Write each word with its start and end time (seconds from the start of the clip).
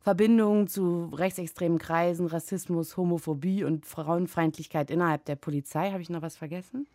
Verbindungen 0.00 0.66
zu 0.66 1.10
rechtsextremen 1.12 1.78
Kreisen, 1.78 2.26
Rassismus, 2.26 2.96
Homophobie 2.96 3.64
und 3.64 3.84
Frauenfeindlichkeit 3.84 4.90
innerhalb 4.90 5.26
der 5.26 5.36
Polizei. 5.36 5.90
Habe 5.90 6.00
ich 6.00 6.08
noch 6.08 6.22
was 6.22 6.38
vergessen? 6.38 6.86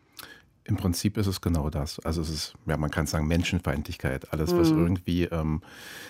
Im 0.63 0.77
Prinzip 0.77 1.17
ist 1.17 1.27
es 1.27 1.41
genau 1.41 1.69
das. 1.69 1.99
Also 1.99 2.21
es 2.21 2.29
ist, 2.29 2.53
ja, 2.67 2.77
man 2.77 2.91
kann 2.91 3.07
sagen, 3.07 3.27
Menschenfeindlichkeit. 3.27 4.31
Alles, 4.31 4.55
was 4.55 4.71
mhm. 4.71 4.79
irgendwie 4.79 5.23
ähm, 5.25 5.61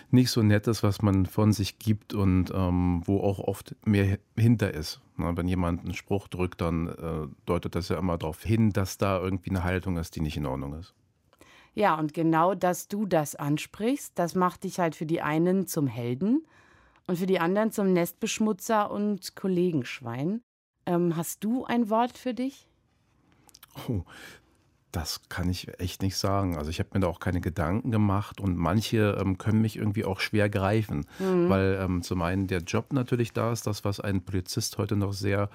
nicht 0.10 0.30
so 0.30 0.42
nett 0.42 0.68
ist, 0.68 0.84
was 0.84 1.02
man 1.02 1.26
von 1.26 1.54
sich 1.54 1.80
gibt 1.80 2.14
und 2.14 2.52
ähm, 2.54 3.02
wo 3.06 3.22
auch 3.22 3.40
oft 3.40 3.76
mehr 3.86 4.18
hinter 4.36 4.74
ist. 4.74 5.00
Na, 5.18 5.36
wenn 5.38 5.48
jemand 5.48 5.84
einen 5.84 5.94
Spruch 5.94 6.28
drückt, 6.28 6.62
dann 6.62 6.88
äh, 6.88 7.28
deutet 7.46 7.76
das 7.76 7.90
ja 7.90 7.98
immer 7.98 8.18
darauf 8.18 8.44
hin, 8.44 8.72
dass 8.72 8.98
da 8.98 9.20
irgendwie 9.20 9.52
eine 9.52 9.64
Haltung 9.64 9.98
ist, 9.98 10.16
die 10.16 10.22
nicht 10.22 10.38
in 10.38 10.46
Ordnung 10.46 10.74
ist. 10.74 10.94
Ja, 11.74 11.96
und 11.96 12.14
genau, 12.14 12.54
dass 12.54 12.90
du 12.90 13.06
das 13.06 13.36
ansprichst, 13.36 14.12
das 14.16 14.36
macht 14.36 14.66
dich 14.66 14.80
halt 14.80 14.96
für 14.96 15.06
die 15.06 15.22
einen 15.22 15.68
zum 15.68 15.88
Helden 15.88 16.46
und 17.08 17.18
für 17.18 17.26
die 17.26 17.40
anderen 17.40 17.72
zum 17.72 17.94
Nestbeschmutzer 17.94 18.92
und 18.92 19.36
Kollegenschwein. 19.36 20.42
Ähm, 20.86 21.16
hast 21.16 21.44
du 21.44 21.64
ein 21.66 21.90
Wort 21.90 22.18
für 22.18 22.34
dich? 22.34 22.68
Oh, 23.88 24.02
das 24.92 25.22
kann 25.30 25.50
ich 25.50 25.80
echt 25.80 26.02
nicht 26.02 26.18
sagen. 26.18 26.58
Also 26.58 26.70
ich 26.70 26.80
habe 26.80 26.90
mir 26.94 27.00
da 27.00 27.08
auch 27.08 27.20
keine 27.20 27.40
Gedanken 27.40 27.92
gemacht 27.92 28.42
und 28.42 28.58
manche 28.58 29.18
ähm, 29.20 29.38
können 29.38 29.62
mich 29.62 29.78
irgendwie 29.78 30.04
auch 30.04 30.20
schwer 30.20 30.50
greifen, 30.50 31.06
mhm. 31.20 31.50
weil 31.50 31.80
ähm, 31.82 32.02
zum 32.02 32.22
einen 32.22 32.48
der 32.48 32.60
Job 32.60 32.92
natürlich 32.92 33.32
da 33.32 33.52
ist, 33.52 33.68
das, 33.68 33.86
was 33.86 34.00
ein 34.00 34.22
Polizist 34.22 34.78
heute 34.78 34.96
noch 34.96 35.14
sehr 35.14 35.50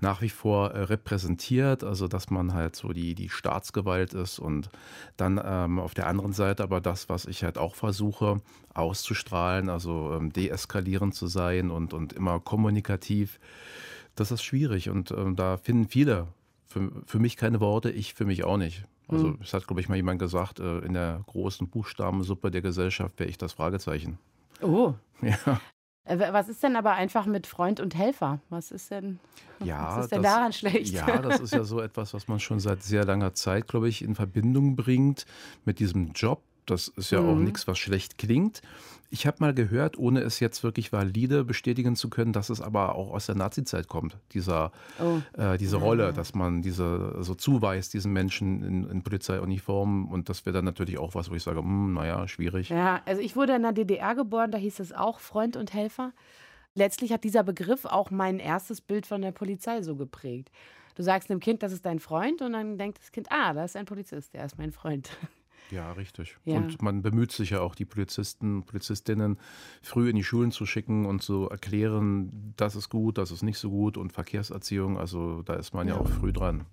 nach 0.00 0.20
wie 0.20 0.28
vor 0.28 0.72
äh, 0.72 0.82
repräsentiert, 0.82 1.82
also 1.82 2.08
dass 2.08 2.30
man 2.30 2.52
halt 2.52 2.76
so 2.76 2.92
die, 2.92 3.14
die 3.14 3.30
Staatsgewalt 3.30 4.12
ist 4.12 4.38
und 4.38 4.68
dann 5.16 5.40
ähm, 5.42 5.78
auf 5.78 5.94
der 5.94 6.06
anderen 6.06 6.32
Seite 6.32 6.62
aber 6.62 6.80
das, 6.80 7.08
was 7.08 7.24
ich 7.24 7.42
halt 7.42 7.56
auch 7.56 7.74
versuche 7.74 8.42
auszustrahlen, 8.74 9.70
also 9.70 10.12
ähm, 10.14 10.32
deeskalierend 10.32 11.14
zu 11.14 11.26
sein 11.26 11.70
und, 11.70 11.94
und 11.94 12.12
immer 12.12 12.38
kommunikativ, 12.40 13.40
das 14.14 14.30
ist 14.30 14.42
schwierig 14.42 14.90
und 14.90 15.10
ähm, 15.10 15.36
da 15.36 15.56
finden 15.56 15.88
viele 15.88 16.28
für, 16.74 16.90
für 17.06 17.18
mich 17.20 17.36
keine 17.36 17.60
Worte, 17.60 17.90
ich 17.90 18.14
für 18.14 18.24
mich 18.24 18.44
auch 18.44 18.56
nicht. 18.56 18.84
Also 19.06 19.28
hm. 19.28 19.38
es 19.42 19.54
hat, 19.54 19.66
glaube 19.66 19.80
ich, 19.80 19.88
mal 19.88 19.96
jemand 19.96 20.18
gesagt, 20.18 20.58
äh, 20.58 20.78
in 20.78 20.94
der 20.94 21.22
großen 21.26 21.68
Buchstabensuppe 21.68 22.50
der 22.50 22.62
Gesellschaft 22.62 23.18
wäre 23.20 23.30
ich 23.30 23.38
das 23.38 23.52
Fragezeichen. 23.52 24.18
Oh. 24.60 24.94
Ja. 25.22 25.60
Äh, 26.06 26.18
was 26.34 26.50
ist 26.50 26.62
denn 26.62 26.76
aber 26.76 26.92
einfach 26.92 27.24
mit 27.24 27.46
Freund 27.46 27.80
und 27.80 27.94
Helfer? 27.94 28.40
Was 28.50 28.72
ist 28.72 28.90
denn, 28.90 29.20
ja, 29.60 29.96
was 29.96 30.04
ist 30.04 30.12
denn 30.12 30.22
das, 30.22 30.34
daran 30.34 30.52
schlecht? 30.52 30.92
Ja, 30.92 31.18
das 31.18 31.40
ist 31.40 31.54
ja 31.54 31.64
so 31.64 31.80
etwas, 31.80 32.12
was 32.12 32.28
man 32.28 32.40
schon 32.40 32.60
seit 32.60 32.82
sehr 32.82 33.04
langer 33.04 33.32
Zeit, 33.32 33.68
glaube 33.68 33.88
ich, 33.88 34.02
in 34.02 34.14
Verbindung 34.14 34.76
bringt 34.76 35.24
mit 35.64 35.78
diesem 35.78 36.12
Job. 36.12 36.42
Das 36.66 36.88
ist 36.88 37.10
ja 37.10 37.20
mhm. 37.20 37.28
auch 37.28 37.36
nichts, 37.36 37.66
was 37.66 37.78
schlecht 37.78 38.18
klingt. 38.18 38.62
Ich 39.10 39.26
habe 39.26 39.36
mal 39.40 39.54
gehört, 39.54 39.96
ohne 39.96 40.20
es 40.22 40.40
jetzt 40.40 40.64
wirklich 40.64 40.92
valide 40.92 41.44
bestätigen 41.44 41.94
zu 41.94 42.10
können, 42.10 42.32
dass 42.32 42.50
es 42.50 42.60
aber 42.60 42.96
auch 42.96 43.12
aus 43.12 43.26
der 43.26 43.36
Nazi-Zeit 43.36 43.86
kommt, 43.86 44.16
dieser, 44.32 44.72
oh. 45.00 45.20
äh, 45.40 45.56
diese 45.56 45.76
Rolle, 45.76 46.12
dass 46.12 46.34
man 46.34 46.62
diese 46.62 47.22
so 47.22 47.34
zuweist, 47.34 47.94
diesen 47.94 48.12
Menschen 48.12 48.64
in, 48.64 48.90
in 48.90 49.02
Polizeiuniformen. 49.02 50.06
Und 50.06 50.28
das 50.28 50.46
wäre 50.46 50.54
dann 50.54 50.64
natürlich 50.64 50.98
auch 50.98 51.14
was, 51.14 51.30
wo 51.30 51.34
ich 51.34 51.42
sage, 51.42 51.60
hm, 51.60 51.94
naja, 51.94 52.26
schwierig. 52.26 52.70
Ja, 52.70 53.02
also 53.04 53.20
ich 53.20 53.36
wurde 53.36 53.54
in 53.54 53.62
der 53.62 53.72
DDR 53.72 54.14
geboren, 54.16 54.50
da 54.50 54.58
hieß 54.58 54.80
es 54.80 54.92
auch 54.92 55.20
Freund 55.20 55.56
und 55.56 55.72
Helfer. 55.74 56.12
Letztlich 56.74 57.12
hat 57.12 57.22
dieser 57.22 57.44
Begriff 57.44 57.84
auch 57.84 58.10
mein 58.10 58.40
erstes 58.40 58.80
Bild 58.80 59.06
von 59.06 59.22
der 59.22 59.30
Polizei 59.30 59.82
so 59.82 59.94
geprägt. 59.94 60.50
Du 60.96 61.02
sagst 61.02 61.30
einem 61.30 61.40
Kind, 61.40 61.62
das 61.62 61.72
ist 61.72 61.86
dein 61.86 61.98
Freund, 61.98 62.42
und 62.42 62.52
dann 62.52 62.78
denkt 62.78 62.98
das 62.98 63.12
Kind, 63.12 63.28
ah, 63.30 63.52
das 63.52 63.72
ist 63.72 63.76
ein 63.76 63.86
Polizist, 63.86 64.34
der 64.34 64.44
ist 64.44 64.58
mein 64.58 64.72
Freund. 64.72 65.10
Ja, 65.70 65.92
richtig. 65.92 66.36
Ja. 66.44 66.56
Und 66.56 66.82
man 66.82 67.02
bemüht 67.02 67.32
sich 67.32 67.50
ja 67.50 67.60
auch, 67.60 67.74
die 67.74 67.84
Polizisten, 67.84 68.64
Polizistinnen 68.64 69.38
früh 69.82 70.10
in 70.10 70.16
die 70.16 70.24
Schulen 70.24 70.50
zu 70.50 70.66
schicken 70.66 71.06
und 71.06 71.22
zu 71.22 71.48
erklären, 71.48 72.54
das 72.56 72.76
ist 72.76 72.90
gut, 72.90 73.18
das 73.18 73.30
ist 73.30 73.42
nicht 73.42 73.58
so 73.58 73.70
gut 73.70 73.96
und 73.96 74.12
Verkehrserziehung, 74.12 74.98
also 74.98 75.42
da 75.42 75.54
ist 75.54 75.74
man 75.74 75.88
ja, 75.88 75.94
ja 75.94 76.00
auch 76.00 76.08
früh 76.08 76.32
dran. 76.32 76.66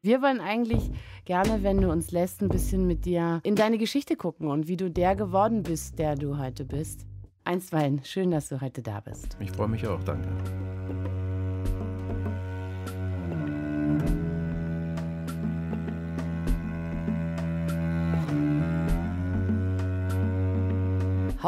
Wir 0.00 0.22
wollen 0.22 0.40
eigentlich 0.40 0.90
gerne, 1.24 1.62
wenn 1.62 1.80
du 1.80 1.90
uns 1.90 2.12
lässt, 2.12 2.40
ein 2.40 2.48
bisschen 2.48 2.86
mit 2.86 3.04
dir 3.04 3.40
in 3.42 3.56
deine 3.56 3.78
Geschichte 3.78 4.16
gucken 4.16 4.48
und 4.48 4.68
wie 4.68 4.76
du 4.76 4.90
der 4.90 5.16
geworden 5.16 5.62
bist, 5.62 5.98
der 5.98 6.14
du 6.14 6.38
heute 6.38 6.64
bist. 6.64 7.04
Einstweilen, 7.44 8.04
schön, 8.04 8.30
dass 8.30 8.48
du 8.48 8.60
heute 8.60 8.82
da 8.82 9.00
bist. 9.00 9.36
Ich 9.40 9.50
freue 9.50 9.68
mich 9.68 9.86
auch, 9.86 10.02
danke. 10.04 10.28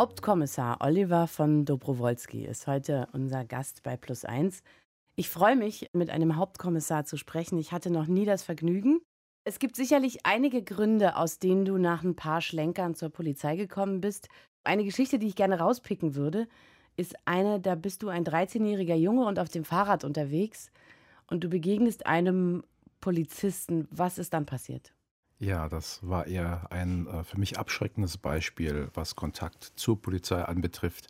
Hauptkommissar 0.00 0.78
Oliver 0.80 1.26
von 1.26 1.66
Dobrowolski 1.66 2.46
ist 2.46 2.66
heute 2.66 3.06
unser 3.12 3.44
Gast 3.44 3.82
bei 3.82 3.98
Plus 3.98 4.24
1. 4.24 4.62
Ich 5.14 5.28
freue 5.28 5.56
mich, 5.56 5.90
mit 5.92 6.08
einem 6.08 6.36
Hauptkommissar 6.36 7.04
zu 7.04 7.18
sprechen. 7.18 7.58
Ich 7.58 7.70
hatte 7.70 7.90
noch 7.90 8.06
nie 8.06 8.24
das 8.24 8.42
Vergnügen. 8.42 9.02
Es 9.44 9.58
gibt 9.58 9.76
sicherlich 9.76 10.24
einige 10.24 10.62
Gründe, 10.62 11.16
aus 11.16 11.38
denen 11.38 11.66
du 11.66 11.76
nach 11.76 12.02
ein 12.02 12.16
paar 12.16 12.40
Schlenkern 12.40 12.94
zur 12.94 13.10
Polizei 13.10 13.56
gekommen 13.56 14.00
bist. 14.00 14.28
Eine 14.64 14.84
Geschichte, 14.84 15.18
die 15.18 15.26
ich 15.26 15.36
gerne 15.36 15.58
rauspicken 15.58 16.14
würde, 16.14 16.48
ist 16.96 17.14
eine, 17.26 17.60
da 17.60 17.74
bist 17.74 18.02
du 18.02 18.08
ein 18.08 18.24
13-jähriger 18.24 18.96
Junge 18.96 19.26
und 19.26 19.38
auf 19.38 19.50
dem 19.50 19.64
Fahrrad 19.64 20.04
unterwegs 20.04 20.70
und 21.26 21.44
du 21.44 21.50
begegnest 21.50 22.06
einem 22.06 22.64
Polizisten. 23.02 23.86
Was 23.90 24.16
ist 24.16 24.32
dann 24.32 24.46
passiert? 24.46 24.94
Ja, 25.40 25.70
das 25.70 26.00
war 26.02 26.26
eher 26.26 26.70
ein 26.70 27.06
äh, 27.06 27.24
für 27.24 27.38
mich 27.38 27.58
abschreckendes 27.58 28.18
Beispiel, 28.18 28.88
was 28.92 29.16
Kontakt 29.16 29.72
zur 29.74 30.00
Polizei 30.00 30.42
anbetrifft. 30.44 31.06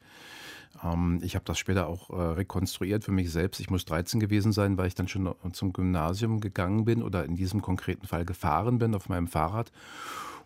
Ähm, 0.85 1.19
ich 1.23 1.35
habe 1.35 1.45
das 1.45 1.59
später 1.59 1.89
auch 1.89 2.11
äh, 2.11 2.15
rekonstruiert 2.15 3.03
für 3.03 3.11
mich 3.11 3.33
selbst. 3.33 3.59
Ich 3.59 3.71
muss 3.71 3.85
13 3.87 4.21
gewesen 4.21 4.53
sein, 4.53 4.79
weil 4.79 4.87
ich 4.87 4.95
dann 4.95 5.09
schon 5.09 5.35
zum 5.53 5.73
Gymnasium 5.73 6.39
gegangen 6.41 6.85
bin 6.85 7.03
oder 7.03 7.25
in 7.25 7.35
diesem 7.35 7.61
konkreten 7.61 8.07
Fall 8.07 8.25
gefahren 8.25 8.79
bin 8.79 8.95
auf 8.95 9.09
meinem 9.09 9.27
Fahrrad. 9.27 9.73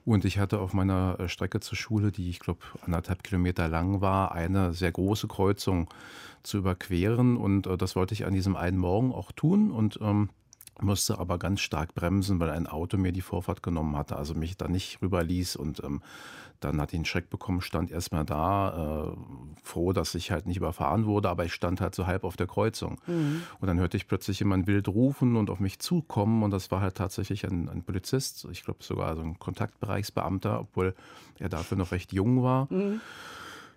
Und 0.06 0.24
ich 0.24 0.38
hatte 0.38 0.60
auf 0.60 0.72
meiner 0.72 1.20
äh, 1.20 1.28
Strecke 1.28 1.60
zur 1.60 1.76
Schule, 1.76 2.10
die 2.10 2.30
ich 2.30 2.40
glaube 2.40 2.60
anderthalb 2.86 3.22
Kilometer 3.22 3.68
lang 3.68 4.00
war, 4.00 4.32
eine 4.32 4.72
sehr 4.72 4.92
große 4.92 5.28
Kreuzung 5.28 5.90
zu 6.42 6.56
überqueren. 6.56 7.36
Und 7.36 7.66
äh, 7.66 7.76
das 7.76 7.96
wollte 7.96 8.14
ich 8.14 8.24
an 8.24 8.32
diesem 8.32 8.56
einen 8.56 8.78
Morgen 8.78 9.12
auch 9.12 9.30
tun. 9.30 9.70
Und 9.70 9.98
ähm, 10.00 10.30
musste 10.80 11.18
aber 11.18 11.38
ganz 11.38 11.60
stark 11.60 11.94
bremsen, 11.94 12.40
weil 12.40 12.50
ein 12.50 12.66
Auto 12.66 12.96
mir 12.96 13.12
die 13.12 13.20
Vorfahrt 13.20 13.62
genommen 13.62 13.96
hatte, 13.96 14.16
also 14.16 14.34
mich 14.34 14.56
da 14.56 14.68
nicht 14.68 15.00
rüberließ 15.02 15.56
und 15.56 15.82
ähm, 15.84 16.02
dann 16.60 16.80
hat 16.80 16.92
ihn 16.92 16.98
einen 16.98 17.04
Schreck 17.04 17.30
bekommen, 17.30 17.60
stand 17.60 17.90
erstmal 17.90 18.24
da, 18.24 19.12
äh, 19.12 19.16
froh, 19.62 19.92
dass 19.92 20.14
ich 20.14 20.30
halt 20.30 20.46
nicht 20.46 20.56
überfahren 20.56 21.06
wurde, 21.06 21.28
aber 21.28 21.44
ich 21.44 21.52
stand 21.52 21.80
halt 21.80 21.94
so 21.94 22.06
halb 22.06 22.24
auf 22.24 22.36
der 22.36 22.46
Kreuzung. 22.46 23.00
Mhm. 23.06 23.42
Und 23.60 23.68
dann 23.68 23.78
hörte 23.78 23.96
ich 23.96 24.08
plötzlich 24.08 24.38
jemand 24.38 24.66
wild 24.66 24.88
rufen 24.88 25.36
und 25.36 25.50
auf 25.50 25.60
mich 25.60 25.78
zukommen 25.78 26.42
und 26.42 26.50
das 26.50 26.70
war 26.70 26.80
halt 26.80 26.96
tatsächlich 26.96 27.44
ein, 27.44 27.68
ein 27.68 27.82
Polizist, 27.82 28.46
ich 28.50 28.64
glaube 28.64 28.82
sogar 28.82 29.14
so 29.14 29.22
ein 29.22 29.38
Kontaktbereichsbeamter, 29.38 30.60
obwohl 30.60 30.94
er 31.38 31.48
dafür 31.48 31.76
noch 31.76 31.92
recht 31.92 32.12
jung 32.12 32.42
war. 32.42 32.66
Mhm. 32.72 33.00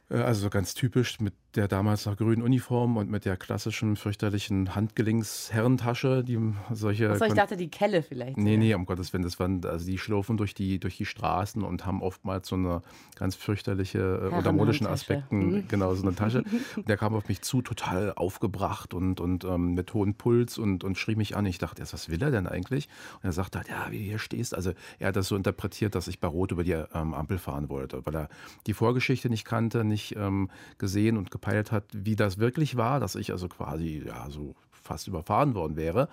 Äh, 0.10 0.18
also 0.18 0.50
ganz 0.50 0.74
typisch 0.74 1.20
mit 1.20 1.34
der 1.56 1.68
damals 1.68 2.06
noch 2.06 2.16
grünen 2.16 2.44
Uniform 2.44 2.98
und 2.98 3.10
mit 3.10 3.26
der 3.26 3.36
klassischen 3.36 3.96
fürchterlichen 3.96 4.76
Handgelenksherrentasche, 4.76 6.24
die 6.24 6.38
solche. 6.72 7.10
Achso, 7.10 7.26
ich 7.26 7.34
dachte 7.34 7.58
die 7.58 7.70
Kelle 7.70 8.04
vielleicht. 8.04 8.38
Nee, 8.38 8.58
nee, 8.58 8.76
um 8.76 8.86
Gottes 8.86 9.12
Willen, 9.12 9.24
das 9.24 9.40
waren, 9.40 9.66
also 9.66 9.86
die 9.86 9.98
schlurfen 9.98 10.38
durch 10.38 10.54
die, 10.54 10.80
durch 10.80 10.98
die 10.98 11.06
Straßen 11.06 11.64
und 11.64 11.86
haben 11.86 12.04
oftmals 12.04 12.48
so 12.48 12.56
eine 12.56 12.82
ganz 13.16 13.36
fürchterliche, 13.36 14.30
äh, 14.32 14.36
unter 14.36 14.52
modischen 14.52 14.86
Aspekten, 14.86 15.52
mhm. 15.52 15.68
genau, 15.68 15.96
so 15.96 16.04
eine 16.04 16.16
Tasche. 16.16 16.44
Und 16.76 16.88
der 16.88 16.98
kam 16.98 17.16
auf 17.16 17.28
mich 17.28 17.42
zu, 17.42 17.64
total 17.64 18.14
aufgebracht 18.14 18.94
und, 18.94 19.20
und 19.20 19.44
ähm, 19.44 19.74
mit 19.74 19.94
hohem 19.96 20.14
Puls 20.14 20.60
und, 20.60 20.84
und 20.84 20.98
schrie 20.98 21.16
mich 21.16 21.36
an. 21.36 21.46
Ich 21.48 21.58
dachte 21.58 21.82
erst, 21.82 21.94
was 21.94 22.10
will 22.10 22.22
er 22.22 22.30
denn 22.30 22.46
eigentlich? 22.46 22.88
Und 23.16 23.26
er 23.26 23.32
sagte 23.32 23.58
halt, 23.58 23.70
ja, 23.70 23.88
wie 23.90 23.98
du 23.98 24.04
hier 24.04 24.20
stehst. 24.20 24.54
Also 24.54 24.74
er 25.00 25.08
hat 25.08 25.16
das 25.16 25.28
so 25.28 25.36
interpretiert, 25.36 25.96
dass 25.96 26.08
ich 26.08 26.20
bei 26.20 26.28
Rot 26.28 26.52
über 26.52 26.64
die 26.64 26.74
ähm, 26.74 27.16
Ampel 27.16 27.40
fahren 27.40 27.70
wollte, 27.70 28.06
weil 28.06 28.16
er 28.16 28.30
die 28.68 28.74
Vorgeschichte 28.74 29.30
nicht 29.30 29.44
kannte, 29.44 29.84
nicht 29.84 29.97
ähm, 30.16 30.50
gesehen 30.78 31.18
und 31.18 31.32
gepeilt 31.32 31.72
hat, 31.72 31.86
wie 31.94 32.16
das 32.16 32.38
wirklich 32.38 32.78
war, 32.78 33.00
dass 33.00 33.16
ich 33.16 33.32
also 33.32 33.48
quasi 33.48 34.04
ja 34.06 34.30
so 34.30 34.56
fast 34.88 35.08
überfahren 35.08 35.56
worden 35.56 35.76
wäre. 35.76 36.10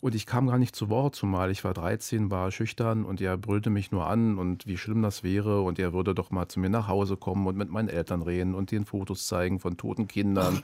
Und 0.00 0.14
ich 0.14 0.26
kam 0.26 0.46
gar 0.46 0.58
nicht 0.58 0.76
zu 0.76 0.90
Wort, 0.90 1.16
zumal 1.16 1.50
ich 1.50 1.64
war 1.64 1.74
13, 1.74 2.30
war 2.30 2.52
schüchtern 2.52 3.04
und 3.04 3.20
er 3.20 3.36
brüllte 3.36 3.68
mich 3.68 3.90
nur 3.90 4.06
an 4.06 4.38
und 4.38 4.64
wie 4.66 4.76
schlimm 4.76 5.02
das 5.02 5.24
wäre 5.24 5.62
und 5.62 5.80
er 5.80 5.92
würde 5.92 6.14
doch 6.14 6.30
mal 6.30 6.46
zu 6.46 6.60
mir 6.60 6.68
nach 6.68 6.86
Hause 6.86 7.16
kommen 7.16 7.46
und 7.48 7.56
mit 7.56 7.68
meinen 7.68 7.88
Eltern 7.88 8.22
reden 8.22 8.54
und 8.54 8.70
den 8.70 8.84
Fotos 8.84 9.26
zeigen 9.26 9.58
von 9.58 9.76
toten 9.76 10.06
Kindern. 10.06 10.58
Oh 10.58 10.60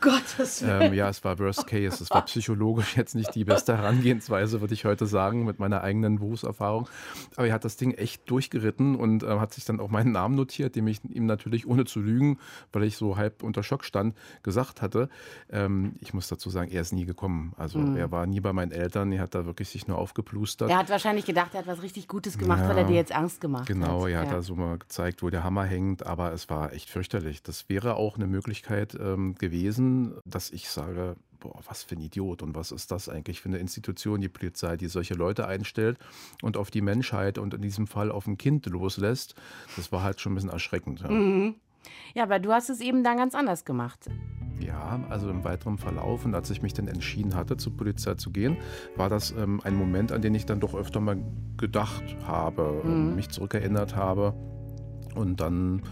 Willen. 0.63 0.83
Ähm, 0.93 0.95
ja, 0.95 1.09
es 1.09 1.25
war 1.25 1.39
Worst 1.41 1.67
Case. 1.67 2.03
Es 2.03 2.11
war 2.11 2.25
psychologisch 2.27 2.97
jetzt 2.97 3.17
nicht 3.17 3.35
die 3.35 3.45
beste 3.45 3.77
Herangehensweise, 3.77 4.61
würde 4.61 4.75
ich 4.75 4.85
heute 4.85 5.07
sagen, 5.07 5.45
mit 5.45 5.59
meiner 5.59 5.83
eigenen 5.83 6.21
Berufserfahrung. 6.21 6.89
Aber 7.35 7.49
er 7.49 7.55
hat 7.55 7.65
das 7.65 7.77
Ding 7.77 7.91
echt 7.93 8.31
durchgeritten 8.31 8.95
und 8.95 9.25
äh, 9.25 9.39
hat 9.41 9.53
sich 9.53 9.65
dann 9.65 9.81
auch 9.81 9.91
meinen 9.91 10.13
Namen 10.13 10.37
notiert, 10.37 10.77
dem 10.77 10.87
ich 10.87 11.01
ihm 11.05 11.27
natürlich 11.27 11.67
ohne 11.67 11.85
zu 11.87 12.01
lügen, 12.01 12.39
weil 12.73 12.85
ich 12.85 12.97
so 12.97 13.17
halb 13.17 13.43
unter 13.43 13.65
Schock 13.65 13.85
stand, 13.85 14.15
gesagt 14.45 14.81
hatte. 14.81 15.09
Ähm, 15.51 15.95
ich 16.01 16.15
muss 16.15 16.29
dazu 16.29 16.51
sagen, 16.51 16.71
er 16.71 16.83
ist 16.83 16.93
nie 16.93 17.05
gekommen. 17.05 17.34
Also 17.57 17.79
mhm. 17.79 17.97
er 17.97 18.11
war 18.11 18.27
nie 18.27 18.41
bei 18.41 18.53
meinen 18.53 18.73
Eltern. 18.73 19.13
Er 19.13 19.23
hat 19.23 19.35
da 19.35 19.47
wirklich 19.47 19.69
sich 19.69 19.87
nur 19.87 19.99
aufgeplustert. 19.99 20.71
Er 20.71 20.79
hat 20.79 20.91
wahrscheinlich 20.91 21.25
gedacht, 21.25 21.55
er 21.55 21.61
hat 21.61 21.67
was 21.67 21.83
richtig 21.83 22.09
Gutes 22.09 22.39
gemacht, 22.39 22.61
ja, 22.61 22.69
weil 22.69 22.79
er 22.79 22.85
dir 22.85 22.97
jetzt 22.97 23.15
Angst 23.15 23.41
gemacht 23.41 23.67
genau, 23.67 23.87
hat. 23.87 23.93
Genau, 23.93 24.07
er 24.07 24.21
hat 24.21 24.33
da 24.33 24.43
so 24.43 24.55
mal 24.55 24.79
gezeigt, 24.79 25.23
wo 25.23 25.31
der 25.31 25.45
Hammer 25.45 25.65
hängt, 25.65 26.07
aber 26.07 26.33
es 26.33 26.49
war 26.51 26.73
echt 26.73 26.91
fürchterlich. 26.91 27.43
Das 27.43 27.69
wäre 27.69 27.97
auch 27.97 28.17
eine 28.17 28.27
Möglichkeit 28.27 28.97
ähm, 29.01 29.35
gewesen, 29.35 30.15
dass 30.25 30.51
ich 30.51 30.69
sage, 30.69 31.17
boah, 31.45 31.61
was 31.67 31.83
für 31.83 31.95
ein 31.95 32.01
Idiot 32.01 32.43
und 32.43 32.55
was 32.55 32.73
ist 32.73 32.91
das 32.91 33.09
eigentlich 33.09 33.41
für 33.41 33.49
eine 33.49 33.59
Institution, 33.59 34.21
die 34.21 34.29
Polizei, 34.29 34.77
die 34.77 34.89
solche 34.89 35.15
Leute 35.15 35.47
einstellt 35.47 35.99
und 36.43 36.57
auf 36.57 36.71
die 36.71 36.81
Menschheit 36.81 37.39
und 37.39 37.55
in 37.55 37.63
diesem 37.63 37.87
Fall 37.87 38.11
auf 38.11 38.27
ein 38.27 38.39
Kind 38.39 38.67
loslässt. 38.67 39.35
Das 39.77 39.93
war 39.93 40.03
halt 40.03 40.21
schon 40.21 40.33
ein 40.33 40.35
bisschen 40.37 40.51
erschreckend. 40.51 41.01
Ja. 41.01 41.11
Mhm. 41.11 41.55
Ja, 42.15 42.25
aber 42.25 42.39
du 42.39 42.53
hast 42.53 42.71
es 42.71 42.81
eben 42.81 43.05
dann 43.05 43.17
ganz 43.17 43.35
anders 43.35 43.65
gemacht. 43.65 44.09
Ja, 44.61 45.01
also 45.11 45.29
im 45.29 45.45
weiteren 45.45 45.79
Verlauf 45.79 46.25
und 46.25 46.35
als 46.35 46.49
ich 46.51 46.63
mich 46.63 46.73
dann 46.73 46.87
entschieden 46.87 47.35
hatte, 47.35 47.57
zur 47.57 47.77
Polizei 47.77 48.15
zu 48.15 48.31
gehen, 48.31 48.57
war 48.97 49.09
das 49.09 49.33
ähm, 49.33 49.61
ein 49.65 49.75
Moment, 49.75 50.13
an 50.13 50.23
den 50.23 50.35
ich 50.35 50.47
dann 50.47 50.61
doch 50.61 50.75
öfter 50.75 51.01
mal 51.01 51.19
gedacht 51.57 52.05
habe, 52.27 52.83
mhm. 52.85 53.17
mich 53.17 53.31
zurückerinnert 53.31 53.97
habe. 53.97 54.35
Und 55.15 55.41
dann 55.41 55.83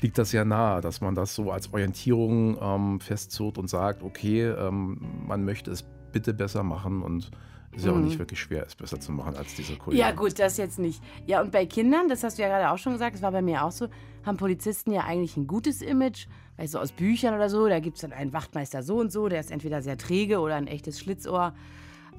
liegt 0.00 0.18
das 0.18 0.32
ja 0.32 0.44
nahe, 0.44 0.80
dass 0.80 1.00
man 1.00 1.14
das 1.14 1.34
so 1.34 1.50
als 1.50 1.72
Orientierung 1.72 2.58
ähm, 2.60 3.00
festzurrt 3.00 3.58
und 3.58 3.68
sagt, 3.68 4.02
okay, 4.02 4.48
ähm, 4.48 5.00
man 5.26 5.44
möchte 5.44 5.70
es 5.70 5.84
bitte 6.12 6.34
besser 6.34 6.62
machen 6.62 7.02
und 7.02 7.30
ist 7.78 7.86
ja 7.86 7.92
auch 7.92 7.96
nicht 7.96 8.14
mhm. 8.14 8.18
wirklich 8.20 8.40
schwer, 8.40 8.64
es 8.66 8.74
besser 8.74 9.00
zu 9.00 9.12
machen 9.12 9.36
als 9.36 9.54
diese 9.54 9.76
Kollegen. 9.76 10.00
Ja, 10.00 10.12
gut, 10.12 10.38
das 10.38 10.56
jetzt 10.56 10.78
nicht. 10.78 11.02
Ja, 11.26 11.40
und 11.40 11.52
bei 11.52 11.66
Kindern, 11.66 12.08
das 12.08 12.22
hast 12.22 12.38
du 12.38 12.42
ja 12.42 12.48
gerade 12.48 12.70
auch 12.70 12.78
schon 12.78 12.92
gesagt, 12.92 13.14
das 13.14 13.22
war 13.22 13.32
bei 13.32 13.42
mir 13.42 13.64
auch 13.64 13.70
so, 13.70 13.88
haben 14.24 14.36
Polizisten 14.36 14.92
ja 14.92 15.02
eigentlich 15.02 15.36
ein 15.36 15.46
gutes 15.46 15.82
Image. 15.82 16.26
Weißt 16.56 16.74
du, 16.74 16.78
aus 16.78 16.92
Büchern 16.92 17.34
oder 17.34 17.48
so, 17.48 17.68
da 17.68 17.78
gibt 17.78 17.96
es 17.96 18.02
dann 18.02 18.12
einen 18.12 18.32
Wachtmeister 18.32 18.82
so 18.82 18.96
und 18.98 19.12
so, 19.12 19.28
der 19.28 19.40
ist 19.40 19.50
entweder 19.50 19.80
sehr 19.80 19.96
träge 19.96 20.40
oder 20.40 20.56
ein 20.56 20.66
echtes 20.66 20.98
Schlitzohr. 20.98 21.54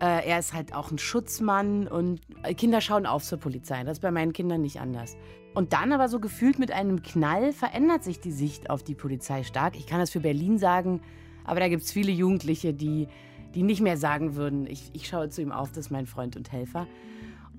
Äh, 0.02 0.30
er 0.30 0.40
ist 0.40 0.54
halt 0.54 0.74
auch 0.74 0.92
ein 0.92 0.98
Schutzmann 0.98 1.88
und 1.88 2.22
Kinder 2.56 2.80
schauen 2.80 3.06
auf 3.06 3.24
zur 3.24 3.38
Polizei. 3.38 3.84
Das 3.84 3.98
ist 3.98 4.02
bei 4.02 4.12
meinen 4.12 4.32
Kindern 4.32 4.62
nicht 4.62 4.80
anders. 4.80 5.18
Und 5.54 5.74
dann 5.74 5.92
aber 5.92 6.08
so 6.08 6.20
gefühlt 6.20 6.58
mit 6.58 6.72
einem 6.72 7.02
Knall 7.02 7.52
verändert 7.52 8.04
sich 8.04 8.20
die 8.20 8.32
Sicht 8.32 8.70
auf 8.70 8.84
die 8.84 8.96
Polizei 8.96 9.44
stark. 9.44 9.76
Ich 9.76 9.88
kann 9.88 10.00
das 10.00 10.10
für 10.10 10.22
Berlin 10.22 10.58
sagen, 10.58 11.02
aber 11.44 11.60
da 11.60 11.68
gibt 11.68 11.84
es 11.84 11.92
viele 11.92 12.12
Jugendliche, 12.12 12.74
die 12.74 13.08
die 13.56 13.64
nicht 13.64 13.82
mehr 13.82 13.98
sagen 13.98 14.36
würden, 14.36 14.66
ich, 14.68 14.92
ich 14.94 15.08
schaue 15.08 15.30
zu 15.30 15.42
ihm 15.42 15.52
auf, 15.52 15.70
das 15.70 15.86
ist 15.86 15.92
mein 15.92 16.06
Freund 16.06 16.36
und 16.36 16.52
Helfer. 16.52 16.88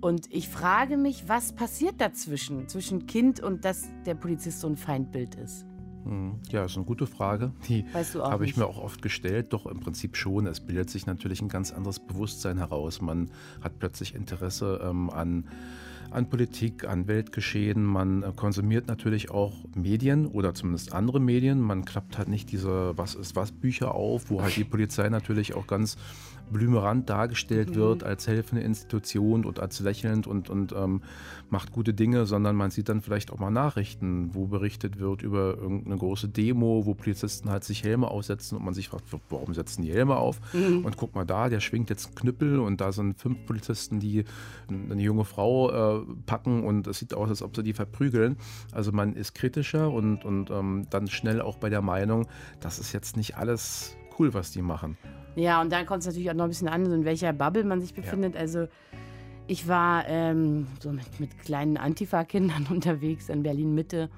Und 0.01 0.33
ich 0.33 0.49
frage 0.49 0.97
mich, 0.97 1.29
was 1.29 1.53
passiert 1.53 2.01
dazwischen, 2.01 2.69
zwischen 2.69 3.07
Kind 3.07 3.41
und 3.41 3.65
dass 3.65 3.89
der 4.07 4.15
Polizist 4.15 4.61
so 4.61 4.69
ein 4.69 4.77
Feindbild 4.77 5.35
ist? 5.35 5.67
Hm, 6.05 6.41
ja, 6.49 6.63
das 6.63 6.73
ist 6.73 6.79
eine 6.79 6.87
gute 6.87 7.07
Frage. 7.07 7.53
Die 7.69 7.85
weißt 7.93 8.15
du 8.15 8.23
habe 8.23 8.47
ich 8.47 8.57
mir 8.57 8.67
auch 8.67 8.79
oft 8.79 9.03
gestellt. 9.03 9.53
Doch 9.53 9.67
im 9.67 9.81
Prinzip 9.81 10.17
schon. 10.17 10.47
Es 10.47 10.61
bildet 10.61 10.89
sich 10.89 11.07
natürlich 11.07 11.43
ein 11.43 11.49
ganz 11.49 11.73
anderes 11.73 12.01
Bewusstsein 12.01 12.57
heraus. 12.57 13.03
Man 13.03 13.31
hat 13.61 13.79
plötzlich 13.79 14.15
Interesse 14.15 14.81
ähm, 14.83 15.11
an 15.11 15.45
an 16.11 16.29
Politik, 16.29 16.87
an 16.87 17.07
Weltgeschehen. 17.07 17.85
Man 17.85 18.23
äh, 18.23 18.33
konsumiert 18.35 18.87
natürlich 18.87 19.31
auch 19.31 19.55
Medien 19.75 20.27
oder 20.27 20.55
zumindest 20.55 20.93
andere 20.93 21.21
Medien. 21.21 21.61
Man 21.61 21.85
klappt 21.85 22.19
halt 22.19 22.29
nicht 22.29 22.51
diese 22.53 22.97
Was 22.97 23.15
ist 23.15 23.37
was 23.37 23.53
Bücher 23.53 23.95
auf, 23.95 24.31
wo 24.31 24.43
halt 24.43 24.57
die 24.57 24.65
Polizei 24.65 25.09
natürlich 25.09 25.55
auch 25.55 25.67
ganz 25.67 25.97
blümerant 26.51 27.09
dargestellt 27.09 27.71
mhm. 27.71 27.75
wird 27.75 28.05
als 28.05 28.27
helfende 28.27 28.63
Institution 28.63 29.45
und 29.45 29.61
als 29.61 29.81
lächelnd 29.81 30.27
und, 30.27 30.51
und 30.51 30.73
ähm, 30.73 31.03
macht 31.49 31.73
gute 31.73 31.95
Dinge, 31.95 32.27
sondern 32.27 32.57
man 32.57 32.71
sieht 32.71 32.89
dann 32.89 33.01
vielleicht 33.03 33.33
auch 33.33 33.39
mal 33.39 33.51
Nachrichten, 33.51 34.35
wo 34.35 34.47
berichtet 34.47 34.99
wird 34.99 35.23
über 35.23 35.57
irgendeine 35.57 35.97
große 35.97 36.29
Demo, 36.29 36.87
wo 36.87 36.95
Polizisten 36.95 37.51
halt 37.51 37.65
sich 37.65 37.85
Helme 37.85 38.09
aufsetzen 38.09 38.59
und 38.59 38.65
man 38.65 38.75
sich 38.75 38.89
fragt, 38.89 39.05
warum 39.29 39.55
setzen 39.55 39.83
die 39.83 39.93
Helme 39.93 40.17
auf? 40.17 40.41
Mhm. 40.53 40.85
Und 40.85 40.97
guck 40.97 41.15
mal 41.15 41.25
da, 41.25 41.49
der 41.49 41.61
schwingt 41.61 41.91
jetzt 41.91 42.07
einen 42.07 42.15
Knüppel 42.15 42.59
und 42.59 42.81
da 42.81 42.93
sind 42.93 43.19
fünf 43.19 43.45
Polizisten, 43.47 44.01
die 44.01 44.25
eine 44.69 45.03
junge 45.03 45.25
Frau 45.25 46.01
äh, 46.01 46.05
packen 46.27 46.65
und 46.65 46.87
es 46.87 46.99
sieht 46.99 47.15
aus, 47.15 47.29
als 47.29 47.43
ob 47.43 47.57
sie 47.57 47.63
die 47.63 47.73
verprügeln. 47.73 48.37
Also 48.73 48.93
man 48.93 49.15
ist 49.15 49.35
kritischer 49.35 49.91
und, 49.91 50.25
und 50.25 50.51
ähm, 50.51 50.87
dann 50.91 51.09
schnell 51.09 51.41
auch 51.41 51.57
bei 51.57 51.71
der 51.71 51.83
Meinung, 51.83 52.27
das 52.61 52.79
ist 52.79 52.93
jetzt 52.93 53.17
nicht 53.17 53.37
alles 53.37 53.97
cool, 54.21 54.35
was 54.35 54.53
die 54.53 54.63
machen. 54.63 54.97
Ja, 55.35 55.61
und 55.61 55.73
dann 55.73 55.87
kommt 55.87 56.01
es 56.01 56.07
natürlich 56.07 56.31
auch 56.31 56.35
noch 56.35 56.45
ein 56.45 56.51
bisschen 56.51 56.69
an, 56.69 56.85
in 56.87 57.05
welcher 57.05 57.33
Bubble 57.33 57.65
man 57.65 57.81
sich 57.81 57.95
befindet. 57.95 58.35
Ja. 58.35 58.41
Also 58.41 58.69
ich 59.47 59.67
war 59.67 60.07
ähm, 60.07 60.67
so 60.81 60.93
mit, 60.93 61.19
mit 61.19 61.39
kleinen 61.39 61.77
Antifa-Kindern 61.77 62.67
unterwegs 62.71 63.29
in 63.29 63.43
Berlin-Mitte 63.43 64.11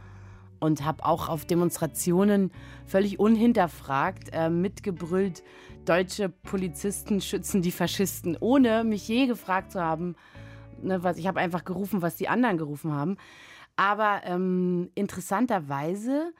und 0.60 0.84
habe 0.84 1.04
auch 1.04 1.28
auf 1.28 1.44
Demonstrationen 1.44 2.52
völlig 2.86 3.18
unhinterfragt 3.18 4.30
äh, 4.32 4.50
mitgebrüllt, 4.50 5.42
deutsche 5.84 6.28
Polizisten 6.28 7.20
schützen 7.20 7.62
die 7.62 7.72
Faschisten, 7.72 8.36
ohne 8.38 8.84
mich 8.84 9.08
je 9.08 9.26
gefragt 9.26 9.72
zu 9.72 9.80
haben, 9.80 10.14
ne, 10.80 11.02
was, 11.02 11.16
ich 11.16 11.26
habe 11.26 11.40
einfach 11.40 11.64
gerufen, 11.64 12.02
was 12.02 12.16
die 12.16 12.28
anderen 12.28 12.58
gerufen 12.58 12.92
haben. 12.92 13.16
Aber 13.74 14.20
ähm, 14.24 14.90
interessanterweise 14.94 16.32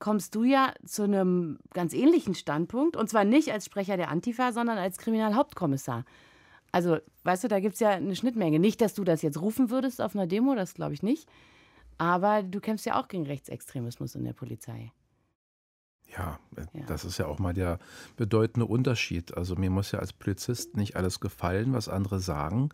kommst 0.00 0.34
du 0.34 0.42
ja 0.42 0.74
zu 0.84 1.04
einem 1.04 1.58
ganz 1.72 1.94
ähnlichen 1.94 2.34
Standpunkt. 2.34 2.96
Und 2.96 3.08
zwar 3.08 3.24
nicht 3.24 3.52
als 3.52 3.66
Sprecher 3.66 3.96
der 3.96 4.10
Antifa, 4.10 4.52
sondern 4.52 4.78
als 4.78 4.98
Kriminalhauptkommissar. 4.98 6.04
Also, 6.72 6.98
weißt 7.24 7.44
du, 7.44 7.48
da 7.48 7.60
gibt 7.60 7.74
es 7.74 7.80
ja 7.80 7.90
eine 7.90 8.16
Schnittmenge. 8.16 8.58
Nicht, 8.58 8.80
dass 8.80 8.94
du 8.94 9.04
das 9.04 9.22
jetzt 9.22 9.40
rufen 9.40 9.70
würdest 9.70 10.00
auf 10.00 10.16
einer 10.16 10.26
Demo, 10.26 10.54
das 10.54 10.74
glaube 10.74 10.94
ich 10.94 11.02
nicht. 11.02 11.28
Aber 11.98 12.42
du 12.42 12.60
kämpfst 12.60 12.86
ja 12.86 12.98
auch 12.98 13.08
gegen 13.08 13.26
Rechtsextremismus 13.26 14.14
in 14.14 14.24
der 14.24 14.32
Polizei. 14.32 14.90
Ja, 16.16 16.38
äh, 16.56 16.78
ja, 16.78 16.86
das 16.86 17.04
ist 17.04 17.18
ja 17.18 17.26
auch 17.26 17.38
mal 17.38 17.54
der 17.54 17.78
bedeutende 18.16 18.66
Unterschied. 18.66 19.36
Also 19.36 19.54
mir 19.56 19.70
muss 19.70 19.92
ja 19.92 20.00
als 20.00 20.12
Polizist 20.12 20.76
nicht 20.76 20.96
alles 20.96 21.20
gefallen, 21.20 21.72
was 21.72 21.88
andere 21.88 22.20
sagen, 22.20 22.70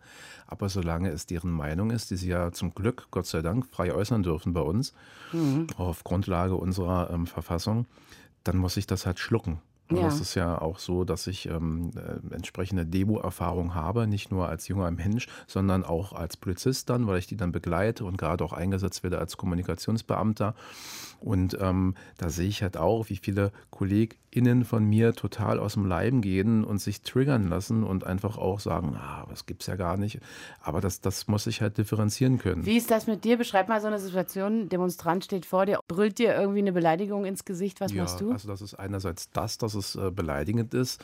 aber 0.47 0.69
solange 0.69 1.09
es 1.09 1.25
deren 1.25 1.51
Meinung 1.51 1.91
ist, 1.91 2.09
die 2.09 2.15
sie 2.15 2.29
ja 2.29 2.51
zum 2.51 2.73
Glück, 2.73 3.07
Gott 3.11 3.27
sei 3.27 3.41
Dank, 3.41 3.65
frei 3.65 3.93
äußern 3.93 4.23
dürfen 4.23 4.53
bei 4.53 4.61
uns, 4.61 4.93
mhm. 5.33 5.67
auf 5.77 6.03
Grundlage 6.03 6.55
unserer 6.55 7.09
ähm, 7.11 7.27
Verfassung, 7.27 7.85
dann 8.43 8.57
muss 8.57 8.77
ich 8.77 8.87
das 8.87 9.05
halt 9.05 9.19
schlucken. 9.19 9.61
Ja. 9.89 10.01
Das 10.01 10.19
ist 10.19 10.35
ja 10.35 10.59
auch 10.61 10.79
so, 10.79 11.05
dass 11.05 11.27
ich 11.27 11.47
ähm, 11.47 11.91
äh, 11.95 12.35
entsprechende 12.35 12.85
Demo-Erfahrung 12.85 13.73
habe, 13.73 14.05
nicht 14.05 14.31
nur 14.31 14.49
als 14.49 14.67
junger 14.67 14.91
Mensch, 14.91 15.27
sondern 15.47 15.85
auch 15.85 16.11
als 16.11 16.35
Polizist 16.35 16.89
dann, 16.89 17.07
weil 17.07 17.19
ich 17.19 17.27
die 17.27 17.37
dann 17.37 17.53
begleite 17.53 18.03
und 18.03 18.17
gerade 18.17 18.43
auch 18.43 18.51
eingesetzt 18.51 19.03
werde 19.03 19.19
als 19.19 19.37
Kommunikationsbeamter. 19.37 20.55
Und 21.19 21.57
ähm, 21.61 21.95
da 22.17 22.29
sehe 22.29 22.49
ich 22.49 22.61
halt 22.63 22.77
auch, 22.77 23.09
wie 23.09 23.15
viele 23.15 23.51
KollegInnen 23.77 24.65
von 24.65 24.83
mir 24.85 25.13
total 25.13 25.59
aus 25.59 25.73
dem 25.73 25.85
Leim 25.85 26.21
gehen 26.21 26.63
und 26.63 26.79
sich 26.79 27.01
triggern 27.01 27.47
lassen 27.47 27.83
und 27.83 28.05
einfach 28.05 28.37
auch 28.37 28.59
sagen, 28.59 28.97
ah, 28.97 29.25
das 29.29 29.45
gibt's 29.45 29.67
ja 29.67 29.75
gar 29.75 29.97
nicht. 29.97 30.19
Aber 30.61 30.81
das, 30.81 30.99
das 30.99 31.27
muss 31.27 31.45
ich 31.45 31.61
halt 31.61 31.77
differenzieren 31.77 32.39
können. 32.39 32.65
Wie 32.65 32.77
ist 32.77 32.89
das 32.89 33.05
mit 33.05 33.23
dir? 33.23 33.37
Beschreib 33.37 33.69
mal 33.69 33.79
so 33.79 33.87
eine 33.87 33.99
Situation. 33.99 34.67
Demonstrant 34.69 35.23
steht 35.23 35.45
vor 35.45 35.65
dir, 35.67 35.79
brüllt 35.87 36.17
dir 36.17 36.33
irgendwie 36.35 36.59
eine 36.59 36.73
Beleidigung 36.73 37.25
ins 37.25 37.45
Gesicht. 37.45 37.79
Was 37.79 37.91
ja, 37.93 38.03
machst 38.03 38.19
du? 38.19 38.31
Also 38.31 38.47
das 38.47 38.61
ist 38.61 38.73
einerseits 38.73 39.29
das, 39.29 39.59
dass 39.59 39.75
es 39.75 39.95
äh, 39.95 40.09
beleidigend 40.09 40.73
ist 40.73 41.03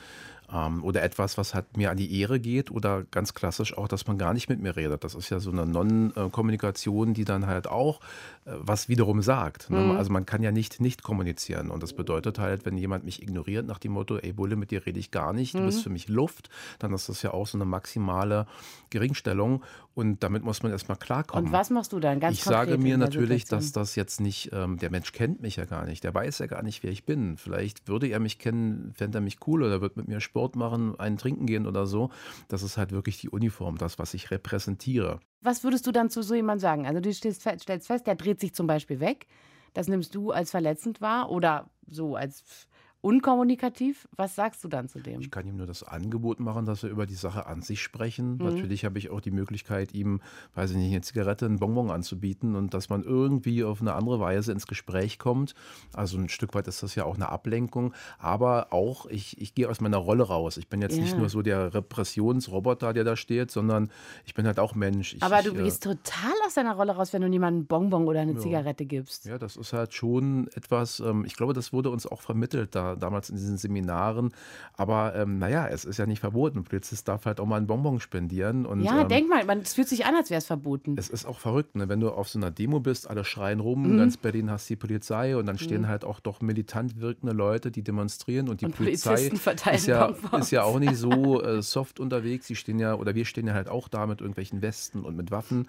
ähm, 0.53 0.83
oder 0.83 1.01
etwas, 1.01 1.37
was 1.37 1.53
halt 1.53 1.75
mir 1.77 1.91
an 1.91 1.97
die 1.97 2.19
Ehre 2.19 2.39
geht 2.39 2.71
oder 2.71 3.03
ganz 3.11 3.33
klassisch 3.33 3.75
auch, 3.77 3.87
dass 3.87 4.07
man 4.07 4.17
gar 4.17 4.33
nicht 4.33 4.49
mit 4.49 4.61
mir 4.61 4.75
redet. 4.75 5.03
Das 5.03 5.15
ist 5.15 5.29
ja 5.29 5.39
so 5.39 5.51
eine 5.51 5.65
Non-Kommunikation, 5.65 7.13
die 7.13 7.25
dann 7.25 7.47
halt 7.47 7.67
auch 7.67 7.99
äh, 8.45 8.51
was 8.55 8.89
wiederum 8.89 9.21
sagt. 9.21 9.69
Ne? 9.69 9.79
Mhm. 9.79 9.91
Also 9.91 10.11
man 10.11 10.25
kann 10.25 10.43
ja 10.43 10.51
nicht 10.51 10.79
nicht 10.79 11.03
kommunizieren 11.03 11.71
und 11.71 11.81
das 11.81 11.93
bedeutet 11.93 12.39
halt, 12.39 12.65
wenn 12.65 12.77
jemand 12.77 13.03
mich 13.03 13.21
ignoriert 13.21 13.65
nach 13.65 13.79
dem 13.79 13.93
Motto, 13.93 14.17
ey 14.17 14.33
Bulle, 14.33 14.55
mit 14.55 14.71
dir 14.71 14.85
rede 14.85 14.99
ich 14.99 15.11
gar 15.11 15.33
nicht, 15.33 15.55
du 15.55 15.59
mhm. 15.59 15.65
bist 15.65 15.83
für 15.83 15.89
mich 15.89 16.07
Luft, 16.07 16.49
dann 16.79 16.93
ist 16.93 17.09
das 17.09 17.21
ja 17.21 17.31
auch 17.31 17.47
so 17.47 17.57
eine 17.57 17.65
maximale 17.65 18.45
Geringstellung 18.89 19.63
und 19.95 20.23
damit 20.23 20.43
muss 20.43 20.63
man 20.63 20.71
erstmal 20.71 20.97
klarkommen. 20.97 21.45
Und 21.45 21.51
was 21.51 21.69
machst 21.69 21.93
du 21.93 21.99
dann 21.99 22.19
ganz 22.19 22.37
Ich 22.37 22.43
sage 22.43 22.77
mir 22.77 22.97
natürlich, 22.97 23.45
dass 23.45 23.71
das 23.71 23.95
jetzt 23.95 24.21
nicht, 24.21 24.51
ähm, 24.51 24.77
der 24.77 24.89
Mensch 24.89 25.11
kennt 25.11 25.41
mich 25.41 25.55
ja 25.55 25.65
gar 25.65 25.85
nicht, 25.85 26.03
der 26.03 26.13
weiß 26.13 26.39
ja 26.39 26.47
gar 26.47 26.63
nicht, 26.63 26.83
wer 26.83 26.91
ich 26.91 27.05
bin. 27.05 27.37
Vielleicht 27.37 27.87
würde 27.87 28.07
er 28.07 28.19
mich 28.19 28.39
kennen, 28.39 28.93
fände 28.95 29.19
er 29.19 29.21
mich 29.21 29.37
cool 29.47 29.63
oder 29.63 29.81
wird 29.81 29.97
mit 29.97 30.07
mir 30.07 30.19
Sport 30.19 30.42
machen, 30.55 30.99
einen 30.99 31.17
trinken 31.17 31.45
gehen 31.45 31.65
oder 31.65 31.85
so. 31.85 32.09
Das 32.47 32.63
ist 32.63 32.77
halt 32.77 32.91
wirklich 32.91 33.19
die 33.19 33.29
Uniform, 33.29 33.77
das, 33.77 33.99
was 33.99 34.13
ich 34.13 34.31
repräsentiere. 34.31 35.19
Was 35.41 35.63
würdest 35.63 35.87
du 35.87 35.91
dann 35.91 36.09
zu 36.09 36.21
so 36.21 36.35
jemandem 36.35 36.61
sagen? 36.61 36.85
Also 36.85 36.99
du 36.99 37.13
stellst 37.13 37.41
fest, 37.41 38.07
der 38.07 38.15
dreht 38.15 38.39
sich 38.39 38.53
zum 38.53 38.67
Beispiel 38.67 38.99
weg. 38.99 39.27
Das 39.73 39.87
nimmst 39.87 40.13
du 40.13 40.31
als 40.31 40.51
verletzend 40.51 41.01
wahr 41.01 41.31
oder 41.31 41.69
so 41.87 42.15
als 42.15 42.67
unkommunikativ. 43.03 44.07
Was 44.15 44.33
sagst 44.33 44.63
du 44.63 44.69
dann 44.69 44.87
zu 44.87 44.99
dem? 44.99 45.19
Ich 45.19 45.29
kann 45.29 45.45
ihm 45.45 45.57
nur 45.57 45.67
das 45.67 45.83
Angebot 45.83 46.39
machen, 46.39 46.65
dass 46.65 46.83
wir 46.83 46.89
über 46.89 47.05
die 47.05 47.15
Sache 47.15 47.45
an 47.47 47.61
sich 47.61 47.81
sprechen. 47.81 48.37
Mhm. 48.37 48.45
Natürlich 48.45 48.85
habe 48.85 48.97
ich 48.97 49.09
auch 49.09 49.19
die 49.19 49.31
Möglichkeit, 49.31 49.93
ihm, 49.93 50.21
weiß 50.55 50.71
ich 50.71 50.77
nicht, 50.77 50.91
eine 50.91 51.01
Zigarette, 51.01 51.45
einen 51.45 51.59
Bonbon 51.59 51.91
anzubieten 51.91 52.55
und 52.55 52.73
dass 52.73 52.87
man 52.87 53.03
irgendwie 53.03 53.65
auf 53.65 53.81
eine 53.81 53.93
andere 53.93 54.21
Weise 54.21 54.53
ins 54.53 54.67
Gespräch 54.67 55.19
kommt. 55.19 55.53
Also 55.91 56.17
ein 56.17 56.29
Stück 56.29 56.53
weit 56.55 56.65
ist 56.69 56.81
das 56.81 56.95
ja 56.95 57.03
auch 57.03 57.15
eine 57.15 57.27
Ablenkung. 57.27 57.93
Aber 58.19 58.67
auch, 58.71 59.05
ich, 59.07 59.39
ich 59.41 59.53
gehe 59.53 59.69
aus 59.69 59.81
meiner 59.81 59.97
Rolle 59.97 60.23
raus. 60.23 60.55
Ich 60.55 60.69
bin 60.69 60.81
jetzt 60.81 60.95
ja. 60.95 61.03
nicht 61.03 61.17
nur 61.17 61.27
so 61.27 61.41
der 61.41 61.73
Repressionsroboter, 61.73 62.93
der 62.93 63.03
da 63.03 63.17
steht, 63.17 63.51
sondern 63.51 63.91
ich 64.23 64.33
bin 64.33 64.47
halt 64.47 64.59
auch 64.59 64.75
Mensch. 64.75 65.15
Ich, 65.15 65.23
Aber 65.23 65.41
du 65.41 65.51
ich, 65.51 65.59
äh, 65.59 65.63
gehst 65.63 65.83
total 65.83 66.33
aus 66.47 66.53
deiner 66.53 66.75
Rolle 66.75 66.93
raus, 66.93 67.11
wenn 67.11 67.21
du 67.21 67.27
niemandem 67.27 67.63
einen 67.63 67.67
Bonbon 67.67 68.07
oder 68.07 68.21
eine 68.21 68.33
ja. 68.35 68.39
Zigarette 68.39 68.85
gibst. 68.85 69.25
Ja, 69.25 69.37
das 69.37 69.57
ist 69.57 69.73
halt 69.73 69.93
schon 69.93 70.47
etwas, 70.55 71.01
ähm, 71.01 71.25
ich 71.25 71.35
glaube, 71.35 71.51
das 71.51 71.73
wurde 71.73 71.89
uns 71.89 72.07
auch 72.07 72.21
vermittelt 72.21 72.73
da 72.73 72.92
damals 72.95 73.29
in 73.29 73.35
diesen 73.35 73.57
Seminaren. 73.57 74.33
Aber 74.75 75.15
ähm, 75.15 75.39
naja, 75.39 75.67
es 75.67 75.85
ist 75.85 75.97
ja 75.97 76.05
nicht 76.05 76.19
verboten. 76.19 76.59
Ein 76.59 76.63
Polizist 76.63 77.07
darf 77.07 77.25
halt 77.25 77.39
auch 77.39 77.45
mal 77.45 77.57
einen 77.57 77.67
Bonbon 77.67 77.99
spendieren. 77.99 78.65
Und, 78.65 78.81
ja, 78.81 79.01
ähm, 79.01 79.07
denk 79.07 79.29
mal, 79.29 79.45
es 79.61 79.73
fühlt 79.73 79.87
sich 79.87 80.05
an, 80.05 80.15
als 80.15 80.29
wäre 80.29 80.39
es 80.39 80.45
verboten. 80.45 80.95
Es 80.97 81.09
ist 81.09 81.25
auch 81.25 81.39
verrückt, 81.39 81.75
ne? 81.75 81.89
wenn 81.89 81.99
du 81.99 82.09
auf 82.09 82.29
so 82.29 82.39
einer 82.39 82.51
Demo 82.51 82.79
bist, 82.79 83.09
alle 83.09 83.23
schreien 83.23 83.59
rum, 83.59 83.93
mhm. 83.93 83.97
ganz 83.97 84.17
Berlin 84.17 84.49
hast 84.49 84.69
die 84.69 84.75
Polizei 84.75 85.35
und 85.37 85.45
dann 85.45 85.57
stehen 85.57 85.83
mhm. 85.83 85.87
halt 85.87 86.05
auch 86.05 86.19
doch 86.19 86.41
militant 86.41 86.99
wirkende 86.99 87.33
Leute, 87.33 87.71
die 87.71 87.83
demonstrieren 87.83 88.49
und 88.49 88.61
die 88.61 88.65
und 88.65 88.75
Polizei 88.75 89.31
ist 89.73 89.87
ja, 89.87 90.13
ist 90.37 90.51
ja 90.51 90.63
auch 90.63 90.79
nicht 90.79 90.95
so 90.95 91.41
äh, 91.43 91.61
soft 91.61 91.99
unterwegs. 91.99 92.47
Sie 92.47 92.55
stehen 92.55 92.79
ja, 92.79 92.95
oder 92.95 93.15
wir 93.15 93.25
stehen 93.25 93.47
ja 93.47 93.53
halt 93.53 93.69
auch 93.69 93.87
da 93.87 94.07
mit 94.07 94.21
irgendwelchen 94.21 94.61
Westen 94.61 95.01
und 95.01 95.15
mit 95.15 95.31
Waffen. 95.31 95.67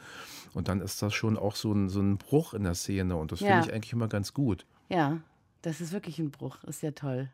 Und 0.55 0.69
dann 0.69 0.81
ist 0.81 1.03
das 1.03 1.13
schon 1.15 1.37
auch 1.37 1.57
so 1.57 1.73
ein, 1.73 1.89
so 1.89 2.01
ein 2.01 2.17
Bruch 2.17 2.55
in 2.55 2.65
der 2.65 2.75
Szene 2.75 3.17
und 3.17 3.33
das 3.33 3.41
ja. 3.41 3.49
finde 3.49 3.67
ich 3.67 3.75
eigentlich 3.75 3.93
immer 3.93 4.09
ganz 4.09 4.33
gut. 4.33 4.67
Ja. 4.89 5.19
Das 5.65 5.81
ist 5.81 5.95
wirklich 5.95 6.19
ein 6.19 6.31
Bruch. 6.31 6.63
Ist 6.65 6.83
ja 6.83 6.91
toll. 6.91 7.31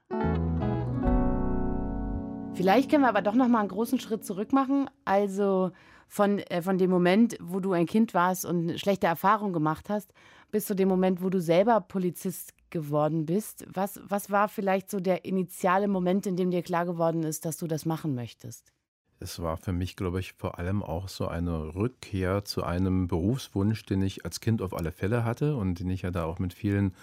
Vielleicht 2.55 2.89
können 2.89 3.03
wir 3.03 3.09
aber 3.09 3.23
doch 3.23 3.35
noch 3.35 3.49
mal 3.49 3.59
einen 3.59 3.69
großen 3.69 3.99
Schritt 3.99 4.25
zurück 4.25 4.53
machen. 4.53 4.89
Also 5.05 5.73
von, 6.07 6.39
äh, 6.39 6.63
von 6.63 6.79
dem 6.79 6.91
Moment, 6.91 7.37
wo 7.41 7.59
du 7.59 7.73
ein 7.73 7.87
Kind 7.87 8.15
warst 8.15 8.45
und 8.45 8.79
schlechte 8.79 9.09
Erfahrungen 9.09 9.53
gemacht 9.53 9.89
hast, 9.89 10.13
bis 10.53 10.67
zu 10.67 10.77
dem 10.77 10.89
Moment, 10.89 11.23
wo 11.23 11.29
du 11.29 11.41
selber 11.41 11.81
Polizist 11.81 12.53
geworden 12.71 13.27
bist. 13.27 13.67
Was, 13.73 14.01
was 14.05 14.31
war 14.31 14.49
vielleicht 14.49 14.91
so 14.91 15.01
der 15.01 15.25
initiale 15.25 15.89
Moment, 15.89 16.25
in 16.25 16.37
dem 16.37 16.53
dir 16.53 16.63
klar 16.63 16.87
geworden 16.87 17.25
ist, 17.25 17.45
dass 17.45 17.57
du 17.57 17.67
das 17.67 17.85
machen 17.85 18.15
möchtest? 18.15 18.73
Es 19.21 19.41
war 19.41 19.59
für 19.59 19.73
mich, 19.73 19.97
glaube 19.97 20.19
ich, 20.19 20.33
vor 20.33 20.59
allem 20.59 20.83
auch 20.83 21.09
so 21.09 21.29
eine 21.29 21.75
Rückkehr 21.75 22.45
zu 22.45 22.65
einem 22.65 23.07
Berufswunsch, 23.07 23.85
den 23.85 24.03
ich 24.03 24.25
als 24.25 24.41
Kind 24.41 24.63
auf 24.63 24.75
alle 24.75 24.93
Fälle 24.93 25.25
hatte 25.25 25.57
und 25.57 25.79
den 25.79 25.91
ich 25.91 26.03
ja 26.03 26.11
da 26.11 26.25
auch 26.25 26.39
mit 26.39 26.55
vielen 26.55 26.95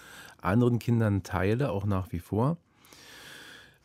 anderen 0.42 0.80
Kindern 0.80 1.22
teile, 1.22 1.70
auch 1.70 1.86
nach 1.86 2.10
wie 2.12 2.18
vor. 2.18 2.56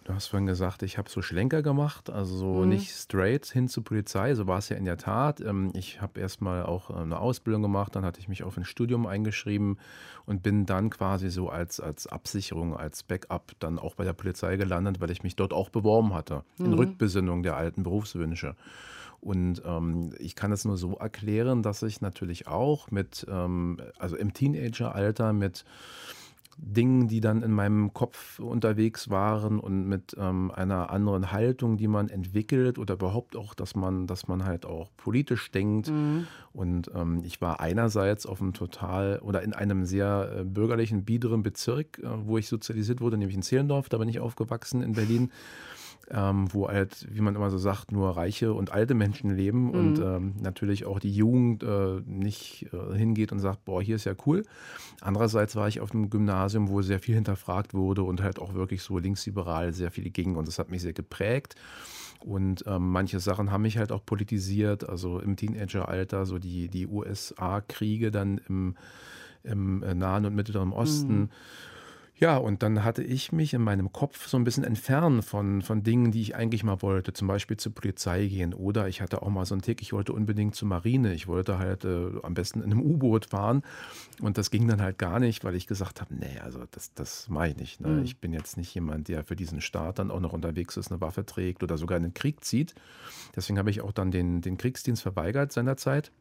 Du 0.03 0.13
hast 0.13 0.27
vorhin 0.27 0.47
gesagt, 0.47 0.83
ich 0.83 0.97
habe 0.97 1.09
so 1.09 1.21
Schlenker 1.21 1.61
gemacht, 1.61 2.09
also 2.09 2.35
so 2.35 2.53
mhm. 2.61 2.69
nicht 2.69 2.91
straight 2.91 3.45
hin 3.45 3.69
zur 3.69 3.85
Polizei, 3.85 4.35
so 4.35 4.47
war 4.47 4.57
es 4.57 4.67
ja 4.67 4.75
in 4.75 4.83
der 4.83 4.97
Tat. 4.97 5.39
Ähm, 5.39 5.71
ich 5.75 6.01
habe 6.01 6.19
erstmal 6.19 6.63
auch 6.63 6.89
äh, 6.89 6.95
eine 6.95 7.19
Ausbildung 7.19 7.61
gemacht, 7.61 7.95
dann 7.95 8.03
hatte 8.03 8.19
ich 8.19 8.27
mich 8.27 8.43
auf 8.43 8.57
ein 8.57 8.65
Studium 8.65 9.05
eingeschrieben 9.05 9.77
und 10.25 10.43
bin 10.43 10.65
dann 10.65 10.89
quasi 10.89 11.29
so 11.29 11.49
als, 11.49 11.79
als 11.79 12.07
Absicherung, 12.07 12.75
als 12.75 13.03
Backup 13.03 13.53
dann 13.59 13.79
auch 13.79 13.95
bei 13.95 14.03
der 14.03 14.13
Polizei 14.13 14.57
gelandet, 14.57 14.99
weil 14.99 15.09
ich 15.09 15.23
mich 15.23 15.37
dort 15.37 15.53
auch 15.53 15.69
beworben 15.69 16.13
hatte, 16.13 16.43
in 16.59 16.71
mhm. 16.71 16.73
Rückbesinnung 16.73 17.41
der 17.41 17.55
alten 17.55 17.83
Berufswünsche. 17.83 18.55
Und 19.21 19.61
ähm, 19.65 20.09
ich 20.19 20.35
kann 20.35 20.51
es 20.51 20.65
nur 20.65 20.75
so 20.75 20.95
erklären, 20.95 21.63
dass 21.63 21.81
ich 21.81 22.01
natürlich 22.01 22.47
auch 22.49 22.91
mit, 22.91 23.25
ähm, 23.29 23.77
also 23.97 24.17
im 24.17 24.33
Teenageralter 24.33 25.31
mit 25.31 25.63
Dingen, 26.57 27.07
die 27.07 27.21
dann 27.21 27.41
in 27.41 27.51
meinem 27.51 27.93
Kopf 27.93 28.39
unterwegs 28.39 29.09
waren 29.09 29.59
und 29.59 29.87
mit 29.87 30.15
ähm, 30.19 30.51
einer 30.51 30.89
anderen 30.89 31.31
Haltung, 31.31 31.77
die 31.77 31.87
man 31.87 32.09
entwickelt 32.09 32.77
oder 32.77 32.95
überhaupt 32.95 33.35
auch, 33.35 33.53
dass 33.53 33.75
man, 33.75 34.07
dass 34.07 34.27
man 34.27 34.45
halt 34.45 34.65
auch 34.65 34.89
politisch 34.97 35.51
denkt. 35.51 35.89
Mhm. 35.89 36.27
Und 36.51 36.91
ähm, 36.95 37.21
ich 37.23 37.41
war 37.41 37.59
einerseits 37.59 38.25
auf 38.25 38.41
einem 38.41 38.53
total 38.53 39.19
oder 39.19 39.41
in 39.41 39.53
einem 39.53 39.85
sehr 39.85 40.31
äh, 40.39 40.43
bürgerlichen, 40.43 41.05
biederen 41.05 41.43
Bezirk, 41.43 41.99
äh, 41.99 42.07
wo 42.25 42.37
ich 42.37 42.47
sozialisiert 42.47 43.01
wurde, 43.01 43.17
nämlich 43.17 43.35
in 43.35 43.41
Zehlendorf, 43.41 43.89
da 43.89 43.97
bin 43.97 44.09
ich 44.09 44.19
aufgewachsen 44.19 44.81
in 44.81 44.93
Berlin 44.93 45.31
ähm, 46.11 46.53
wo 46.53 46.67
halt, 46.67 47.07
wie 47.09 47.21
man 47.21 47.35
immer 47.35 47.49
so 47.49 47.57
sagt, 47.57 47.91
nur 47.91 48.17
reiche 48.17 48.53
und 48.53 48.71
alte 48.71 48.93
Menschen 48.93 49.29
leben 49.29 49.65
mhm. 49.65 49.69
und 49.69 49.99
ähm, 49.99 50.33
natürlich 50.41 50.85
auch 50.85 50.99
die 50.99 51.13
Jugend 51.13 51.63
äh, 51.63 52.01
nicht 52.05 52.67
äh, 52.73 52.97
hingeht 52.97 53.31
und 53.31 53.39
sagt, 53.39 53.65
boah, 53.65 53.81
hier 53.81 53.95
ist 53.95 54.05
ja 54.05 54.13
cool. 54.25 54.43
Andererseits 55.01 55.55
war 55.55 55.67
ich 55.67 55.79
auf 55.79 55.91
einem 55.91 56.09
Gymnasium, 56.09 56.69
wo 56.69 56.81
sehr 56.81 56.99
viel 56.99 57.15
hinterfragt 57.15 57.73
wurde 57.73 58.03
und 58.03 58.21
halt 58.21 58.39
auch 58.39 58.53
wirklich 58.53 58.83
so 58.83 58.97
linksliberal 58.97 59.73
sehr 59.73 59.91
viel 59.91 60.09
ging 60.09 60.35
und 60.35 60.47
das 60.47 60.59
hat 60.59 60.69
mich 60.69 60.81
sehr 60.81 60.93
geprägt. 60.93 61.55
Und 62.19 62.63
ähm, 62.67 62.91
manche 62.91 63.19
Sachen 63.19 63.51
haben 63.51 63.63
mich 63.63 63.77
halt 63.77 63.91
auch 63.91 64.05
politisiert, 64.05 64.87
also 64.87 65.19
im 65.19 65.35
Teenageralter, 65.35 66.25
so 66.25 66.39
die, 66.39 66.69
die 66.69 66.87
USA-Kriege 66.87 68.11
dann 68.11 68.39
im, 68.47 68.75
im 69.43 69.83
äh, 69.83 69.93
Nahen 69.93 70.25
und 70.25 70.35
Mittleren 70.35 70.71
Osten. 70.71 71.19
Mhm 71.19 71.29
ja, 72.15 72.37
und 72.37 72.61
dann 72.61 72.83
hatte 72.83 73.01
ich 73.01 73.31
mich 73.31 73.53
in 73.55 73.61
meinem 73.61 73.91
Kopf 73.91 74.27
so 74.27 74.37
ein 74.37 74.43
bisschen 74.43 74.63
entfernt 74.63 75.25
von, 75.25 75.63
von 75.63 75.81
Dingen, 75.81 76.11
die 76.11 76.21
ich 76.21 76.35
eigentlich 76.35 76.63
mal 76.63 76.81
wollte, 76.83 77.11
zum 77.11 77.27
Beispiel 77.27 77.57
zur 77.57 77.73
Polizei 77.73 78.27
gehen. 78.27 78.53
Oder 78.53 78.87
ich 78.87 79.01
hatte 79.01 79.23
auch 79.23 79.29
mal 79.29 79.45
so 79.45 79.55
einen 79.55 79.63
Tick, 79.63 79.81
ich 79.81 79.93
wollte 79.93 80.13
unbedingt 80.13 80.53
zur 80.53 80.67
Marine. 80.67 81.13
Ich 81.15 81.27
wollte 81.27 81.57
halt 81.57 81.85
äh, 81.85 82.11
am 82.21 82.35
besten 82.35 82.61
in 82.61 82.71
einem 82.71 82.81
U-Boot 82.81 83.25
fahren. 83.25 83.63
Und 84.21 84.37
das 84.37 84.51
ging 84.51 84.67
dann 84.67 84.81
halt 84.81 84.99
gar 84.99 85.19
nicht, 85.19 85.43
weil 85.43 85.55
ich 85.55 85.65
gesagt 85.65 86.01
habe, 86.01 86.13
nee, 86.13 86.39
also 86.39 86.59
das, 86.69 86.93
das 86.93 87.29
mache 87.29 87.49
ich 87.49 87.57
nicht. 87.57 87.81
Ne? 87.81 87.89
Mhm. 87.89 88.03
Ich 88.03 88.19
bin 88.19 88.31
jetzt 88.31 88.57
nicht 88.57 88.73
jemand, 88.75 89.07
der 89.07 89.23
für 89.23 89.35
diesen 89.35 89.59
Staat 89.59 89.97
dann 89.97 90.11
auch 90.11 90.19
noch 90.19 90.33
unterwegs 90.33 90.77
ist, 90.77 90.91
eine 90.91 91.01
Waffe 91.01 91.25
trägt 91.25 91.63
oder 91.63 91.77
sogar 91.79 91.97
in 91.97 92.03
den 92.03 92.13
Krieg 92.13 92.45
zieht. 92.45 92.75
Deswegen 93.35 93.57
habe 93.57 93.71
ich 93.71 93.81
auch 93.81 93.91
dann 93.91 94.11
den, 94.11 94.41
den 94.41 94.57
Kriegsdienst 94.57 95.01
verweigert 95.01 95.51
seinerzeit. 95.51 96.11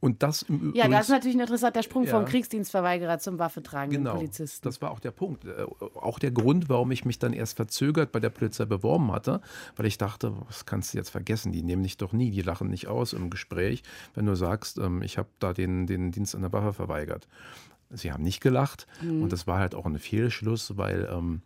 Und 0.00 0.22
das 0.22 0.42
im 0.42 0.56
Übrigen. 0.56 0.76
Ja, 0.76 0.88
das 0.88 1.06
ist 1.06 1.10
natürlich 1.10 1.36
ein 1.36 1.40
interessanter 1.40 1.82
Sprung 1.82 2.04
ja. 2.04 2.10
vom 2.10 2.24
Kriegsdienstverweigerer 2.24 3.18
zum 3.18 3.38
Waffetragenden 3.38 4.04
genau, 4.04 4.16
Polizisten. 4.16 4.66
Das 4.66 4.82
war 4.82 4.90
auch 4.90 5.00
der 5.00 5.10
Punkt. 5.10 5.44
Äh, 5.44 5.64
auch 5.94 6.18
der 6.18 6.30
Grund, 6.30 6.68
warum 6.68 6.90
ich 6.90 7.04
mich 7.04 7.18
dann 7.18 7.32
erst 7.32 7.56
verzögert 7.56 8.12
bei 8.12 8.20
der 8.20 8.30
Polizei 8.30 8.64
beworben 8.64 9.12
hatte, 9.12 9.40
weil 9.76 9.86
ich 9.86 9.98
dachte, 9.98 10.32
was 10.46 10.66
kannst 10.66 10.94
du 10.94 10.98
jetzt 10.98 11.10
vergessen? 11.10 11.52
Die 11.52 11.62
nehmen 11.62 11.82
dich 11.82 11.96
doch 11.96 12.12
nie, 12.12 12.30
die 12.30 12.42
lachen 12.42 12.68
nicht 12.68 12.88
aus 12.88 13.12
im 13.12 13.30
Gespräch, 13.30 13.82
wenn 14.14 14.26
du 14.26 14.34
sagst, 14.34 14.78
ähm, 14.78 15.02
ich 15.02 15.18
habe 15.18 15.28
da 15.38 15.52
den, 15.52 15.86
den 15.86 16.12
Dienst 16.12 16.34
an 16.34 16.42
der 16.42 16.52
Waffe 16.52 16.72
verweigert. 16.72 17.28
Sie 17.90 18.12
haben 18.12 18.24
nicht 18.24 18.40
gelacht 18.40 18.86
mhm. 19.00 19.22
und 19.22 19.32
das 19.32 19.46
war 19.46 19.58
halt 19.58 19.74
auch 19.74 19.86
ein 19.86 19.98
Fehlschluss, 19.98 20.76
weil. 20.76 21.08
Ähm, 21.12 21.42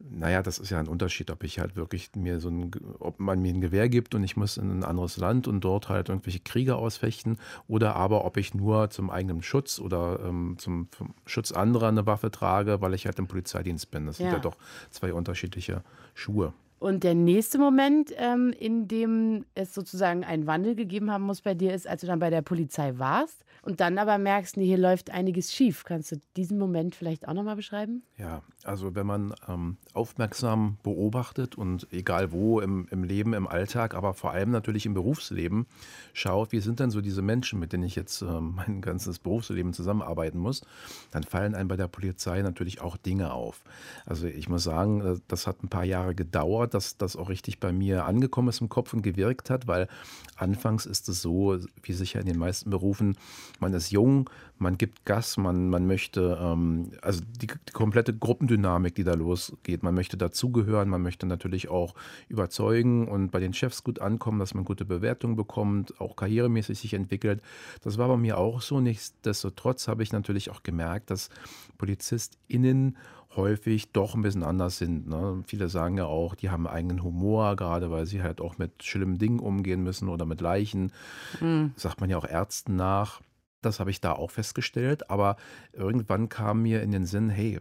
naja, 0.00 0.42
das 0.42 0.58
ist 0.58 0.70
ja 0.70 0.78
ein 0.78 0.88
Unterschied, 0.88 1.30
ob 1.30 1.42
ich 1.42 1.58
halt 1.58 1.74
wirklich 1.74 2.10
mir 2.14 2.38
so 2.38 2.48
ein, 2.48 2.70
ob 3.00 3.18
man 3.18 3.42
mir 3.42 3.52
ein 3.52 3.60
Gewehr 3.60 3.88
gibt 3.88 4.14
und 4.14 4.22
ich 4.22 4.36
muss 4.36 4.56
in 4.56 4.70
ein 4.70 4.84
anderes 4.84 5.16
Land 5.16 5.48
und 5.48 5.62
dort 5.62 5.88
halt 5.88 6.08
irgendwelche 6.08 6.40
Kriege 6.40 6.76
ausfechten 6.76 7.36
oder 7.66 7.96
aber 7.96 8.24
ob 8.24 8.36
ich 8.36 8.54
nur 8.54 8.90
zum 8.90 9.10
eigenen 9.10 9.42
Schutz 9.42 9.80
oder 9.80 10.20
ähm, 10.24 10.56
zum, 10.58 10.88
zum, 10.92 11.14
Schutz 11.26 11.50
anderer 11.50 11.88
eine 11.88 12.06
Waffe 12.06 12.30
trage, 12.30 12.80
weil 12.80 12.94
ich 12.94 13.06
halt 13.06 13.18
im 13.18 13.26
Polizeidienst 13.26 13.90
bin. 13.90 14.06
Das 14.06 14.18
ja. 14.18 14.26
sind 14.26 14.32
ja 14.34 14.38
doch 14.38 14.56
zwei 14.90 15.12
unterschiedliche 15.12 15.82
Schuhe. 16.14 16.52
Und 16.78 17.02
der 17.02 17.14
nächste 17.14 17.58
Moment, 17.58 18.12
ähm, 18.16 18.54
in 18.56 18.86
dem 18.86 19.44
es 19.54 19.74
sozusagen 19.74 20.24
einen 20.24 20.46
Wandel 20.46 20.76
gegeben 20.76 21.10
haben 21.10 21.24
muss 21.24 21.40
bei 21.40 21.54
dir, 21.54 21.74
ist, 21.74 21.88
als 21.88 22.02
du 22.02 22.06
dann 22.06 22.20
bei 22.20 22.30
der 22.30 22.42
Polizei 22.42 22.98
warst 22.98 23.44
und 23.62 23.80
dann 23.80 23.98
aber 23.98 24.16
merkst, 24.18 24.56
nee, 24.56 24.66
hier 24.66 24.78
läuft 24.78 25.10
einiges 25.10 25.52
schief. 25.52 25.84
Kannst 25.84 26.12
du 26.12 26.16
diesen 26.36 26.56
Moment 26.56 26.94
vielleicht 26.94 27.26
auch 27.26 27.34
nochmal 27.34 27.56
beschreiben? 27.56 28.02
Ja, 28.16 28.42
Also 28.62 28.94
wenn 28.94 29.06
man 29.06 29.34
ähm, 29.48 29.76
aufmerksam 29.98 30.76
beobachtet 30.84 31.58
und 31.58 31.88
egal 31.92 32.30
wo 32.30 32.60
im, 32.60 32.86
im 32.92 33.02
Leben, 33.02 33.34
im 33.34 33.48
Alltag, 33.48 33.94
aber 33.94 34.14
vor 34.14 34.30
allem 34.30 34.52
natürlich 34.52 34.86
im 34.86 34.94
Berufsleben 34.94 35.66
schaut, 36.12 36.52
wie 36.52 36.60
sind 36.60 36.78
denn 36.78 36.92
so 36.92 37.00
diese 37.00 37.20
Menschen, 37.20 37.58
mit 37.58 37.72
denen 37.72 37.82
ich 37.82 37.96
jetzt 37.96 38.22
ähm, 38.22 38.54
mein 38.56 38.80
ganzes 38.80 39.18
Berufsleben 39.18 39.72
zusammenarbeiten 39.72 40.38
muss, 40.38 40.62
dann 41.10 41.24
fallen 41.24 41.56
einem 41.56 41.68
bei 41.68 41.76
der 41.76 41.88
Polizei 41.88 42.40
natürlich 42.42 42.80
auch 42.80 42.96
Dinge 42.96 43.32
auf. 43.32 43.62
Also 44.06 44.28
ich 44.28 44.48
muss 44.48 44.62
sagen, 44.62 45.00
äh, 45.00 45.16
das 45.26 45.48
hat 45.48 45.64
ein 45.64 45.68
paar 45.68 45.84
Jahre 45.84 46.14
gedauert, 46.14 46.74
dass 46.74 46.96
das 46.96 47.16
auch 47.16 47.28
richtig 47.28 47.58
bei 47.58 47.72
mir 47.72 48.04
angekommen 48.04 48.48
ist 48.48 48.60
im 48.60 48.68
Kopf 48.68 48.92
und 48.94 49.02
gewirkt 49.02 49.50
hat, 49.50 49.66
weil 49.66 49.88
anfangs 50.36 50.86
ist 50.86 51.08
es 51.08 51.20
so, 51.20 51.58
wie 51.82 51.92
sicher 51.92 52.20
in 52.20 52.26
den 52.26 52.38
meisten 52.38 52.70
Berufen, 52.70 53.16
man 53.58 53.74
ist 53.74 53.90
jung, 53.90 54.30
man 54.58 54.78
gibt 54.78 55.04
Gas, 55.04 55.36
man, 55.36 55.68
man 55.68 55.86
möchte, 55.86 56.38
ähm, 56.40 56.92
also 57.02 57.20
die, 57.40 57.46
die 57.46 57.72
komplette 57.72 58.14
Gruppendynamik, 58.14 58.94
die 58.94 59.04
da 59.04 59.14
losgeht, 59.14 59.82
man 59.88 59.94
möchte 59.94 60.18
dazugehören, 60.18 60.90
man 60.90 61.00
möchte 61.00 61.24
natürlich 61.24 61.70
auch 61.70 61.94
überzeugen 62.28 63.08
und 63.08 63.30
bei 63.30 63.40
den 63.40 63.54
Chefs 63.54 63.82
gut 63.82 64.00
ankommen, 64.00 64.38
dass 64.38 64.52
man 64.52 64.66
gute 64.66 64.84
Bewertungen 64.84 65.34
bekommt, 65.34 65.98
auch 65.98 66.14
karrieremäßig 66.14 66.78
sich 66.78 66.92
entwickelt. 66.92 67.40
Das 67.82 67.96
war 67.96 68.06
bei 68.08 68.18
mir 68.18 68.36
auch 68.36 68.60
so. 68.60 68.80
Nichtsdestotrotz 68.80 69.88
habe 69.88 70.02
ich 70.02 70.12
natürlich 70.12 70.50
auch 70.50 70.62
gemerkt, 70.62 71.10
dass 71.10 71.30
PolizistInnen 71.78 72.98
häufig 73.34 73.92
doch 73.92 74.14
ein 74.14 74.20
bisschen 74.20 74.42
anders 74.42 74.76
sind. 74.76 75.08
Ne? 75.08 75.42
Viele 75.46 75.70
sagen 75.70 75.96
ja 75.96 76.04
auch, 76.04 76.34
die 76.34 76.50
haben 76.50 76.66
eigenen 76.66 77.02
Humor, 77.02 77.56
gerade 77.56 77.90
weil 77.90 78.04
sie 78.04 78.22
halt 78.22 78.42
auch 78.42 78.58
mit 78.58 78.82
schlimmen 78.82 79.16
Dingen 79.16 79.38
umgehen 79.38 79.82
müssen 79.82 80.10
oder 80.10 80.26
mit 80.26 80.42
Leichen. 80.42 80.92
Mhm. 81.40 81.72
Sagt 81.76 82.02
man 82.02 82.10
ja 82.10 82.18
auch 82.18 82.28
Ärzten 82.28 82.76
nach. 82.76 83.22
Das 83.62 83.80
habe 83.80 83.90
ich 83.90 84.00
da 84.00 84.12
auch 84.12 84.30
festgestellt, 84.30 85.10
aber 85.10 85.36
irgendwann 85.72 86.28
kam 86.28 86.62
mir 86.62 86.82
in 86.82 86.92
den 86.92 87.06
Sinn, 87.06 87.28
hey, 87.28 87.58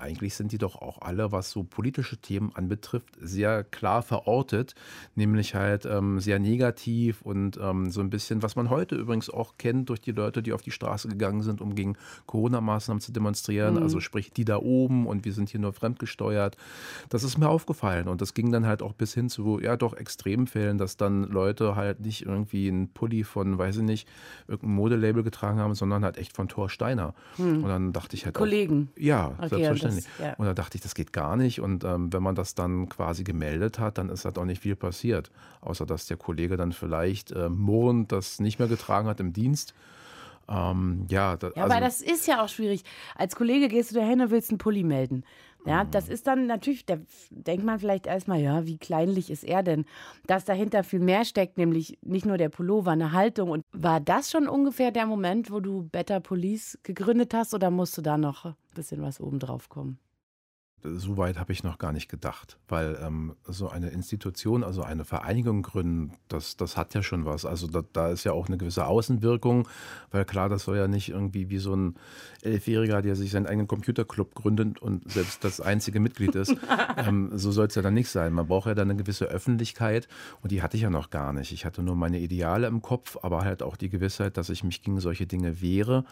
eigentlich 0.00 0.34
sind 0.34 0.52
die 0.52 0.58
doch 0.58 0.76
auch 0.76 1.00
alle, 1.00 1.32
was 1.32 1.50
so 1.50 1.64
politische 1.64 2.16
Themen 2.18 2.50
anbetrifft, 2.54 3.16
sehr 3.20 3.64
klar 3.64 4.02
verortet, 4.02 4.74
nämlich 5.14 5.54
halt 5.54 5.86
ähm, 5.86 6.20
sehr 6.20 6.38
negativ 6.38 7.22
und 7.22 7.58
ähm, 7.62 7.90
so 7.90 8.00
ein 8.00 8.10
bisschen, 8.10 8.42
was 8.42 8.56
man 8.56 8.70
heute 8.70 8.96
übrigens 8.96 9.30
auch 9.30 9.54
kennt 9.58 9.88
durch 9.88 10.00
die 10.00 10.12
Leute, 10.12 10.42
die 10.42 10.52
auf 10.52 10.62
die 10.62 10.70
Straße 10.70 11.08
gegangen 11.08 11.42
sind, 11.42 11.60
um 11.60 11.74
gegen 11.74 11.96
Corona-Maßnahmen 12.26 13.00
zu 13.00 13.12
demonstrieren, 13.12 13.74
mhm. 13.74 13.82
also 13.82 14.00
sprich 14.00 14.32
die 14.32 14.44
da 14.44 14.58
oben 14.58 15.06
und 15.06 15.24
wir 15.24 15.32
sind 15.32 15.48
hier 15.48 15.60
nur 15.60 15.72
fremdgesteuert. 15.72 16.56
Das 17.08 17.24
ist 17.24 17.38
mir 17.38 17.48
aufgefallen 17.48 18.08
und 18.08 18.20
das 18.20 18.34
ging 18.34 18.52
dann 18.52 18.66
halt 18.66 18.82
auch 18.82 18.92
bis 18.92 19.14
hin 19.14 19.28
zu, 19.28 19.60
ja 19.60 19.76
doch, 19.76 19.94
Extremfällen, 19.94 20.78
dass 20.78 20.96
dann 20.96 21.24
Leute 21.24 21.76
halt 21.76 22.00
nicht 22.00 22.26
irgendwie 22.26 22.68
einen 22.68 22.88
Pulli 22.88 23.24
von, 23.24 23.58
weiß 23.58 23.78
ich 23.78 23.82
nicht, 23.82 24.08
irgendeinem 24.46 24.74
Modelabel 24.74 25.22
getragen 25.22 25.58
haben, 25.58 25.74
sondern 25.74 26.04
halt 26.04 26.18
echt 26.18 26.34
von 26.34 26.48
Thor 26.48 26.68
Steiner. 26.68 27.14
Mhm. 27.38 27.64
Und 27.64 27.68
dann 27.68 27.92
dachte 27.92 28.16
ich 28.16 28.24
halt 28.24 28.34
Kollegen. 28.34 28.90
Auch, 28.92 29.00
ja, 29.00 29.26
okay, 29.38 29.48
selbstverständlich 29.48 29.85
das, 29.86 30.04
ja. 30.18 30.34
Und 30.34 30.46
da 30.46 30.54
dachte 30.54 30.76
ich, 30.76 30.82
das 30.82 30.94
geht 30.94 31.12
gar 31.12 31.36
nicht. 31.36 31.60
Und 31.60 31.84
ähm, 31.84 32.12
wenn 32.12 32.22
man 32.22 32.34
das 32.34 32.54
dann 32.54 32.88
quasi 32.88 33.24
gemeldet 33.24 33.78
hat, 33.78 33.98
dann 33.98 34.08
ist 34.08 34.24
halt 34.24 34.38
auch 34.38 34.44
nicht 34.44 34.62
viel 34.62 34.76
passiert. 34.76 35.30
Außer 35.60 35.86
dass 35.86 36.06
der 36.06 36.16
Kollege 36.16 36.56
dann 36.56 36.72
vielleicht 36.72 37.32
äh, 37.32 37.48
murrend 37.48 38.12
das 38.12 38.40
nicht 38.40 38.58
mehr 38.58 38.68
getragen 38.68 39.08
hat 39.08 39.20
im 39.20 39.32
Dienst. 39.32 39.74
Ähm, 40.48 41.06
ja, 41.08 41.36
da, 41.36 41.48
ja, 41.48 41.62
also, 41.62 41.74
aber 41.74 41.80
das 41.80 42.00
ist 42.00 42.26
ja 42.26 42.44
auch 42.44 42.48
schwierig. 42.48 42.82
Als 43.16 43.34
Kollege 43.34 43.68
gehst 43.68 43.90
du 43.90 43.96
dahin 43.96 44.20
und 44.20 44.30
willst 44.30 44.50
einen 44.50 44.58
Pulli 44.58 44.84
melden. 44.84 45.24
Ja, 45.66 45.82
mhm. 45.82 45.90
das 45.90 46.08
ist 46.08 46.26
dann 46.28 46.46
natürlich, 46.46 46.86
da 46.86 46.96
denkt 47.30 47.64
man 47.64 47.80
vielleicht 47.80 48.06
erstmal, 48.06 48.40
ja, 48.40 48.66
wie 48.66 48.78
kleinlich 48.78 49.30
ist 49.30 49.42
er 49.42 49.64
denn? 49.64 49.84
Dass 50.26 50.44
dahinter 50.44 50.84
viel 50.84 51.00
mehr 51.00 51.24
steckt, 51.24 51.58
nämlich 51.58 51.98
nicht 52.02 52.24
nur 52.24 52.38
der 52.38 52.48
Pullover, 52.48 52.92
eine 52.92 53.12
Haltung. 53.12 53.50
Und 53.50 53.64
war 53.72 54.00
das 54.00 54.30
schon 54.30 54.48
ungefähr 54.48 54.92
der 54.92 55.06
Moment, 55.06 55.50
wo 55.50 55.58
du 55.58 55.88
Better 55.90 56.20
Police 56.20 56.78
gegründet 56.84 57.34
hast 57.34 57.52
oder 57.52 57.70
musste 57.70 58.02
da 58.02 58.16
noch 58.16 58.54
bisschen 58.76 59.02
was 59.02 59.20
obendrauf 59.20 59.68
kommen? 59.68 59.98
so 60.94 61.16
weit 61.16 61.38
habe 61.38 61.52
ich 61.52 61.62
noch 61.62 61.78
gar 61.78 61.92
nicht 61.92 62.08
gedacht, 62.08 62.58
weil 62.68 62.98
ähm, 63.02 63.34
so 63.44 63.68
eine 63.68 63.88
Institution, 63.90 64.62
also 64.62 64.82
eine 64.82 65.04
Vereinigung 65.04 65.62
gründen, 65.62 66.12
das, 66.28 66.56
das 66.56 66.76
hat 66.76 66.94
ja 66.94 67.02
schon 67.02 67.24
was. 67.24 67.44
Also 67.44 67.66
da, 67.66 67.82
da, 67.92 68.10
ist 68.10 68.24
ja 68.24 68.32
auch 68.32 68.48
eine 68.48 68.56
gewisse 68.56 68.86
Außenwirkung, 68.86 69.68
weil 70.10 70.24
klar, 70.24 70.48
das 70.48 70.64
soll 70.64 70.76
ja 70.76 70.88
nicht 70.88 71.08
irgendwie 71.08 71.50
wie 71.50 71.58
so 71.58 71.74
ein 71.74 71.96
Elfjähriger, 72.42 73.02
der 73.02 73.16
sich 73.16 73.30
seinen 73.30 73.46
eigenen 73.46 73.66
Computerclub 73.66 74.34
gründet 74.34 74.80
und 74.80 75.10
selbst 75.10 75.44
das 75.44 75.60
einzige 75.60 76.00
Mitglied 76.00 76.34
ist. 76.34 76.54
ähm, 76.96 77.30
so 77.34 77.50
soll 77.52 77.66
es 77.66 77.74
ja 77.74 77.82
dann 77.82 77.94
nicht 77.94 78.10
sein. 78.10 78.32
Man 78.32 78.46
braucht 78.46 78.66
ja 78.66 78.74
dann 78.74 78.90
eine 78.90 79.02
gewisse 79.02 79.26
Öffentlichkeit 79.26 80.08
und 80.42 80.52
die 80.52 80.62
hatte 80.62 80.76
ich 80.76 80.82
ja 80.82 80.90
noch 80.90 81.10
gar 81.10 81.32
nicht. 81.32 81.52
Ich 81.52 81.64
hatte 81.64 81.82
nur 81.82 81.96
meine 81.96 82.20
Ideale 82.20 82.66
im 82.66 82.82
Kopf, 82.82 83.18
aber 83.22 83.42
halt 83.42 83.62
auch 83.62 83.76
die 83.76 83.88
Gewissheit, 83.88 84.36
dass 84.36 84.50
ich 84.50 84.62
mich 84.62 84.82
gegen 84.82 85.00
solche 85.00 85.26
Dinge 85.26 85.60
wehre 85.60 86.04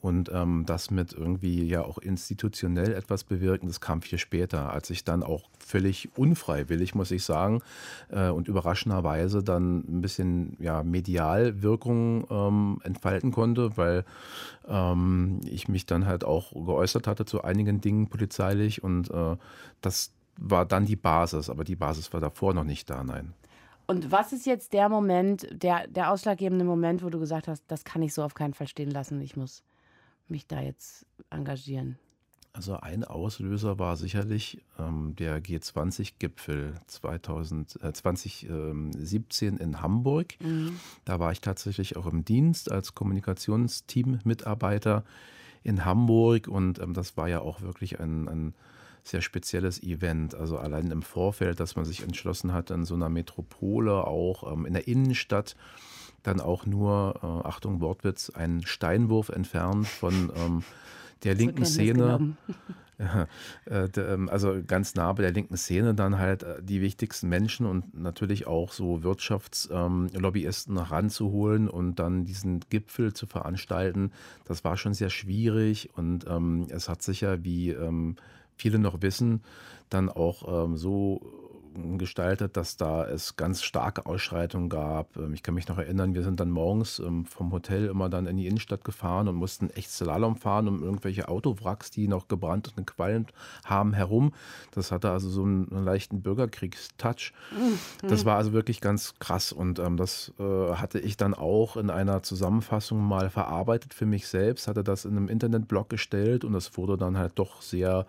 und 0.00 0.30
ähm, 0.32 0.64
das 0.66 0.90
mit 0.90 1.12
irgendwie 1.12 1.64
ja 1.64 1.82
auch 1.82 1.98
institutionell 1.98 2.92
etwas 2.92 3.24
bewirken, 3.24 3.66
das 3.66 3.80
kam 3.80 4.02
viel 4.02 4.18
später, 4.18 4.72
als 4.72 4.90
ich 4.90 5.04
dann 5.04 5.22
auch 5.22 5.48
völlig 5.58 6.10
unfreiwillig, 6.16 6.94
muss 6.94 7.10
ich 7.10 7.24
sagen, 7.24 7.62
äh, 8.10 8.28
und 8.28 8.48
überraschenderweise 8.48 9.42
dann 9.42 9.78
ein 9.78 10.00
bisschen 10.00 10.56
ja, 10.58 10.82
Medialwirkung 10.82 12.26
ähm, 12.30 12.80
entfalten 12.84 13.30
konnte, 13.30 13.76
weil 13.76 14.04
ähm, 14.68 15.40
ich 15.44 15.68
mich 15.68 15.86
dann 15.86 16.06
halt 16.06 16.24
auch 16.24 16.52
geäußert 16.52 17.06
hatte 17.06 17.24
zu 17.24 17.42
einigen 17.42 17.80
Dingen 17.80 18.08
polizeilich 18.08 18.82
und 18.82 19.10
äh, 19.10 19.36
das 19.80 20.12
war 20.36 20.64
dann 20.64 20.86
die 20.86 20.96
Basis, 20.96 21.50
aber 21.50 21.64
die 21.64 21.76
Basis 21.76 22.12
war 22.12 22.20
davor 22.20 22.54
noch 22.54 22.64
nicht 22.64 22.88
da, 22.88 23.04
nein. 23.04 23.34
Und 23.86 24.12
was 24.12 24.32
ist 24.32 24.46
jetzt 24.46 24.72
der 24.72 24.88
Moment, 24.88 25.48
der, 25.50 25.88
der 25.88 26.12
ausschlaggebende 26.12 26.64
Moment, 26.64 27.02
wo 27.02 27.10
du 27.10 27.18
gesagt 27.18 27.48
hast, 27.48 27.64
das 27.66 27.82
kann 27.82 28.02
ich 28.02 28.14
so 28.14 28.22
auf 28.22 28.34
keinen 28.34 28.54
Fall 28.54 28.68
stehen 28.68 28.90
lassen, 28.90 29.20
ich 29.20 29.36
muss 29.36 29.64
mich 30.30 30.46
da 30.46 30.60
jetzt 30.60 31.06
engagieren? 31.30 31.98
Also 32.52 32.74
ein 32.74 33.04
Auslöser 33.04 33.78
war 33.78 33.96
sicherlich 33.96 34.60
ähm, 34.76 35.14
der 35.16 35.40
G20-Gipfel 35.40 36.74
2017 36.88 39.56
in 39.56 39.80
Hamburg. 39.80 40.34
Mhm. 40.40 40.80
Da 41.04 41.20
war 41.20 41.30
ich 41.30 41.40
tatsächlich 41.40 41.96
auch 41.96 42.06
im 42.06 42.24
Dienst 42.24 42.72
als 42.72 42.96
Kommunikationsteam-Mitarbeiter 42.96 45.04
in 45.62 45.84
Hamburg 45.84 46.48
und 46.48 46.80
ähm, 46.80 46.92
das 46.92 47.16
war 47.16 47.28
ja 47.28 47.40
auch 47.40 47.60
wirklich 47.60 48.00
ein, 48.00 48.28
ein 48.28 48.54
sehr 49.04 49.22
spezielles 49.22 49.80
Event. 49.82 50.34
Also 50.34 50.58
allein 50.58 50.90
im 50.90 51.02
Vorfeld, 51.02 51.60
dass 51.60 51.76
man 51.76 51.84
sich 51.84 52.02
entschlossen 52.02 52.52
hat, 52.52 52.70
in 52.70 52.84
so 52.84 52.94
einer 52.94 53.10
Metropole 53.10 54.04
auch 54.04 54.52
ähm, 54.52 54.66
in 54.66 54.72
der 54.72 54.88
Innenstadt 54.88 55.54
dann 56.22 56.40
auch 56.40 56.66
nur, 56.66 57.20
äh, 57.22 57.48
Achtung 57.48 57.80
Wortwitz, 57.80 58.30
einen 58.30 58.66
Steinwurf 58.66 59.28
entfernt 59.30 59.86
von 59.86 60.32
ähm, 60.36 60.62
der 61.24 61.34
linken 61.34 61.64
Szene. 61.64 62.36
Äh, 63.64 63.88
ähm, 63.96 64.28
also 64.28 64.60
ganz 64.66 64.94
nah 64.94 65.10
bei 65.14 65.22
der 65.22 65.32
linken 65.32 65.56
Szene 65.56 65.94
dann 65.94 66.18
halt 66.18 66.42
äh, 66.42 66.62
die 66.62 66.82
wichtigsten 66.82 67.30
Menschen 67.30 67.64
und 67.64 67.98
natürlich 67.98 68.46
auch 68.46 68.72
so 68.72 69.02
Wirtschaftslobbyisten 69.02 70.76
ähm, 70.76 70.82
ranzuholen 70.82 71.68
und 71.70 71.94
dann 71.98 72.26
diesen 72.26 72.60
Gipfel 72.68 73.14
zu 73.14 73.26
veranstalten. 73.26 74.12
Das 74.44 74.64
war 74.64 74.76
schon 74.76 74.92
sehr 74.92 75.08
schwierig 75.08 75.88
und 75.96 76.26
ähm, 76.28 76.66
es 76.68 76.90
hat 76.90 77.02
sicher, 77.02 77.42
wie 77.42 77.70
ähm, 77.70 78.16
viele 78.56 78.78
noch 78.78 79.00
wissen, 79.00 79.40
dann 79.88 80.10
auch 80.10 80.64
ähm, 80.64 80.76
so 80.76 81.49
gestaltet, 81.98 82.56
dass 82.56 82.76
da 82.76 83.04
es 83.04 83.36
ganz 83.36 83.62
starke 83.62 84.06
Ausschreitungen 84.06 84.68
gab. 84.68 85.16
Ähm, 85.16 85.34
ich 85.34 85.42
kann 85.42 85.54
mich 85.54 85.68
noch 85.68 85.78
erinnern, 85.78 86.14
wir 86.14 86.22
sind 86.22 86.40
dann 86.40 86.50
morgens 86.50 86.98
ähm, 86.98 87.24
vom 87.24 87.52
Hotel 87.52 87.86
immer 87.86 88.08
dann 88.08 88.26
in 88.26 88.36
die 88.36 88.46
Innenstadt 88.46 88.84
gefahren 88.84 89.28
und 89.28 89.36
mussten 89.36 89.70
echt 89.70 89.90
Slalom 89.90 90.36
fahren 90.36 90.68
um 90.68 90.82
irgendwelche 90.82 91.28
Autowracks, 91.28 91.90
die 91.90 92.08
noch 92.08 92.28
gebrannt 92.28 92.68
und 92.68 92.86
gequalmt 92.86 93.32
haben, 93.64 93.92
herum. 93.92 94.32
Das 94.72 94.92
hatte 94.92 95.10
also 95.10 95.28
so 95.28 95.42
einen, 95.42 95.70
einen 95.70 95.84
leichten 95.84 96.22
Bürgerkriegstouch. 96.22 97.32
Das 98.02 98.24
war 98.24 98.36
also 98.36 98.52
wirklich 98.52 98.80
ganz 98.80 99.14
krass 99.18 99.52
und 99.52 99.78
ähm, 99.78 99.96
das 99.96 100.32
äh, 100.38 100.42
hatte 100.74 100.98
ich 100.98 101.16
dann 101.16 101.34
auch 101.34 101.76
in 101.76 101.90
einer 101.90 102.22
Zusammenfassung 102.22 103.00
mal 103.02 103.30
verarbeitet 103.30 103.94
für 103.94 104.06
mich 104.06 104.28
selbst, 104.28 104.68
hatte 104.68 104.84
das 104.84 105.04
in 105.04 105.16
einem 105.16 105.28
Internetblog 105.28 105.88
gestellt 105.88 106.44
und 106.44 106.52
das 106.52 106.76
wurde 106.76 106.96
dann 106.96 107.18
halt 107.18 107.38
doch 107.38 107.62
sehr 107.62 108.06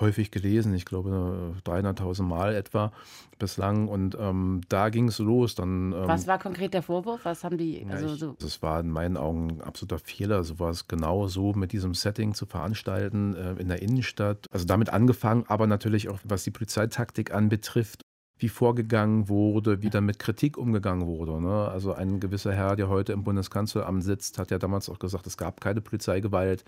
häufig 0.00 0.30
gelesen, 0.30 0.74
ich 0.74 0.84
glaube 0.84 1.54
300.000 1.64 2.22
Mal 2.22 2.54
etwa 2.54 2.92
bislang. 3.38 3.88
Und 3.88 4.16
ähm, 4.18 4.62
da 4.68 4.88
ging 4.88 5.08
es 5.08 5.18
los. 5.18 5.54
Dann, 5.54 5.92
ähm, 5.92 6.06
Was 6.06 6.26
war 6.26 6.38
konkret 6.38 6.74
der 6.74 6.82
Vorwurf? 6.82 7.24
Was 7.24 7.44
haben 7.44 7.58
die? 7.58 7.86
Also, 7.90 8.06
ja, 8.06 8.14
so 8.14 8.36
das 8.38 8.62
war 8.62 8.80
in 8.80 8.90
meinen 8.90 9.16
Augen 9.16 9.50
ein 9.50 9.60
absoluter 9.60 9.98
Fehler, 9.98 10.44
sowas 10.44 10.88
genau 10.88 11.26
so 11.26 11.52
mit 11.52 11.72
diesem 11.72 11.94
Setting 11.94 12.34
zu 12.34 12.46
veranstalten 12.46 13.34
äh, 13.34 13.52
in 13.54 13.68
der 13.68 13.82
Innenstadt. 13.82 14.46
Also 14.50 14.66
damit 14.66 14.90
angefangen, 14.90 15.44
aber 15.48 15.66
natürlich 15.66 16.08
auch 16.08 16.18
was 16.24 16.44
die 16.44 16.50
Polizeitaktik 16.50 17.34
anbetrifft 17.34 18.02
wie 18.38 18.48
vorgegangen 18.48 19.28
wurde, 19.28 19.82
wie 19.82 19.88
dann 19.88 20.04
mit 20.04 20.18
Kritik 20.18 20.58
umgegangen 20.58 21.06
wurde. 21.06 21.40
Ne? 21.40 21.68
Also 21.68 21.94
ein 21.94 22.20
gewisser 22.20 22.52
Herr, 22.52 22.76
der 22.76 22.88
heute 22.88 23.12
im 23.12 23.24
Bundeskanzleramt 23.24 24.04
sitzt, 24.04 24.38
hat 24.38 24.50
ja 24.50 24.58
damals 24.58 24.90
auch 24.90 24.98
gesagt, 24.98 25.26
es 25.26 25.38
gab 25.38 25.60
keine 25.60 25.80
Polizeigewalt. 25.80 26.64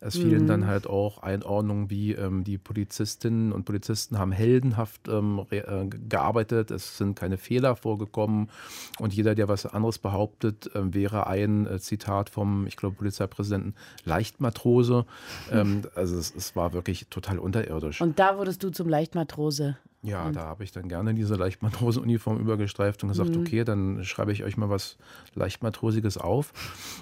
Es 0.00 0.16
fielen 0.16 0.42
mhm. 0.42 0.48
dann 0.48 0.66
halt 0.66 0.88
auch 0.88 1.22
Einordnungen 1.22 1.88
wie 1.88 2.12
ähm, 2.12 2.42
die 2.42 2.58
Polizistinnen 2.58 3.52
und 3.52 3.64
Polizisten 3.64 4.18
haben 4.18 4.32
heldenhaft 4.32 5.08
ähm, 5.08 5.46
äh, 5.50 5.86
gearbeitet, 5.86 6.70
es 6.70 6.98
sind 6.98 7.16
keine 7.16 7.38
Fehler 7.38 7.76
vorgekommen 7.76 8.50
und 8.98 9.14
jeder, 9.14 9.34
der 9.34 9.48
was 9.48 9.66
anderes 9.66 9.98
behauptet, 9.98 10.74
äh, 10.74 10.92
wäre 10.92 11.28
ein 11.28 11.66
äh, 11.66 11.78
Zitat 11.78 12.28
vom, 12.28 12.66
ich 12.66 12.76
glaube, 12.76 12.96
Polizeipräsidenten 12.96 13.74
Leichtmatrose. 14.04 15.06
Ähm, 15.50 15.82
also 15.94 16.16
es, 16.16 16.34
es 16.34 16.56
war 16.56 16.72
wirklich 16.72 17.06
total 17.10 17.38
unterirdisch. 17.38 18.00
Und 18.00 18.18
da 18.18 18.38
wurdest 18.38 18.62
du 18.62 18.70
zum 18.70 18.88
Leichtmatrose. 18.88 19.76
Ja, 20.04 20.26
und 20.26 20.36
da 20.36 20.44
habe 20.44 20.62
ich 20.64 20.70
dann 20.70 20.86
gerne 20.86 21.14
diese 21.14 21.34
Leichtmatrosenuniform 21.34 22.38
übergestreift 22.38 23.02
und 23.02 23.08
gesagt, 23.08 23.34
mhm. 23.34 23.40
okay, 23.40 23.64
dann 23.64 24.04
schreibe 24.04 24.32
ich 24.32 24.44
euch 24.44 24.58
mal 24.58 24.68
was 24.68 24.98
Leichtmatrosiges 25.34 26.18
auf. 26.18 26.52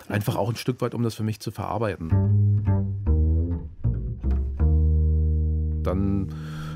Einfach 0.09 0.37
auch 0.37 0.49
ein 0.49 0.55
Stück 0.55 0.81
weit, 0.81 0.95
um 0.95 1.03
das 1.03 1.17
für 1.17 1.25
mich 1.25 1.41
zu 1.41 1.51
verarbeiten. 1.51 2.11
Dann 5.83 6.33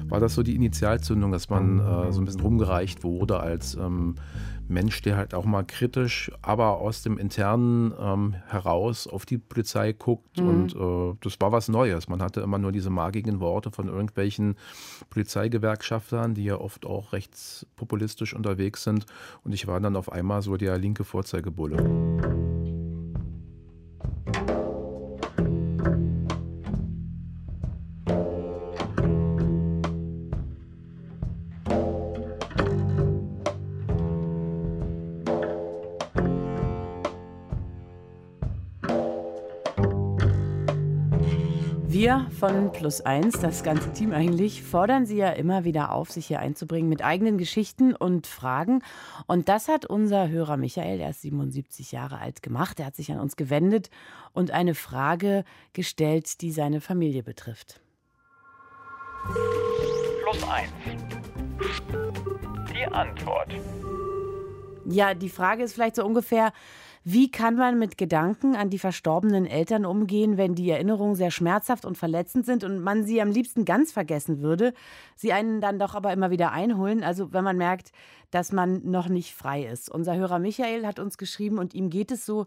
war 0.09 0.19
das 0.19 0.35
so 0.35 0.43
die 0.43 0.57
Initialzündung, 0.57 1.31
dass 1.31 1.49
man 1.49 1.79
äh, 1.79 2.13
so 2.13 2.21
ein 2.21 2.25
bisschen 2.25 2.41
rumgereicht 2.41 3.05
wurde 3.05 3.39
als 3.39 3.77
ähm, 3.77 4.17
Mensch, 4.69 5.03
der 5.03 5.17
halt 5.17 5.35
auch 5.35 5.45
mal 5.45 5.65
kritisch, 5.65 6.31
aber 6.43 6.79
aus 6.79 7.03
dem 7.03 7.19
Internen 7.19 7.93
ähm, 7.99 8.35
heraus 8.49 9.07
auf 9.07 9.27
die 9.27 9.39
Polizei 9.39 9.93
guckt. 9.93 10.41
Mhm. 10.41 10.49
Und 10.49 10.75
äh, 10.75 11.17
das 11.21 11.41
war 11.41 11.53
was 11.53 11.69
Neues. 11.69 12.09
Man 12.09 12.23
hatte 12.23 12.41
immer 12.41 12.59
nur 12.59 12.73
diese 12.73 12.91
magigen 12.91 13.41
Worte 13.41 13.71
von 13.71 13.89
irgendwelchen 13.89 14.57
Polizeigewerkschaftern, 15.11 16.35
die 16.35 16.45
ja 16.45 16.57
oft 16.57 16.87
auch 16.87 17.13
rechtspopulistisch 17.13 18.35
unterwegs 18.35 18.83
sind. 18.83 19.07
Und 19.45 19.53
ich 19.53 19.67
war 19.67 19.81
dann 19.81 19.97
auf 19.97 20.11
einmal 20.11 20.43
so 20.43 20.57
der 20.57 20.79
linke 20.79 21.05
Vorzeigebulle. 21.05 22.66
Wir 41.99 42.27
von 42.39 42.73
Plus 42.73 43.01
Eins, 43.01 43.41
das 43.41 43.63
ganze 43.63 43.91
Team 43.91 44.13
eigentlich, 44.13 44.63
fordern 44.63 45.07
Sie 45.07 45.17
ja 45.17 45.31
immer 45.31 45.65
wieder 45.65 45.93
auf, 45.93 46.11
sich 46.11 46.27
hier 46.27 46.41
einzubringen 46.41 46.91
mit 46.91 47.03
eigenen 47.03 47.39
Geschichten 47.39 47.97
und 47.97 48.27
Fragen. 48.27 48.83
Und 49.27 49.49
das 49.49 49.69
hat 49.69 49.87
unser 49.87 50.29
Hörer 50.29 50.59
Michael, 50.59 51.01
er 51.01 51.09
ist 51.09 51.23
77 51.23 51.93
Jahre 51.93 52.19
alt, 52.19 52.43
gemacht. 52.43 52.81
Er 52.81 52.85
hat 52.85 52.97
sich 52.97 53.11
an 53.13 53.19
uns 53.19 53.37
gewendet 53.37 53.89
und 54.35 54.51
eine 54.51 54.75
Frage 54.75 55.43
gestellt, 55.73 56.43
die 56.43 56.53
seine 56.53 56.83
Familie 56.83 57.23
betrifft. 57.23 57.81
Plus 60.23 60.43
Eins. 60.51 60.73
Die 62.75 62.85
Antwort. 62.93 63.55
Ja, 64.85 65.15
die 65.15 65.31
Frage 65.31 65.63
ist 65.63 65.73
vielleicht 65.73 65.97
so 65.97 66.05
ungefähr, 66.05 66.53
wie 67.09 67.31
kann 67.31 67.55
man 67.55 67.79
mit 67.79 67.99
Gedanken 67.99 68.57
an 68.57 68.69
die 68.69 68.81
verstorbenen 68.81 69.47
Eltern 69.47 69.87
umgehen, 69.87 70.37
wenn 70.37 70.57
die 70.57 70.69
Erinnerungen 70.69 71.15
sehr 71.15 71.31
schmerzhaft 71.31 71.85
und 71.85 71.97
verletzend 71.97 72.47
sind 72.47 72.65
und 72.65 72.81
man 72.81 73.05
sie 73.05 73.23
am 73.23 73.31
liebsten 73.31 73.65
ganz 73.65 73.93
vergessen 73.93 74.43
würde, 74.43 74.75
sie 75.15 75.33
einen 75.33 75.61
dann 75.61 75.79
doch 75.79 75.95
aber 75.95 76.13
immer 76.13 76.33
wieder 76.33 76.51
einholen? 76.51 77.05
Also 77.05 77.33
wenn 77.33 77.45
man 77.45 77.59
merkt, 77.59 77.93
dass 78.31 78.53
man 78.53 78.89
noch 78.91 79.09
nicht 79.09 79.35
frei 79.35 79.65
ist. 79.65 79.91
Unser 79.91 80.17
Hörer 80.17 80.39
Michael 80.39 80.87
hat 80.87 80.99
uns 80.99 81.19
geschrieben 81.19 81.59
und 81.59 81.75
ihm 81.75 81.91
geht 81.91 82.11
es 82.11 82.27
so, 82.27 82.47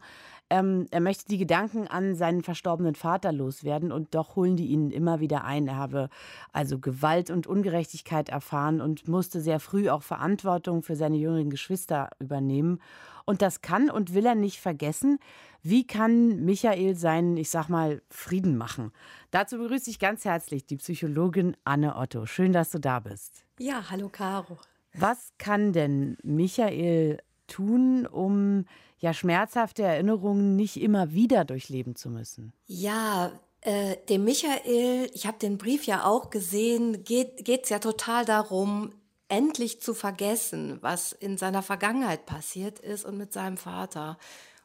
ähm, 0.49 0.87
er 0.91 0.99
möchte 0.99 1.25
die 1.25 1.37
Gedanken 1.37 1.87
an 1.87 2.15
seinen 2.15 2.41
verstorbenen 2.41 2.95
Vater 2.95 3.31
loswerden 3.31 3.91
und 3.91 4.15
doch 4.15 4.35
holen 4.35 4.55
die 4.55 4.67
ihn 4.67 4.89
immer 4.89 5.19
wieder 5.19 5.43
ein. 5.43 5.67
Er 5.67 5.77
habe 5.77 6.09
also 6.51 6.79
Gewalt 6.79 7.29
und 7.29 7.47
Ungerechtigkeit 7.47 8.29
erfahren 8.29 8.81
und 8.81 9.07
musste 9.07 9.41
sehr 9.41 9.59
früh 9.59 9.89
auch 9.89 10.03
Verantwortung 10.03 10.81
für 10.81 10.95
seine 10.95 11.17
jüngeren 11.17 11.49
Geschwister 11.49 12.09
übernehmen. 12.19 12.79
Und 13.25 13.43
das 13.43 13.61
kann 13.61 13.91
und 13.91 14.15
will 14.15 14.25
er 14.25 14.33
nicht 14.33 14.59
vergessen. 14.59 15.19
Wie 15.61 15.85
kann 15.85 16.45
Michael 16.45 16.95
seinen, 16.95 17.37
ich 17.37 17.51
sag 17.51 17.69
mal, 17.69 18.01
Frieden 18.09 18.57
machen? 18.57 18.91
Dazu 19.29 19.57
begrüße 19.59 19.89
ich 19.91 19.99
ganz 19.99 20.25
herzlich 20.25 20.65
die 20.65 20.77
Psychologin 20.77 21.55
Anne 21.63 21.95
Otto. 21.95 22.25
Schön, 22.25 22.53
dass 22.53 22.71
du 22.71 22.79
da 22.79 22.99
bist. 22.99 23.45
Ja, 23.59 23.83
hallo 23.91 24.09
Caro. 24.09 24.57
Was 24.93 25.31
kann 25.37 25.73
denn 25.73 26.17
Michael 26.23 27.19
tun, 27.47 28.05
um 28.05 28.65
ja 28.99 29.13
schmerzhafte 29.13 29.83
Erinnerungen 29.83 30.55
nicht 30.55 30.81
immer 30.81 31.13
wieder 31.13 31.45
durchleben 31.45 31.95
zu 31.95 32.09
müssen? 32.09 32.53
Ja, 32.65 33.31
äh, 33.61 33.97
dem 34.07 34.23
Michael, 34.23 35.09
ich 35.13 35.25
habe 35.25 35.37
den 35.39 35.57
Brief 35.57 35.85
ja 35.85 36.05
auch 36.05 36.29
gesehen, 36.29 37.03
geht 37.03 37.47
es 37.47 37.69
ja 37.69 37.79
total 37.79 38.25
darum, 38.25 38.91
endlich 39.27 39.81
zu 39.81 39.93
vergessen, 39.93 40.79
was 40.81 41.11
in 41.11 41.37
seiner 41.37 41.61
Vergangenheit 41.61 42.25
passiert 42.25 42.79
ist 42.79 43.05
und 43.05 43.17
mit 43.17 43.31
seinem 43.31 43.57
Vater. 43.57 44.17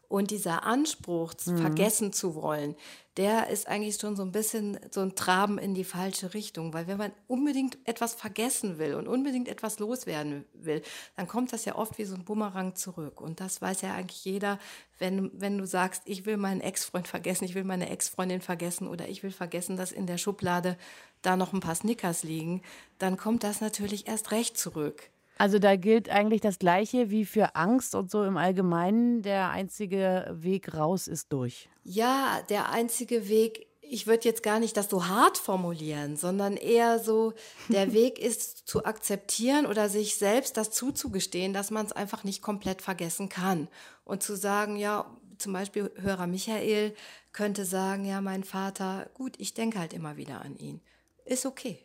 Und 0.08 0.30
dieser 0.30 0.64
Anspruch, 0.64 1.34
mhm. 1.46 1.58
vergessen 1.58 2.12
zu 2.12 2.34
wollen, 2.34 2.76
der 3.16 3.48
ist 3.48 3.68
eigentlich 3.68 3.96
schon 3.96 4.16
so 4.16 4.22
ein 4.22 4.32
bisschen 4.32 4.78
so 4.90 5.00
ein 5.00 5.14
Traben 5.14 5.58
in 5.58 5.74
die 5.74 5.84
falsche 5.84 6.34
Richtung. 6.34 6.72
Weil 6.72 6.88
wenn 6.88 6.98
man 6.98 7.12
unbedingt 7.28 7.78
etwas 7.84 8.14
vergessen 8.14 8.78
will 8.78 8.94
und 8.94 9.06
unbedingt 9.06 9.48
etwas 9.48 9.78
loswerden 9.78 10.44
will, 10.52 10.82
dann 11.16 11.28
kommt 11.28 11.52
das 11.52 11.64
ja 11.64 11.76
oft 11.76 11.96
wie 11.98 12.04
so 12.04 12.16
ein 12.16 12.24
Bumerang 12.24 12.74
zurück. 12.74 13.20
Und 13.20 13.40
das 13.40 13.62
weiß 13.62 13.82
ja 13.82 13.94
eigentlich 13.94 14.24
jeder, 14.24 14.58
wenn, 14.98 15.30
wenn 15.40 15.58
du 15.58 15.66
sagst, 15.66 16.02
ich 16.06 16.26
will 16.26 16.36
meinen 16.36 16.60
Ex-Freund 16.60 17.06
vergessen, 17.06 17.44
ich 17.44 17.54
will 17.54 17.64
meine 17.64 17.88
Ex-Freundin 17.88 18.40
vergessen 18.40 18.88
oder 18.88 19.08
ich 19.08 19.22
will 19.22 19.32
vergessen, 19.32 19.76
dass 19.76 19.92
in 19.92 20.06
der 20.06 20.18
Schublade 20.18 20.76
da 21.22 21.36
noch 21.36 21.52
ein 21.52 21.60
paar 21.60 21.74
Snickers 21.74 22.24
liegen, 22.24 22.62
dann 22.98 23.16
kommt 23.16 23.44
das 23.44 23.60
natürlich 23.60 24.08
erst 24.08 24.32
recht 24.32 24.58
zurück. 24.58 25.10
Also 25.38 25.58
da 25.58 25.76
gilt 25.76 26.08
eigentlich 26.08 26.40
das 26.40 26.58
Gleiche 26.58 27.10
wie 27.10 27.24
für 27.24 27.56
Angst 27.56 27.94
und 27.94 28.10
so 28.10 28.24
im 28.24 28.36
Allgemeinen. 28.36 29.22
Der 29.22 29.50
einzige 29.50 30.30
Weg 30.32 30.74
raus 30.74 31.08
ist 31.08 31.32
durch. 31.32 31.68
Ja, 31.82 32.40
der 32.48 32.70
einzige 32.70 33.28
Weg, 33.28 33.66
ich 33.80 34.06
würde 34.06 34.24
jetzt 34.24 34.42
gar 34.42 34.60
nicht 34.60 34.76
das 34.76 34.88
so 34.88 35.08
hart 35.08 35.36
formulieren, 35.36 36.16
sondern 36.16 36.56
eher 36.56 36.98
so, 36.98 37.32
der 37.68 37.92
Weg 37.92 38.18
ist 38.18 38.68
zu 38.68 38.84
akzeptieren 38.84 39.66
oder 39.66 39.88
sich 39.88 40.16
selbst 40.16 40.56
das 40.56 40.70
zuzugestehen, 40.70 41.52
dass 41.52 41.70
man 41.70 41.86
es 41.86 41.92
einfach 41.92 42.24
nicht 42.24 42.40
komplett 42.40 42.80
vergessen 42.80 43.28
kann. 43.28 43.68
Und 44.04 44.22
zu 44.22 44.36
sagen, 44.36 44.76
ja, 44.76 45.06
zum 45.38 45.52
Beispiel 45.52 45.90
Hörer 45.96 46.26
Michael 46.26 46.94
könnte 47.32 47.64
sagen, 47.64 48.04
ja, 48.04 48.20
mein 48.20 48.44
Vater, 48.44 49.10
gut, 49.14 49.34
ich 49.38 49.54
denke 49.54 49.80
halt 49.80 49.92
immer 49.92 50.16
wieder 50.16 50.40
an 50.42 50.56
ihn. 50.56 50.80
Ist 51.24 51.44
okay. 51.46 51.83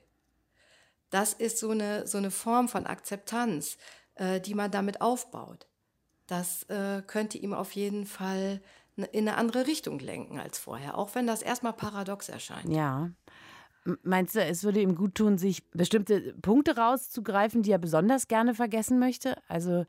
Das 1.10 1.34
ist 1.34 1.58
so 1.58 1.72
eine, 1.72 2.06
so 2.08 2.18
eine 2.18 2.32
Form 2.32 2.68
von 2.68 2.86
Akzeptanz, 2.86 3.78
äh, 4.16 4.40
die 4.40 4.54
man 4.54 4.72
damit 4.72 5.02
aufbaut. 5.02 5.68
Das 6.28 6.64
äh, 6.64 7.02
könnte 7.06 7.38
ihm 7.38 7.54
auf 7.54 7.72
jeden 7.72 8.06
Fall 8.06 8.62
in 8.96 9.28
eine 9.28 9.38
andere 9.38 9.66
Richtung 9.66 10.00
lenken 10.00 10.40
als 10.40 10.60
vorher, 10.60 10.98
auch 10.98 11.16
wenn 11.16 11.26
das 11.26 11.42
erstmal 11.42 11.74
paradox 11.74 12.30
erscheint. 12.30 12.70
Ja. 12.70 13.10
Meinst 14.04 14.36
du, 14.36 14.44
es 14.44 14.64
würde 14.64 14.82
ihm 14.82 14.96
gut 14.96 15.16
tun, 15.16 15.38
sich 15.38 15.68
bestimmte 15.72 16.34
Punkte 16.42 16.76
rauszugreifen, 16.76 17.64
die 17.64 17.72
er 17.72 17.78
besonders 17.78 18.28
gerne 18.28 18.54
vergessen 18.54 19.00
möchte? 19.00 19.42
Also, 19.48 19.86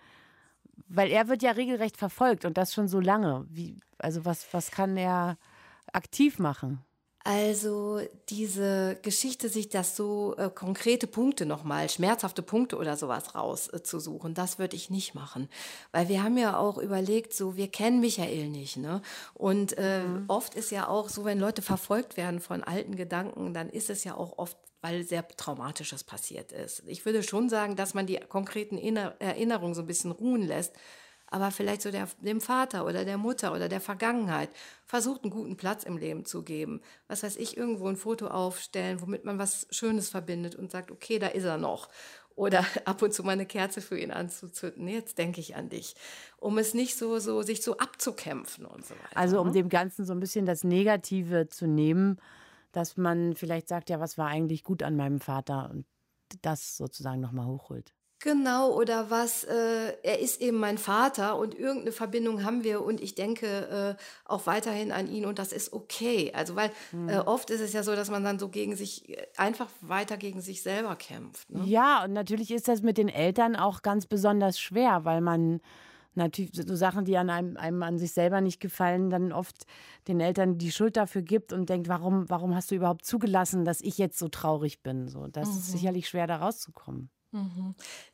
weil 0.89 1.11
er 1.11 1.29
wird 1.29 1.43
ja 1.43 1.51
regelrecht 1.51 1.97
verfolgt 1.97 2.45
und 2.45 2.57
das 2.57 2.73
schon 2.73 2.89
so 2.89 3.01
lange. 3.01 3.45
Wie, 3.51 3.79
also, 3.99 4.25
was, 4.25 4.47
was 4.55 4.71
kann 4.71 4.97
er 4.97 5.37
aktiv 5.93 6.39
machen? 6.39 6.83
Also 7.23 8.01
diese 8.31 8.99
Geschichte, 9.03 9.51
sich 9.51 9.69
das 9.69 9.95
so 9.95 10.35
äh, 10.39 10.49
konkrete 10.49 11.07
Punkte 11.07 11.45
nochmal, 11.45 11.91
schmerzhafte 11.91 12.41
Punkte 12.41 12.79
oder 12.79 12.97
sowas 12.97 13.35
rauszusuchen, 13.35 14.31
äh, 14.31 14.35
das 14.35 14.59
würde 14.59 14.75
ich 14.75 14.89
nicht 14.89 15.15
machen. 15.15 15.51
Weil 15.93 16.09
wir 16.09 16.23
haben 16.23 16.39
ja 16.39 16.57
auch 16.57 16.79
überlegt, 16.79 17.35
so 17.35 17.57
wir 17.57 17.69
kennen 17.69 18.01
Michael 18.01 18.49
nicht. 18.49 18.79
Ne? 18.79 19.03
Und 19.35 19.77
äh, 19.77 20.03
mhm. 20.03 20.25
oft 20.29 20.55
ist 20.55 20.71
ja 20.71 20.89
auch 20.89 21.11
so, 21.11 21.27
wenn 21.27 21.39
Leute 21.39 21.61
verfolgt 21.61 22.17
werden 22.17 22.41
von 22.41 22.65
alten 22.65 22.97
Gedanken, 22.97 23.53
dann 23.53 23.69
ist 23.69 23.91
es 23.91 24.05
ja 24.05 24.15
auch 24.15 24.39
oft 24.39 24.57
weil 24.83 25.05
sehr 25.05 25.29
Traumatisches 25.29 26.05
passiert 26.05 26.53
ist. 26.53 26.83
Ich 26.87 27.05
würde 27.05 27.23
schon 27.23 27.51
sagen, 27.51 27.77
dass 27.77 27.93
man 27.93 28.07
die 28.07 28.17
konkreten 28.17 28.79
Erinnerungen 28.79 29.75
so 29.75 29.83
ein 29.83 29.87
bisschen 29.87 30.11
ruhen 30.11 30.41
lässt, 30.41 30.75
aber 31.31 31.53
vielleicht 31.53 31.83
so 31.83 31.93
der, 31.93 32.09
dem 32.19 32.40
Vater 32.40 32.85
oder 32.85 33.05
der 33.05 33.16
Mutter 33.16 33.53
oder 33.53 33.69
der 33.69 33.81
Vergangenheit 33.81 34.51
versucht, 34.85 35.23
einen 35.23 35.31
guten 35.31 35.57
Platz 35.57 35.85
im 35.85 35.97
Leben 35.97 36.25
zu 36.25 36.43
geben. 36.43 36.81
Was 37.07 37.23
weiß 37.23 37.37
ich, 37.37 37.57
irgendwo 37.57 37.87
ein 37.88 37.97
Foto 37.97 38.27
aufstellen, 38.27 39.01
womit 39.01 39.25
man 39.25 39.38
was 39.38 39.69
Schönes 39.71 40.09
verbindet 40.09 40.57
und 40.57 40.73
sagt, 40.73 40.90
okay, 40.90 41.21
da 41.21 41.29
ist 41.29 41.45
er 41.45 41.57
noch. 41.57 41.88
Oder 42.35 42.64
ab 42.85 43.01
und 43.03 43.14
zu 43.14 43.23
mal 43.23 43.33
eine 43.33 43.47
Kerze 43.47 43.81
für 43.81 43.99
ihn 43.99 44.11
anzuzünden. 44.11 44.88
Jetzt 44.88 45.19
denke 45.19 45.40
ich 45.40 45.55
an 45.55 45.69
dich. 45.69 45.95
Um 46.38 46.59
es 46.59 46.75
nicht 46.75 46.97
so, 46.97 47.21
so, 47.21 47.43
sich 47.43 47.62
so 47.62 47.77
abzukämpfen 47.79 48.66
und 48.66 48.85
so 48.85 48.95
weiter. 48.95 49.16
Also 49.16 49.40
um 49.40 49.49
ne? 49.49 49.53
dem 49.53 49.69
Ganzen 49.69 50.05
so 50.05 50.12
ein 50.12 50.21
bisschen 50.21 50.47
das 50.47 50.64
Negative 50.64 51.49
zu 51.49 51.69
nehmen, 51.69 52.19
dass 52.73 52.97
man 52.97 53.35
vielleicht 53.37 53.69
sagt, 53.69 53.88
ja, 53.88 54.01
was 54.01 54.19
war 54.19 54.27
eigentlich 54.27 54.64
gut 54.64 54.83
an 54.83 54.97
meinem 54.97 55.21
Vater 55.21 55.71
und 55.71 55.87
das 56.43 56.77
sozusagen 56.77 57.21
nochmal 57.21 57.47
hochholt. 57.47 57.93
Genau, 58.23 58.71
oder 58.77 59.09
was, 59.09 59.45
äh, 59.45 59.95
er 60.03 60.19
ist 60.21 60.43
eben 60.43 60.59
mein 60.59 60.77
Vater 60.77 61.39
und 61.39 61.55
irgendeine 61.55 61.93
Verbindung 61.93 62.45
haben 62.45 62.65
wir 62.65 62.83
und 62.85 63.01
ich 63.01 63.15
denke 63.15 63.97
äh, 63.97 64.03
auch 64.27 64.47
weiterhin 64.47 64.93
an 64.93 65.09
ihn 65.09 65.25
und 65.25 65.39
das 65.39 65.53
ist 65.53 65.73
okay. 65.73 66.31
Also, 66.35 66.55
weil 66.55 66.71
Mhm. 66.93 67.09
äh, 67.09 67.17
oft 67.19 67.49
ist 67.49 67.63
es 67.63 67.73
ja 67.73 67.83
so, 67.83 67.97
dass 67.97 68.11
man 68.11 68.23
dann 68.23 68.39
so 68.39 68.51
gegen 68.51 68.77
sich, 68.77 69.09
äh, 69.09 69.27
einfach 69.39 69.69
weiter 69.81 70.19
gegen 70.19 70.43
sich 70.43 70.63
selber 70.63 70.97
kämpft. 70.97 71.51
Ne? 71.51 71.65
Ja, 71.65 72.05
und 72.05 72.13
natürlich 72.13 72.51
ist 72.51 72.69
das 72.69 72.83
mit 72.83 72.99
den 72.99 73.09
Eltern 73.09 73.57
auch 73.57 73.81
ganz 73.81 74.07
besonders 74.07 74.61
schwer, 74.61 75.07
weil 75.07 75.23
man 75.23 75.61
natürlich 76.15 76.51
so 76.55 76.77
Sachen, 76.77 77.05
die 77.07 77.17
an 77.17 77.31
einem, 77.31 77.57
einem 77.57 77.83
an 77.83 77.99
sich 77.99 78.13
selber 78.13 78.41
nicht 78.43 78.61
gefallen, 78.61 79.11
dann 79.11 79.33
oft 79.33 79.65
den 80.09 80.21
Eltern 80.21 80.59
die 80.59 80.73
Schuld 80.73 80.97
dafür 80.97 81.23
gibt 81.23 81.53
und 81.55 81.71
denkt, 81.71 81.89
warum, 81.89 82.29
warum 82.29 82.55
hast 82.55 82.71
du 82.71 82.75
überhaupt 82.75 83.07
zugelassen, 83.07 83.65
dass 83.65 83.81
ich 83.81 83.97
jetzt 83.99 84.19
so 84.19 84.29
traurig 84.29 84.83
bin? 84.83 85.09
So, 85.09 85.27
das 85.29 85.49
Mhm. 85.49 85.55
ist 85.55 85.71
sicherlich 85.73 86.09
schwer, 86.09 86.27
da 86.27 86.37
rauszukommen. 86.37 87.11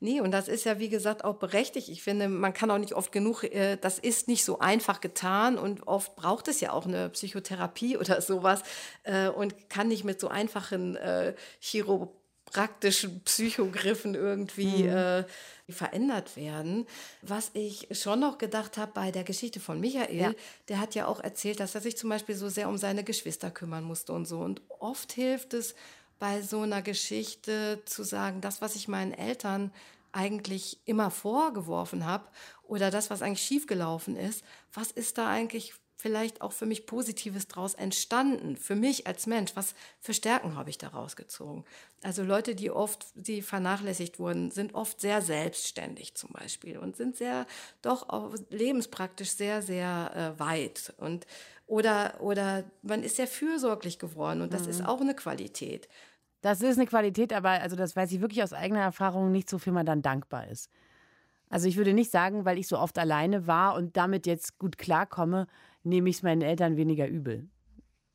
Nee, 0.00 0.20
und 0.20 0.30
das 0.30 0.46
ist 0.46 0.64
ja, 0.64 0.78
wie 0.78 0.90
gesagt, 0.90 1.24
auch 1.24 1.36
berechtigt. 1.36 1.88
Ich 1.88 2.02
finde, 2.02 2.28
man 2.28 2.52
kann 2.52 2.70
auch 2.70 2.78
nicht 2.78 2.92
oft 2.94 3.12
genug, 3.12 3.44
äh, 3.44 3.76
das 3.76 3.98
ist 3.98 4.28
nicht 4.28 4.44
so 4.44 4.58
einfach 4.58 5.00
getan 5.00 5.56
und 5.58 5.86
oft 5.86 6.16
braucht 6.16 6.48
es 6.48 6.60
ja 6.60 6.72
auch 6.72 6.84
eine 6.86 7.08
Psychotherapie 7.08 7.96
oder 7.98 8.20
sowas 8.20 8.62
äh, 9.04 9.28
und 9.28 9.70
kann 9.70 9.88
nicht 9.88 10.04
mit 10.04 10.20
so 10.20 10.28
einfachen 10.28 10.96
äh, 10.96 11.34
chiropraktischen 11.60 13.22
Psychogriffen 13.24 14.14
irgendwie 14.14 14.86
äh, 14.86 15.24
verändert 15.68 16.36
werden. 16.36 16.86
Was 17.22 17.50
ich 17.54 17.88
schon 17.92 18.20
noch 18.20 18.38
gedacht 18.38 18.76
habe 18.76 18.92
bei 18.94 19.10
der 19.10 19.24
Geschichte 19.24 19.60
von 19.60 19.80
Michael, 19.80 20.14
Ja. 20.14 20.32
der 20.68 20.78
hat 20.80 20.94
ja 20.94 21.06
auch 21.06 21.20
erzählt, 21.20 21.58
dass 21.60 21.74
er 21.74 21.80
sich 21.80 21.96
zum 21.96 22.10
Beispiel 22.10 22.34
so 22.34 22.48
sehr 22.48 22.68
um 22.68 22.76
seine 22.76 23.02
Geschwister 23.02 23.50
kümmern 23.50 23.82
musste 23.84 24.12
und 24.12 24.26
so. 24.26 24.38
Und 24.40 24.60
oft 24.78 25.12
hilft 25.12 25.54
es 25.54 25.74
bei 26.18 26.42
so 26.42 26.60
einer 26.60 26.82
Geschichte 26.82 27.82
zu 27.84 28.02
sagen, 28.02 28.40
das, 28.40 28.60
was 28.60 28.76
ich 28.76 28.88
meinen 28.88 29.12
Eltern 29.12 29.72
eigentlich 30.12 30.78
immer 30.86 31.10
vorgeworfen 31.10 32.06
habe 32.06 32.26
oder 32.62 32.90
das, 32.90 33.10
was 33.10 33.22
eigentlich 33.22 33.42
schiefgelaufen 33.42 34.16
ist, 34.16 34.44
was 34.72 34.90
ist 34.90 35.18
da 35.18 35.28
eigentlich 35.28 35.74
vielleicht 35.98 36.42
auch 36.42 36.52
für 36.52 36.66
mich 36.66 36.86
Positives 36.86 37.48
draus 37.48 37.74
entstanden, 37.74 38.56
für 38.56 38.76
mich 38.76 39.06
als 39.06 39.26
Mensch, 39.26 39.52
was 39.54 39.74
für 40.00 40.14
Stärken 40.14 40.54
habe 40.54 40.70
ich 40.70 40.78
daraus 40.78 41.16
gezogen. 41.16 41.64
Also 42.02 42.22
Leute, 42.22 42.54
die 42.54 42.70
oft, 42.70 43.06
die 43.14 43.40
vernachlässigt 43.42 44.18
wurden, 44.18 44.50
sind 44.50 44.74
oft 44.74 45.00
sehr 45.00 45.22
selbstständig 45.22 46.14
zum 46.14 46.30
Beispiel 46.32 46.78
und 46.78 46.96
sind 46.96 47.16
sehr, 47.16 47.46
doch 47.82 48.08
auch 48.08 48.34
lebenspraktisch 48.50 49.30
sehr, 49.30 49.62
sehr 49.62 50.34
äh, 50.36 50.38
weit 50.38 50.94
und 50.98 51.26
oder, 51.66 52.20
oder 52.20 52.62
man 52.82 53.02
ist 53.02 53.16
sehr 53.16 53.26
fürsorglich 53.26 53.98
geworden 53.98 54.40
und 54.40 54.52
das 54.52 54.68
ist 54.68 54.86
auch 54.86 55.00
eine 55.00 55.16
Qualität. 55.16 55.88
Das 56.46 56.62
ist 56.62 56.78
eine 56.78 56.86
Qualität, 56.86 57.32
aber 57.32 57.50
also 57.50 57.74
das 57.74 57.96
weiß 57.96 58.12
ich 58.12 58.20
wirklich 58.20 58.40
aus 58.40 58.52
eigener 58.52 58.78
Erfahrung 58.78 59.32
nicht, 59.32 59.50
so 59.50 59.58
viel 59.58 59.72
man 59.72 59.84
dann 59.84 60.00
dankbar 60.00 60.46
ist. 60.46 60.70
Also 61.48 61.66
ich 61.66 61.76
würde 61.76 61.92
nicht 61.92 62.12
sagen, 62.12 62.44
weil 62.44 62.56
ich 62.56 62.68
so 62.68 62.78
oft 62.78 63.00
alleine 63.00 63.48
war 63.48 63.74
und 63.74 63.96
damit 63.96 64.28
jetzt 64.28 64.56
gut 64.56 64.78
klarkomme, 64.78 65.48
nehme 65.82 66.08
ich 66.08 66.18
es 66.18 66.22
meinen 66.22 66.42
Eltern 66.42 66.76
weniger 66.76 67.08
übel. 67.08 67.48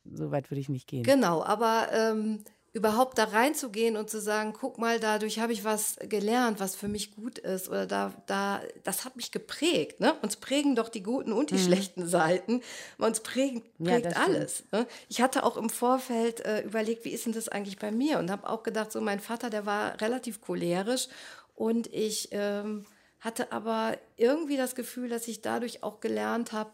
So 0.05 0.31
weit 0.31 0.49
würde 0.49 0.61
ich 0.61 0.69
nicht 0.69 0.87
gehen. 0.87 1.03
Genau, 1.03 1.43
aber 1.43 1.89
ähm, 1.91 2.41
überhaupt 2.73 3.17
da 3.17 3.25
reinzugehen 3.25 3.97
und 3.97 4.09
zu 4.09 4.21
sagen, 4.21 4.53
guck 4.53 4.77
mal, 4.77 4.99
dadurch 4.99 5.39
habe 5.39 5.51
ich 5.51 5.65
was 5.65 5.97
gelernt, 6.03 6.61
was 6.61 6.75
für 6.75 6.87
mich 6.87 7.13
gut 7.15 7.37
ist 7.37 7.67
oder 7.67 7.85
da, 7.85 8.13
da, 8.27 8.61
das 8.83 9.03
hat 9.03 9.17
mich 9.17 9.31
geprägt. 9.31 9.99
Ne? 9.99 10.13
Uns 10.21 10.37
prägen 10.37 10.75
doch 10.75 10.87
die 10.87 11.03
guten 11.03 11.33
und 11.33 11.51
die 11.51 11.59
schlechten 11.59 12.07
Seiten. 12.07 12.61
Uns 12.97 13.19
prägen, 13.19 13.63
Mhm. 13.77 13.85
Ja, 13.87 13.99
prägt 13.99 14.11
stimmt. 14.11 14.27
alles. 14.27 14.63
Ne? 14.71 14.87
Ich 15.09 15.21
hatte 15.21 15.43
auch 15.43 15.57
im 15.57 15.69
Vorfeld 15.69 16.39
äh, 16.45 16.61
überlegt, 16.61 17.03
wie 17.03 17.09
ist 17.09 17.25
denn 17.25 17.33
das 17.33 17.49
eigentlich 17.49 17.77
bei 17.77 17.91
mir? 17.91 18.19
Und 18.19 18.31
habe 18.31 18.47
auch 18.49 18.63
gedacht, 18.63 18.91
so 18.91 19.01
mein 19.01 19.19
Vater, 19.19 19.49
der 19.49 19.65
war 19.65 19.99
relativ 19.99 20.39
cholerisch 20.39 21.07
und 21.55 21.87
ich 21.93 22.29
ähm, 22.31 22.85
hatte 23.19 23.51
aber 23.51 23.97
irgendwie 24.15 24.55
das 24.55 24.75
Gefühl, 24.75 25.09
dass 25.09 25.27
ich 25.27 25.41
dadurch 25.41 25.83
auch 25.83 25.99
gelernt 25.99 26.53
habe, 26.53 26.71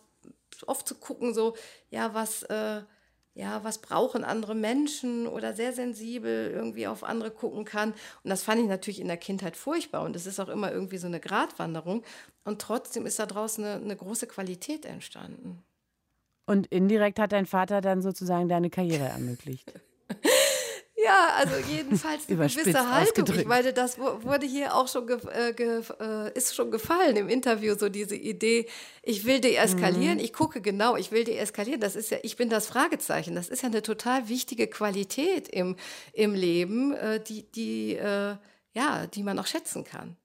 oft 0.68 0.88
zu 0.88 0.96
gucken, 0.96 1.34
so, 1.34 1.56
ja, 1.90 2.14
was, 2.14 2.44
äh, 2.44 2.82
ja, 3.38 3.64
was 3.64 3.78
brauchen 3.78 4.24
andere 4.24 4.56
Menschen 4.56 5.28
oder 5.28 5.54
sehr 5.54 5.72
sensibel 5.72 6.52
irgendwie 6.52 6.88
auf 6.88 7.04
andere 7.04 7.30
gucken 7.30 7.66
kann. 7.66 7.92
Und 8.24 8.30
das 8.32 8.42
fand 8.42 8.60
ich 8.60 8.68
natürlich 8.68 9.00
in 9.00 9.08
der 9.08 9.18
Kindheit 9.18 9.56
furchtbar. 9.56 10.04
Und 10.04 10.16
es 10.16 10.26
ist 10.26 10.40
auch 10.40 10.50
immer 10.50 10.72
irgendwie 10.72 10.98
so 10.98 11.06
eine 11.06 11.20
Gratwanderung. 11.20 12.04
Und 12.46 12.60
trotzdem 12.60 13.06
ist 13.06 13.20
da 13.20 13.28
draußen 13.28 13.64
eine, 13.64 13.84
eine 13.84 13.96
große 13.96 14.26
Qualität 14.26 14.86
entstanden. 14.86 15.64
Und 16.48 16.66
indirekt 16.68 17.20
hat 17.20 17.32
dein 17.32 17.46
Vater 17.46 17.80
dann 17.82 18.02
sozusagen 18.02 18.50
deine 18.50 18.72
Karriere 18.72 19.06
ermöglicht. 19.06 19.72
Ja, 21.08 21.30
also 21.38 21.56
jedenfalls 21.72 22.28
eine 22.28 22.38
gewisse 22.64 22.74
Haltung. 22.92 23.26
Ich 23.42 23.48
meine, 23.48 23.74
das 23.74 23.98
wu- 23.98 24.24
wurde 24.24 24.46
hier 24.46 24.76
auch 24.76 24.88
schon, 24.88 25.08
äh, 25.10 25.50
äh, 25.52 26.32
ist 26.34 26.56
schon 26.56 26.70
gefallen 26.72 27.16
im 27.18 27.30
Interview, 27.30 27.76
so 27.78 27.90
diese 27.90 28.16
Idee, 28.16 28.68
ich 29.04 29.26
will 29.26 29.40
deeskalieren, 29.40 30.20
ich 30.20 30.34
gucke 30.34 30.62
genau, 30.62 30.96
ich 30.96 31.12
will 31.12 31.24
deeskalieren. 31.24 31.80
Das 31.82 31.96
ist 31.96 32.12
ja, 32.12 32.18
ich 32.24 32.36
bin 32.36 32.50
das 32.50 32.68
Fragezeichen. 32.68 33.36
Das 33.36 33.50
ist 33.50 33.62
ja 33.64 33.70
eine 33.70 33.82
total 33.82 34.28
wichtige 34.30 34.68
Qualität 34.68 35.48
im, 35.48 35.76
im 36.14 36.34
Leben, 36.34 36.94
äh, 36.94 37.20
die, 37.24 37.50
die, 37.52 37.96
äh, 37.96 38.36
ja, 38.74 39.08
die 39.08 39.24
man 39.24 39.40
auch 39.40 39.48
schätzen 39.48 39.84
kann. 39.84 40.18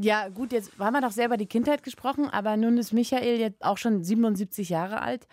Ja, 0.00 0.28
gut, 0.28 0.52
jetzt 0.52 0.70
haben 0.78 0.94
wir 0.94 1.00
doch 1.00 1.10
selber 1.10 1.36
die 1.36 1.46
Kindheit 1.48 1.82
gesprochen, 1.82 2.28
aber 2.30 2.56
nun 2.56 2.78
ist 2.78 2.92
Michael 2.92 3.40
jetzt 3.40 3.64
auch 3.64 3.78
schon 3.78 4.04
77 4.04 4.68
Jahre 4.68 5.02
alt. 5.02 5.26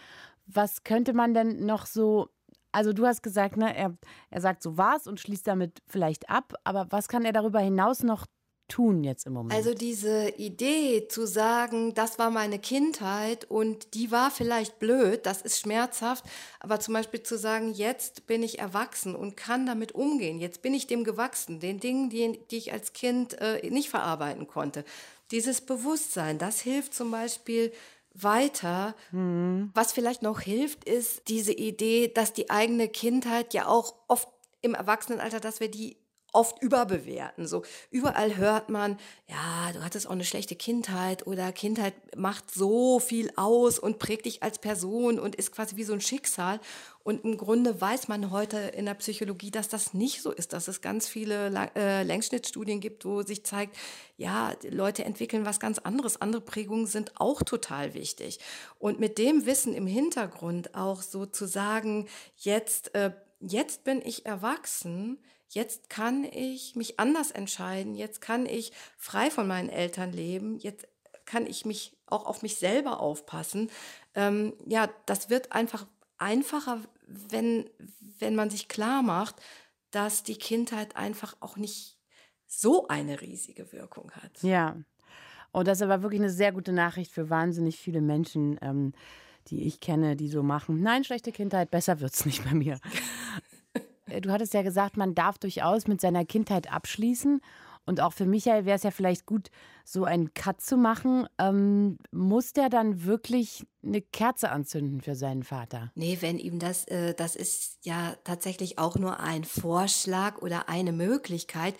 Was 0.48 0.84
könnte 0.84 1.14
man 1.14 1.34
denn 1.36 1.66
noch 1.66 1.86
so, 1.86 2.30
also 2.76 2.92
du 2.92 3.06
hast 3.06 3.24
gesagt, 3.24 3.56
ne, 3.56 3.74
er, 3.74 3.98
er 4.30 4.42
sagt 4.42 4.62
so 4.62 4.78
war's 4.78 5.08
und 5.08 5.22
schließt 5.22 5.48
damit 5.48 5.82
vielleicht 5.88 6.30
ab, 6.30 6.54
aber 6.66 6.88
was 6.90 7.08
kann 7.08 7.24
er 7.24 7.32
darüber 7.32 7.60
hinaus 7.60 8.04
noch 8.04 8.26
tun 8.68 9.06
jetzt 9.06 9.26
im 9.26 9.34
Moment? 9.34 9.54
Also 9.54 9.74
diese 9.74 10.30
Idee 10.32 11.08
zu 11.08 11.26
sagen, 11.26 11.94
das 11.94 12.20
war 12.20 12.32
meine 12.32 12.60
Kindheit 12.60 13.46
und 13.46 13.94
die 13.94 14.12
war 14.12 14.30
vielleicht 14.30 14.78
blöd, 14.80 15.26
das 15.26 15.42
ist 15.42 15.62
schmerzhaft, 15.62 16.26
aber 16.60 16.82
zum 16.82 16.96
Beispiel 16.96 17.24
zu 17.24 17.38
sagen, 17.38 17.72
jetzt 17.72 18.28
bin 18.28 18.44
ich 18.44 18.60
erwachsen 18.60 19.16
und 19.16 19.38
kann 19.38 19.66
damit 19.66 19.94
umgehen, 19.94 20.40
jetzt 20.40 20.62
bin 20.62 20.74
ich 20.74 20.86
dem 20.86 21.06
gewachsen, 21.06 21.62
den 21.62 21.80
Dingen, 21.80 22.10
die, 22.10 22.40
die 22.52 22.58
ich 22.58 22.74
als 22.74 22.92
Kind 22.92 23.40
äh, 23.40 23.66
nicht 23.70 23.90
verarbeiten 23.90 24.48
konnte. 24.48 24.84
Dieses 25.32 25.62
Bewusstsein, 25.62 26.40
das 26.40 26.60
hilft 26.60 26.94
zum 26.94 27.10
Beispiel 27.10 27.72
weiter. 28.16 28.96
Was 29.12 29.92
vielleicht 29.94 30.22
noch 30.22 30.40
hilft, 30.40 30.84
ist 30.86 31.28
diese 31.28 31.54
Idee, 31.54 32.08
dass 32.08 32.34
die 32.34 32.50
eigene 32.50 32.88
Kindheit 32.88 33.54
ja 33.54 33.68
auch 33.68 33.96
oft 34.08 34.28
im 34.62 34.74
Erwachsenenalter, 34.74 35.40
dass 35.40 35.60
wir 35.60 35.70
die 35.70 35.98
oft 36.36 36.62
überbewerten. 36.62 37.48
So 37.48 37.64
überall 37.90 38.36
hört 38.36 38.70
man, 38.70 38.98
ja, 39.28 39.72
du 39.74 39.84
hattest 39.84 40.08
auch 40.08 40.12
eine 40.12 40.26
schlechte 40.26 40.56
Kindheit 40.56 41.26
oder 41.26 41.52
Kindheit 41.52 41.94
macht 42.16 42.52
so 42.52 43.00
viel 43.00 43.32
aus 43.38 43.80
und 43.80 43.98
prägt 43.98 44.26
dich 44.26 44.44
als 44.44 44.60
Person 44.60 45.20
und 45.20 45.36
ist 45.36 45.52
quasi 45.52 45.78
wie 45.78 45.84
so 45.84 45.94
ein 45.94 46.02
Schicksal. 46.02 46.60
Und 47.04 47.24
im 47.24 47.38
Grunde 47.38 47.80
weiß 47.80 48.08
man 48.08 48.32
heute 48.32 48.58
in 48.58 48.86
der 48.86 48.96
Psychologie, 48.96 49.52
dass 49.52 49.70
das 49.70 49.94
nicht 49.94 50.22
so 50.24 50.32
ist, 50.32 50.54
dass 50.54 50.68
es 50.68 50.82
ganz 50.82 51.08
viele 51.08 51.70
äh, 51.76 52.04
Längsschnittstudien 52.04 52.80
gibt, 52.80 53.06
wo 53.06 53.22
sich 53.22 53.46
zeigt, 53.46 53.78
ja, 54.18 54.54
Leute 54.70 55.06
entwickeln 55.06 55.46
was 55.46 55.60
ganz 55.60 55.78
anderes. 55.80 56.20
Andere 56.20 56.42
Prägungen 56.42 56.88
sind 56.88 57.14
auch 57.16 57.44
total 57.44 57.94
wichtig. 57.94 58.40
Und 58.80 59.00
mit 59.00 59.18
dem 59.20 59.46
Wissen 59.46 59.76
im 59.76 59.88
Hintergrund 59.88 60.74
auch 60.76 61.02
so 61.02 61.26
zu 61.26 61.46
sagen, 61.46 62.08
jetzt, 62.38 62.96
äh, 62.96 63.12
jetzt 63.40 63.84
bin 63.84 64.02
ich 64.04 64.26
erwachsen, 64.26 65.20
jetzt 65.50 65.90
kann 65.90 66.24
ich 66.24 66.76
mich 66.76 67.00
anders 67.00 67.32
entscheiden, 67.32 67.96
jetzt 67.96 68.22
kann 68.22 68.46
ich 68.46 68.72
frei 68.98 69.30
von 69.30 69.48
meinen 69.48 69.70
Eltern 69.70 70.12
leben, 70.12 70.58
jetzt 70.60 70.88
kann 71.26 71.48
ich 71.48 71.66
mich 71.66 71.98
auch 72.08 72.26
auf 72.26 72.42
mich 72.42 72.58
selber 72.58 73.00
aufpassen. 73.00 73.72
Ähm, 74.14 74.54
ja, 74.66 74.90
das 75.06 75.30
wird 75.30 75.52
einfach 75.52 75.88
einfacher, 76.18 76.82
wenn, 77.08 77.70
wenn 78.20 78.36
man 78.36 78.50
sich 78.50 78.68
klar 78.68 79.02
macht, 79.02 79.36
dass 79.92 80.24
die 80.24 80.38
Kindheit 80.38 80.96
einfach 80.96 81.36
auch 81.40 81.58
nicht 81.58 81.98
so 82.48 82.88
eine 82.88 83.22
riesige 83.22 83.72
Wirkung 83.72 84.12
hat. 84.12 84.44
Ja. 84.44 84.78
Und 85.52 85.68
das 85.68 85.80
ist 85.80 85.84
aber 85.84 86.02
wirklich 86.02 86.22
eine 86.22 86.30
sehr 86.30 86.52
gute 86.52 86.74
Nachricht 86.74 87.12
für 87.12 87.30
wahnsinnig 87.30 87.78
viele 87.78 88.02
Menschen, 88.02 88.58
ähm, 88.62 88.94
die 89.48 89.64
ich 89.64 89.80
kenne, 89.80 90.16
die 90.16 90.28
so 90.28 90.44
machen. 90.44 90.82
Nein, 90.82 91.04
schlechte 91.04 91.32
Kindheit, 91.32 91.72
besser 91.72 92.02
wird's 92.02 92.26
nicht 92.26 92.44
bei 92.44 92.54
mir. 92.54 92.80
Äh, 94.16 94.22
du 94.22 94.32
hattest 94.32 94.54
ja 94.54 94.62
gesagt, 94.62 94.98
man 94.98 95.16
darf 95.16 95.38
durchaus 95.38 95.88
mit 95.88 96.02
seiner 96.02 96.26
Kindheit 96.26 96.72
abschließen. 96.72 97.42
Und 97.88 98.02
auch 98.02 98.14
für 98.14 98.26
Michael 98.26 98.66
wäre 98.66 98.78
es 98.78 98.84
ja 98.84 98.90
vielleicht 98.90 99.28
gut, 99.28 99.52
so 99.84 100.06
einen 100.06 100.34
Cut 100.34 100.60
zu 100.60 100.76
machen. 100.76 101.28
Ähm, 101.38 102.00
muss 102.12 102.54
der 102.54 102.70
dann 102.70 103.06
wirklich 103.06 103.66
eine 103.84 104.02
Kerze 104.02 104.50
anzünden 104.50 105.02
für 105.02 105.16
seinen 105.16 105.44
Vater? 105.44 105.92
Nee, 105.94 106.18
wenn 106.22 106.40
ihm 106.40 106.58
das, 106.58 106.86
äh, 106.86 107.14
das 107.14 107.36
ist 107.36 107.78
ja 107.84 108.16
tatsächlich 108.24 108.80
auch 108.80 108.96
nur 108.96 109.20
ein 109.20 109.44
Vorschlag 109.44 110.42
oder 110.42 110.68
eine 110.68 110.94
Möglichkeit. 110.94 111.76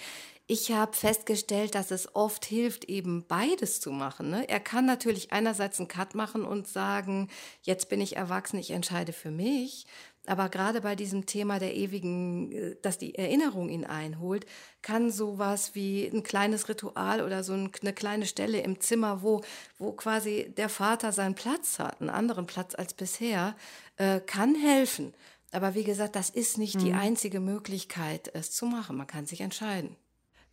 Ich 0.48 0.72
habe 0.72 0.96
festgestellt, 0.96 1.74
dass 1.74 1.90
es 1.90 2.14
oft 2.14 2.46
hilft, 2.46 2.86
eben 2.86 3.26
beides 3.28 3.82
zu 3.82 3.92
machen. 3.92 4.30
Ne? 4.30 4.48
Er 4.48 4.60
kann 4.60 4.86
natürlich 4.86 5.32
einerseits 5.32 5.80
einen 5.80 5.88
Cut 5.88 6.14
machen 6.14 6.46
und 6.46 6.68
sagen, 6.68 7.30
jetzt 7.64 7.90
bin 7.90 8.00
ich 8.00 8.16
erwachsen, 8.16 8.60
ich 8.60 8.70
entscheide 8.70 9.12
für 9.12 9.32
mich. 9.32 9.88
Aber 10.28 10.50
gerade 10.50 10.82
bei 10.82 10.96
diesem 10.96 11.26
Thema 11.26 11.60
der 11.60 11.76
ewigen, 11.76 12.52
äh, 12.52 12.76
dass 12.82 12.98
die 12.98 13.16
Erinnerung 13.16 13.70
ihn 13.70 13.86
einholt, 13.86 14.46
kann 14.82 15.12
sowas 15.12 15.76
wie 15.76 16.06
ein 16.06 16.24
kleines 16.24 16.70
Ritual 16.70 17.22
oder 17.22 17.44
so 17.44 17.54
eine 17.54 17.70
kleine 17.70 18.26
Stelle 18.26 18.60
im 18.60 18.80
Zimmer, 18.80 19.22
wo, 19.22 19.42
wo 19.78 19.92
quasi 19.94 20.54
der 20.56 20.70
Vater 20.70 21.12
seinen 21.12 21.36
Platz 21.36 21.80
hat, 21.80 22.02
einen 22.02 22.10
anderen 22.10 22.46
Platz 22.46 22.76
als 22.76 22.94
bisher, 22.94 23.56
äh, 23.98 24.20
kann 24.20 24.56
helfen. 24.56 25.14
Aber 25.52 25.74
wie 25.74 25.84
gesagt, 25.84 26.16
das 26.16 26.30
ist 26.30 26.58
nicht 26.58 26.76
mhm. 26.76 26.80
die 26.86 26.94
einzige 26.94 27.40
Möglichkeit, 27.40 28.30
es 28.34 28.52
zu 28.52 28.66
machen. 28.66 28.98
Man 28.98 29.08
kann 29.08 29.26
sich 29.26 29.42
entscheiden. 29.42 29.96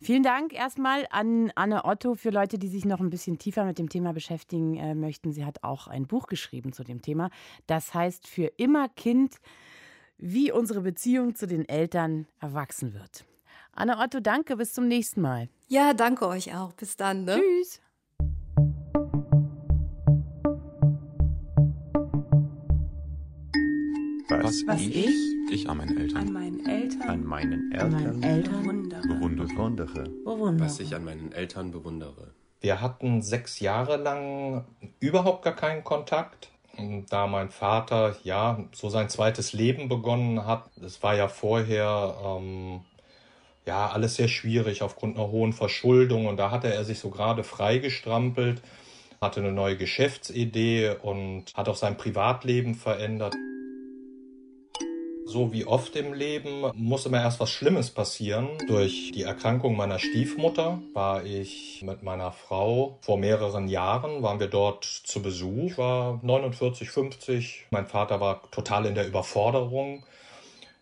Vielen 0.03 0.23
Dank 0.23 0.53
erstmal 0.53 1.07
an 1.11 1.49
Anne 1.55 1.85
Otto 1.85 2.15
für 2.15 2.29
Leute, 2.29 2.59
die 2.59 2.67
sich 2.67 2.83
noch 2.83 2.99
ein 2.99 3.09
bisschen 3.09 3.37
tiefer 3.37 3.63
mit 3.63 3.79
dem 3.79 3.87
Thema 3.87 4.11
beschäftigen 4.11 4.75
äh, 4.75 4.95
möchten. 4.95 5.31
Sie 5.31 5.45
hat 5.45 5.63
auch 5.63 5.87
ein 5.87 6.07
Buch 6.07 6.27
geschrieben 6.27 6.73
zu 6.73 6.83
dem 6.83 7.01
Thema. 7.01 7.29
Das 7.67 7.93
heißt 7.93 8.27
Für 8.27 8.47
immer 8.57 8.89
Kind, 8.89 9.37
wie 10.17 10.51
unsere 10.51 10.81
Beziehung 10.81 11.35
zu 11.35 11.47
den 11.47 11.67
Eltern 11.67 12.27
erwachsen 12.39 12.93
wird. 12.93 13.25
Anne 13.71 13.97
Otto, 13.97 14.19
danke, 14.19 14.57
bis 14.57 14.73
zum 14.73 14.87
nächsten 14.87 15.21
Mal. 15.21 15.49
Ja, 15.67 15.93
danke 15.93 16.27
euch 16.27 16.55
auch. 16.55 16.73
Bis 16.73 16.95
dann. 16.95 17.23
Ne? 17.25 17.39
Tschüss. 17.39 17.81
Was, 24.29 24.67
was 24.67 24.81
ich, 24.81 25.05
ich 25.05 25.33
ich 25.53 25.69
an 25.69 25.77
meinen 25.77 25.97
Eltern. 25.97 26.17
An 26.17 26.33
meinen 26.33 26.65
Eltern. 26.65 27.09
An 27.09 27.23
meinen 27.23 27.71
Eltern. 27.71 27.93
An 27.93 28.01
meinen 28.01 28.23
Eltern. 28.23 28.63
Bewundere. 28.63 29.47
Bewundere. 29.47 30.03
Bewundere. 30.25 30.65
Was 30.65 30.79
ich 30.79 30.95
an 30.95 31.05
meinen 31.05 31.31
Eltern 31.31 31.71
bewundere. 31.71 32.33
Wir 32.59 32.81
hatten 32.81 33.21
sechs 33.21 33.59
Jahre 33.59 33.97
lang 33.97 34.65
überhaupt 34.99 35.43
gar 35.43 35.55
keinen 35.55 35.83
Kontakt. 35.83 36.49
Da 37.09 37.27
mein 37.27 37.49
Vater 37.49 38.15
ja 38.23 38.63
so 38.71 38.89
sein 38.89 39.07
zweites 39.07 39.53
Leben 39.53 39.89
begonnen 39.89 40.45
hat, 40.47 40.65
es 40.83 41.03
war 41.03 41.15
ja 41.15 41.27
vorher 41.27 42.15
ähm, 42.25 42.81
ja 43.65 43.89
alles 43.89 44.15
sehr 44.15 44.27
schwierig 44.27 44.81
aufgrund 44.81 45.15
einer 45.15 45.27
hohen 45.27 45.53
Verschuldung 45.53 46.25
und 46.25 46.37
da 46.37 46.49
hatte 46.49 46.73
er 46.73 46.83
sich 46.83 46.97
so 46.97 47.11
gerade 47.11 47.43
freigestrampelt, 47.43 48.61
hatte 49.21 49.39
eine 49.39 49.51
neue 49.51 49.77
Geschäftsidee 49.77 50.95
und 51.01 51.53
hat 51.53 51.69
auch 51.69 51.75
sein 51.75 51.95
Privatleben 51.95 52.73
verändert. 52.73 53.35
So 55.33 55.51
wie 55.51 55.65
oft 55.65 55.95
im 55.95 56.13
Leben 56.13 56.63
muss 56.75 57.07
immer 57.07 57.19
erst 57.19 57.39
was 57.39 57.49
Schlimmes 57.49 57.89
passieren. 57.89 58.49
Durch 58.67 59.11
die 59.15 59.23
Erkrankung 59.23 59.75
meiner 59.75 59.97
Stiefmutter 59.97 60.79
war 60.93 61.25
ich 61.25 61.81
mit 61.81 62.03
meiner 62.03 62.31
Frau 62.31 62.99
vor 63.01 63.17
mehreren 63.17 63.67
Jahren, 63.67 64.21
waren 64.21 64.39
wir 64.39 64.45
dort 64.45 64.83
zu 64.83 65.23
Besuch. 65.23 65.71
Ich 65.71 65.77
war 65.79 66.19
49, 66.21 66.91
50. 66.91 67.65
Mein 67.71 67.87
Vater 67.87 68.21
war 68.21 68.43
total 68.51 68.85
in 68.85 68.93
der 68.93 69.07
Überforderung. 69.07 70.05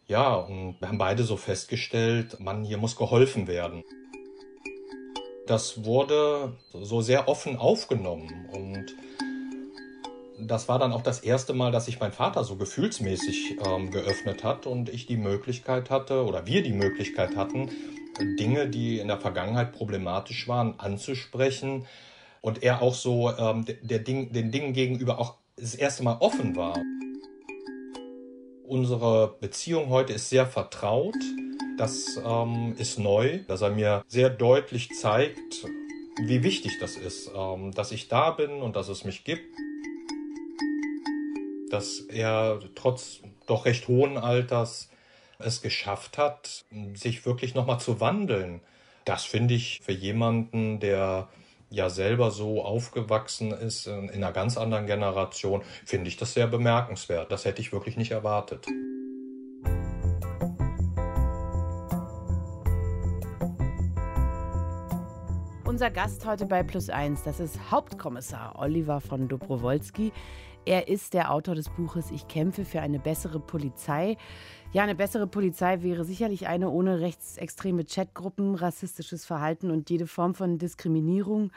Ja, 0.09 0.35
und 0.35 0.75
wir 0.81 0.89
haben 0.89 0.97
beide 0.97 1.23
so 1.23 1.37
festgestellt, 1.37 2.41
Mann, 2.41 2.65
hier 2.65 2.77
muss 2.77 2.97
geholfen 2.97 3.47
werden. 3.47 3.85
Das 5.47 5.85
wurde 5.85 6.57
so 6.73 6.99
sehr 6.99 7.29
offen 7.29 7.55
aufgenommen 7.55 8.49
und 8.51 8.85
das 10.47 10.67
war 10.67 10.79
dann 10.79 10.93
auch 10.93 11.01
das 11.01 11.19
erste 11.19 11.53
Mal, 11.53 11.71
dass 11.71 11.85
sich 11.85 11.99
mein 11.99 12.11
Vater 12.11 12.43
so 12.43 12.55
gefühlsmäßig 12.55 13.57
ähm, 13.65 13.91
geöffnet 13.91 14.43
hat 14.43 14.65
und 14.65 14.89
ich 14.89 15.05
die 15.05 15.17
Möglichkeit 15.17 15.89
hatte 15.89 16.25
oder 16.25 16.45
wir 16.45 16.63
die 16.63 16.73
Möglichkeit 16.73 17.35
hatten, 17.35 17.69
Dinge, 18.39 18.67
die 18.67 18.99
in 18.99 19.07
der 19.07 19.19
Vergangenheit 19.19 19.71
problematisch 19.71 20.47
waren, 20.47 20.79
anzusprechen 20.79 21.87
und 22.41 22.63
er 22.63 22.81
auch 22.81 22.93
so 22.93 23.31
ähm, 23.31 23.65
der 23.81 23.99
Ding, 23.99 24.31
den 24.33 24.51
Dingen 24.51 24.73
gegenüber 24.73 25.19
auch 25.19 25.35
das 25.55 25.75
erste 25.75 26.03
Mal 26.03 26.17
offen 26.19 26.55
war. 26.55 26.77
Unsere 28.63 29.35
Beziehung 29.39 29.89
heute 29.89 30.13
ist 30.13 30.29
sehr 30.29 30.45
vertraut. 30.45 31.15
Das 31.77 32.19
ähm, 32.23 32.75
ist 32.77 32.99
neu, 32.99 33.39
dass 33.47 33.61
er 33.61 33.71
mir 33.71 34.03
sehr 34.07 34.29
deutlich 34.29 34.89
zeigt, 34.91 35.65
wie 36.19 36.43
wichtig 36.43 36.79
das 36.79 36.95
ist, 36.95 37.31
ähm, 37.35 37.71
dass 37.73 37.91
ich 37.91 38.07
da 38.07 38.31
bin 38.31 38.61
und 38.61 38.75
dass 38.75 38.87
es 38.87 39.03
mich 39.03 39.23
gibt 39.23 39.55
dass 41.71 41.99
er 41.99 42.59
trotz 42.75 43.21
doch 43.47 43.65
recht 43.65 43.87
hohen 43.87 44.17
Alters 44.17 44.89
es 45.39 45.61
geschafft 45.61 46.17
hat, 46.17 46.65
sich 46.93 47.25
wirklich 47.25 47.55
nochmal 47.55 47.79
zu 47.79 47.99
wandeln. 47.99 48.61
Das 49.05 49.23
finde 49.23 49.53
ich 49.53 49.81
für 49.83 49.91
jemanden, 49.91 50.79
der 50.79 51.29
ja 51.69 51.89
selber 51.89 52.31
so 52.31 52.63
aufgewachsen 52.63 53.51
ist 53.51 53.87
in 53.87 54.09
einer 54.09 54.33
ganz 54.33 54.57
anderen 54.57 54.85
Generation, 54.85 55.63
finde 55.85 56.09
ich 56.09 56.17
das 56.17 56.33
sehr 56.33 56.47
bemerkenswert. 56.47 57.31
Das 57.31 57.45
hätte 57.45 57.61
ich 57.61 57.71
wirklich 57.71 57.97
nicht 57.97 58.11
erwartet. 58.11 58.67
Unser 65.63 65.89
Gast 65.89 66.25
heute 66.25 66.45
bei 66.45 66.61
Plus 66.63 66.89
1, 66.89 67.23
das 67.23 67.39
ist 67.39 67.71
Hauptkommissar 67.71 68.59
Oliver 68.59 68.99
von 68.99 69.29
Dobrowolski. 69.29 70.11
Er 70.65 70.87
ist 70.87 71.15
der 71.15 71.31
Autor 71.31 71.55
des 71.55 71.69
Buches 71.69 72.11
Ich 72.11 72.27
kämpfe 72.27 72.65
für 72.65 72.81
eine 72.81 72.99
bessere 72.99 73.39
Polizei. 73.39 74.15
Ja, 74.73 74.83
eine 74.83 74.93
bessere 74.93 75.25
Polizei 75.25 75.81
wäre 75.81 76.05
sicherlich 76.05 76.47
eine 76.47 76.69
ohne 76.69 76.99
rechtsextreme 76.99 77.83
Chatgruppen, 77.83 78.53
rassistisches 78.53 79.25
Verhalten 79.25 79.71
und 79.71 79.89
jede 79.89 80.05
Form 80.05 80.35
von 80.35 80.59
Diskriminierung. 80.59 81.51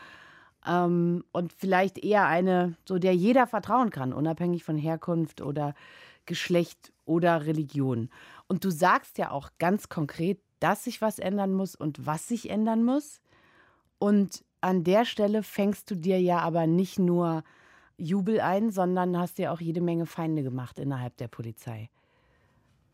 Ähm, 0.66 1.22
und 1.32 1.52
vielleicht 1.52 1.98
eher 1.98 2.26
eine, 2.26 2.76
so 2.88 2.98
der 2.98 3.14
jeder 3.14 3.46
vertrauen 3.46 3.90
kann, 3.90 4.14
unabhängig 4.14 4.64
von 4.64 4.78
Herkunft 4.78 5.42
oder 5.42 5.74
Geschlecht 6.24 6.92
oder 7.04 7.44
Religion. 7.44 8.08
Und 8.48 8.64
du 8.64 8.70
sagst 8.70 9.18
ja 9.18 9.30
auch 9.30 9.50
ganz 9.58 9.90
konkret, 9.90 10.40
dass 10.60 10.84
sich 10.84 11.02
was 11.02 11.18
ändern 11.18 11.52
muss 11.52 11.74
und 11.74 12.06
was 12.06 12.26
sich 12.26 12.48
ändern 12.48 12.82
muss. 12.82 13.20
Und 13.98 14.44
an 14.62 14.82
der 14.82 15.04
Stelle 15.04 15.42
fängst 15.42 15.90
du 15.90 15.94
dir 15.94 16.18
ja 16.18 16.38
aber 16.38 16.66
nicht 16.66 16.98
nur 16.98 17.44
Jubel 17.96 18.40
ein, 18.40 18.70
sondern 18.70 19.18
hast 19.18 19.38
dir 19.38 19.52
auch 19.52 19.60
jede 19.60 19.80
Menge 19.80 20.06
Feinde 20.06 20.42
gemacht 20.42 20.78
innerhalb 20.78 21.16
der 21.16 21.28
Polizei. 21.28 21.90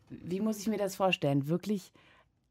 Wie 0.09 0.41
muss 0.41 0.59
ich 0.59 0.67
mir 0.67 0.77
das 0.77 0.95
vorstellen? 0.95 1.47
Wirklich, 1.47 1.91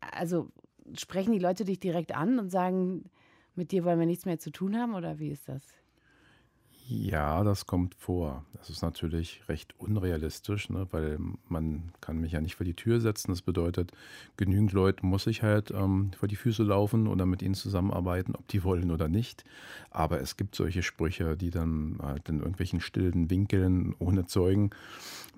also 0.00 0.48
sprechen 0.94 1.32
die 1.32 1.38
Leute 1.38 1.64
dich 1.64 1.78
direkt 1.78 2.14
an 2.14 2.38
und 2.38 2.50
sagen, 2.50 3.10
mit 3.54 3.72
dir 3.72 3.84
wollen 3.84 3.98
wir 3.98 4.06
nichts 4.06 4.24
mehr 4.24 4.38
zu 4.38 4.50
tun 4.50 4.76
haben 4.76 4.94
oder 4.94 5.18
wie 5.18 5.30
ist 5.30 5.48
das? 5.48 5.62
Ja, 6.92 7.44
das 7.44 7.66
kommt 7.66 7.94
vor. 7.94 8.44
Das 8.54 8.68
ist 8.68 8.82
natürlich 8.82 9.42
recht 9.48 9.78
unrealistisch, 9.78 10.70
ne, 10.70 10.88
weil 10.90 11.20
man 11.48 11.92
kann 12.00 12.20
mich 12.20 12.32
ja 12.32 12.40
nicht 12.40 12.56
vor 12.56 12.64
die 12.64 12.74
Tür 12.74 13.00
setzen. 13.00 13.30
Das 13.30 13.42
bedeutet, 13.42 13.92
genügend 14.36 14.72
Leute 14.72 15.06
muss 15.06 15.28
ich 15.28 15.44
halt 15.44 15.70
ähm, 15.70 16.10
vor 16.18 16.26
die 16.26 16.34
Füße 16.34 16.64
laufen 16.64 17.06
oder 17.06 17.26
mit 17.26 17.42
ihnen 17.42 17.54
zusammenarbeiten, 17.54 18.34
ob 18.34 18.48
die 18.48 18.64
wollen 18.64 18.90
oder 18.90 19.06
nicht. 19.06 19.44
Aber 19.90 20.20
es 20.20 20.36
gibt 20.36 20.56
solche 20.56 20.82
Sprüche, 20.82 21.36
die 21.36 21.50
dann 21.50 21.98
halt 22.02 22.28
in 22.28 22.40
irgendwelchen 22.40 22.80
stillen 22.80 23.30
Winkeln 23.30 23.94
ohne 24.00 24.26
Zeugen 24.26 24.70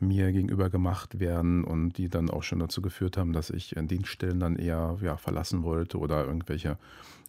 mir 0.01 0.33
gegenüber 0.33 0.71
gemacht 0.71 1.21
werden 1.21 1.65
und 1.65 1.99
die 1.99 2.09
dann 2.09 2.31
auch 2.31 2.45
schon 2.45 2.61
dazu 2.61 2.81
geführt 2.81 3.19
haben, 3.19 3.35
dass 3.35 3.51
ich 3.51 3.77
in 3.77 3.89
den 3.89 4.07
Stellen 4.07 4.41
dann 4.41 4.57
eher 4.57 4.97
ja, 5.03 5.19
verlassen 5.19 5.65
wollte 5.65 5.99
oder 5.99 6.25
irgendwelche 6.25 6.79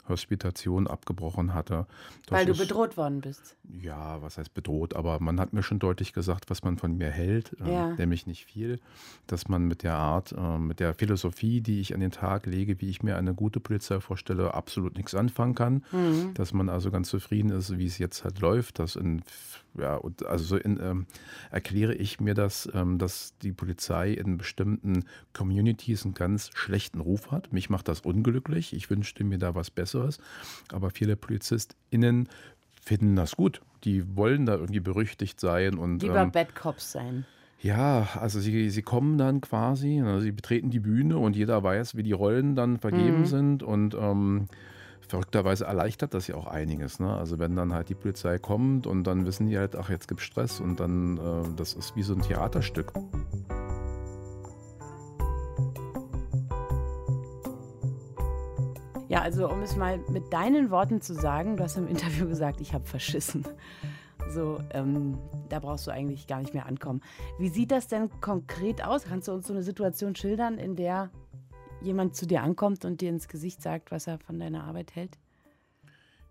Hospitation 0.07 0.87
abgebrochen 0.87 1.53
hatte. 1.53 1.85
Das 2.25 2.39
Weil 2.39 2.45
du 2.45 2.55
bedroht 2.55 2.97
worden 2.97 3.21
bist. 3.21 3.55
Ja, 3.81 4.21
was 4.21 4.37
heißt 4.37 4.53
bedroht? 4.53 4.95
Aber 4.95 5.19
man 5.19 5.39
hat 5.39 5.53
mir 5.53 5.63
schon 5.63 5.79
deutlich 5.79 6.13
gesagt, 6.13 6.49
was 6.49 6.63
man 6.63 6.77
von 6.77 6.97
mir 6.97 7.09
hält, 7.09 7.55
äh, 7.61 7.73
ja. 7.73 7.89
nämlich 7.91 8.27
nicht 8.27 8.45
viel. 8.45 8.79
Dass 9.27 9.47
man 9.47 9.65
mit 9.65 9.83
der 9.83 9.95
Art, 9.95 10.33
äh, 10.37 10.57
mit 10.57 10.79
der 10.79 10.93
Philosophie, 10.93 11.61
die 11.61 11.79
ich 11.79 11.93
an 11.93 12.01
den 12.01 12.11
Tag 12.11 12.45
lege, 12.45 12.81
wie 12.81 12.89
ich 12.89 13.01
mir 13.01 13.15
eine 13.15 13.33
gute 13.33 13.59
Polizei 13.59 13.99
vorstelle, 13.99 14.53
absolut 14.53 14.97
nichts 14.97 15.15
anfangen 15.15 15.55
kann. 15.55 15.83
Mhm. 15.91 16.33
Dass 16.33 16.53
man 16.53 16.69
also 16.69 16.91
ganz 16.91 17.09
zufrieden 17.09 17.51
ist, 17.51 17.77
wie 17.77 17.85
es 17.85 17.97
jetzt 17.97 18.23
halt 18.23 18.39
läuft. 18.39 18.79
Dass 18.79 18.95
in, 18.95 19.21
ja, 19.79 20.01
also 20.25 20.43
so 20.43 20.57
in, 20.57 20.79
ähm, 20.81 21.05
erkläre 21.51 21.93
ich 21.95 22.19
mir 22.19 22.33
das, 22.33 22.69
ähm, 22.73 22.97
dass 22.97 23.37
die 23.41 23.51
Polizei 23.51 24.11
in 24.11 24.37
bestimmten 24.37 25.05
Communities 25.33 26.05
einen 26.05 26.13
ganz 26.13 26.49
schlechten 26.53 26.99
Ruf 26.99 27.31
hat. 27.31 27.53
Mich 27.53 27.69
macht 27.69 27.87
das 27.87 28.01
unglücklich. 28.01 28.73
Ich 28.73 28.89
wünschte 28.89 29.23
mir 29.23 29.37
da 29.37 29.55
was 29.55 29.71
Besseres 29.71 29.93
Besseres. 29.93 30.17
Aber 30.71 30.89
viele 30.89 31.15
PolizistInnen 31.15 32.29
finden 32.81 33.15
das 33.15 33.35
gut. 33.35 33.61
Die 33.83 34.15
wollen 34.15 34.45
da 34.45 34.55
irgendwie 34.55 34.79
berüchtigt 34.79 35.39
sein 35.39 35.77
und. 35.77 36.01
Lieber 36.01 36.21
ähm, 36.21 36.31
Bad 36.31 36.55
Cops 36.55 36.91
sein. 36.91 37.25
Ja, 37.61 38.09
also 38.19 38.41
sie, 38.41 38.69
sie 38.69 38.81
kommen 38.81 39.17
dann 39.17 39.39
quasi, 39.39 40.01
also 40.01 40.19
sie 40.19 40.33
betreten 40.33 40.69
die 40.69 40.81
Bühne 40.81 41.17
und 41.17 41.37
jeder 41.37 41.63
weiß, 41.63 41.95
wie 41.95 42.03
die 42.03 42.11
Rollen 42.11 42.55
dann 42.55 42.77
vergeben 42.77 43.19
mhm. 43.19 43.25
sind 43.25 43.63
und 43.63 43.95
ähm, 43.95 44.47
verrückterweise 45.13 45.65
erleichtert 45.65 46.15
das 46.15 46.25
ja 46.25 46.33
auch 46.33 46.47
einiges. 46.47 46.99
Ne? 46.99 47.15
Also 47.15 47.37
wenn 47.37 47.55
dann 47.55 47.71
halt 47.71 47.87
die 47.87 47.93
Polizei 47.93 48.39
kommt 48.39 48.87
und 48.87 49.03
dann 49.03 49.27
wissen 49.27 49.45
die 49.45 49.59
halt, 49.59 49.75
ach, 49.75 49.91
jetzt 49.91 50.07
gibt 50.07 50.21
es 50.21 50.25
Stress 50.25 50.59
und 50.59 50.79
dann, 50.79 51.17
äh, 51.17 51.55
das 51.55 51.75
ist 51.75 51.95
wie 51.95 52.01
so 52.01 52.15
ein 52.15 52.23
Theaterstück. 52.23 52.91
Ja, 59.07 59.21
also 59.21 59.47
um 59.51 59.61
es 59.61 59.75
mal 59.75 59.99
mit 60.09 60.33
deinen 60.33 60.71
Worten 60.71 60.99
zu 60.99 61.13
sagen, 61.13 61.57
du 61.57 61.63
hast 61.63 61.77
im 61.77 61.87
Interview 61.87 62.27
gesagt, 62.27 62.59
ich 62.59 62.73
habe 62.73 62.87
verschissen. 62.87 63.45
So, 64.29 64.57
ähm, 64.71 65.19
da 65.49 65.59
brauchst 65.59 65.85
du 65.85 65.91
eigentlich 65.91 66.25
gar 66.25 66.39
nicht 66.39 66.55
mehr 66.55 66.65
ankommen. 66.65 67.01
Wie 67.37 67.49
sieht 67.49 67.69
das 67.69 67.87
denn 67.87 68.09
konkret 68.19 68.83
aus? 68.83 69.03
Kannst 69.03 69.27
du 69.27 69.33
uns 69.33 69.45
so 69.45 69.53
eine 69.53 69.61
Situation 69.61 70.15
schildern, 70.15 70.57
in 70.57 70.75
der 70.75 71.11
jemand 71.83 72.15
zu 72.15 72.25
dir 72.25 72.41
ankommt 72.41 72.85
und 72.85 73.01
dir 73.01 73.09
ins 73.09 73.27
Gesicht 73.27 73.61
sagt, 73.61 73.91
was 73.91 74.07
er 74.07 74.19
von 74.19 74.39
deiner 74.39 74.63
Arbeit 74.63 74.95
hält? 74.95 75.17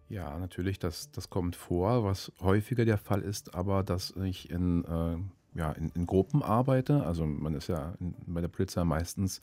Ja, 0.08 0.38
natürlich, 0.38 0.78
das, 0.78 1.10
das 1.10 1.30
kommt 1.30 1.56
vor, 1.56 2.04
was 2.04 2.32
häufiger 2.40 2.84
der 2.84 2.98
Fall 2.98 3.22
ist, 3.22 3.54
aber 3.54 3.82
dass 3.82 4.10
ich 4.16 4.50
in 4.50 4.84
äh, 4.84 5.16
ja, 5.54 5.72
in, 5.72 5.90
in, 5.94 6.06
Gruppen 6.06 6.42
arbeite. 6.42 7.04
Also 7.04 7.26
man 7.26 7.54
ist 7.54 7.68
ja 7.68 7.94
in, 8.00 8.14
bei 8.26 8.40
der 8.40 8.48
Polizei 8.48 8.84
meistens 8.84 9.40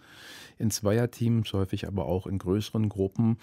in 0.58 0.72
Zweierteams, 0.72 1.54
häufig 1.54 1.88
aber 1.88 2.06
auch 2.06 2.26
in 2.26 2.40
größeren 2.40 2.90
Gruppen. 2.90 3.38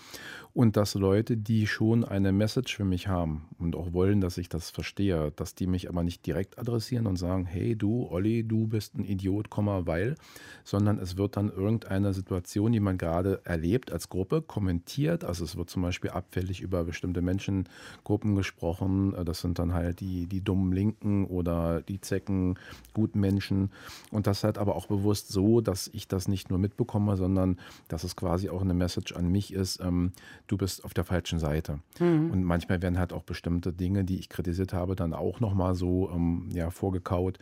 Und 0.52 0.76
dass 0.76 0.94
Leute, 0.94 1.36
die 1.36 1.66
schon 1.66 2.04
eine 2.04 2.32
Message 2.32 2.74
für 2.74 2.84
mich 2.84 3.08
haben 3.08 3.48
und 3.58 3.76
auch 3.76 3.92
wollen, 3.92 4.20
dass 4.20 4.38
ich 4.38 4.48
das 4.48 4.70
verstehe, 4.70 5.32
dass 5.36 5.54
die 5.54 5.66
mich 5.66 5.88
aber 5.88 6.02
nicht 6.02 6.26
direkt 6.26 6.58
adressieren 6.58 7.06
und 7.06 7.16
sagen, 7.16 7.46
hey 7.46 7.76
du, 7.76 8.06
Olli, 8.08 8.42
du 8.42 8.66
bist 8.66 8.94
ein 8.96 9.04
Idiot, 9.04 9.48
weil, 9.56 10.16
sondern 10.64 10.98
es 10.98 11.16
wird 11.16 11.36
dann 11.36 11.50
irgendeine 11.50 12.12
Situation, 12.12 12.72
die 12.72 12.80
man 12.80 12.98
gerade 12.98 13.40
erlebt 13.44 13.92
als 13.92 14.08
Gruppe, 14.08 14.42
kommentiert. 14.42 15.24
Also 15.24 15.44
es 15.44 15.56
wird 15.56 15.70
zum 15.70 15.82
Beispiel 15.82 16.10
abfällig 16.10 16.60
über 16.60 16.84
bestimmte 16.84 17.22
Menschengruppen 17.22 18.34
gesprochen. 18.34 19.14
Das 19.24 19.40
sind 19.40 19.58
dann 19.58 19.72
halt 19.72 20.00
die, 20.00 20.26
die 20.26 20.42
dummen 20.42 20.72
Linken 20.72 21.26
oder 21.26 21.82
die 21.82 22.00
Zecken 22.00 22.55
guten 22.94 23.20
Menschen. 23.20 23.70
Und 24.10 24.26
das 24.26 24.44
halt 24.44 24.58
aber 24.58 24.76
auch 24.76 24.86
bewusst 24.86 25.28
so, 25.28 25.60
dass 25.60 25.88
ich 25.92 26.08
das 26.08 26.28
nicht 26.28 26.50
nur 26.50 26.58
mitbekomme, 26.58 27.16
sondern 27.16 27.58
dass 27.88 28.04
es 28.04 28.16
quasi 28.16 28.48
auch 28.48 28.62
eine 28.62 28.74
Message 28.74 29.12
an 29.14 29.28
mich 29.28 29.52
ist, 29.52 29.80
ähm, 29.80 30.12
du 30.46 30.56
bist 30.56 30.84
auf 30.84 30.94
der 30.94 31.04
falschen 31.04 31.38
Seite. 31.38 31.80
Mhm. 31.98 32.30
Und 32.30 32.44
manchmal 32.44 32.82
werden 32.82 32.98
halt 32.98 33.12
auch 33.12 33.22
bestimmte 33.22 33.72
Dinge, 33.72 34.04
die 34.04 34.18
ich 34.18 34.28
kritisiert 34.28 34.72
habe, 34.72 34.96
dann 34.96 35.12
auch 35.12 35.40
nochmal 35.40 35.74
so 35.74 36.10
ähm, 36.10 36.48
ja, 36.52 36.70
vorgekaut. 36.70 37.38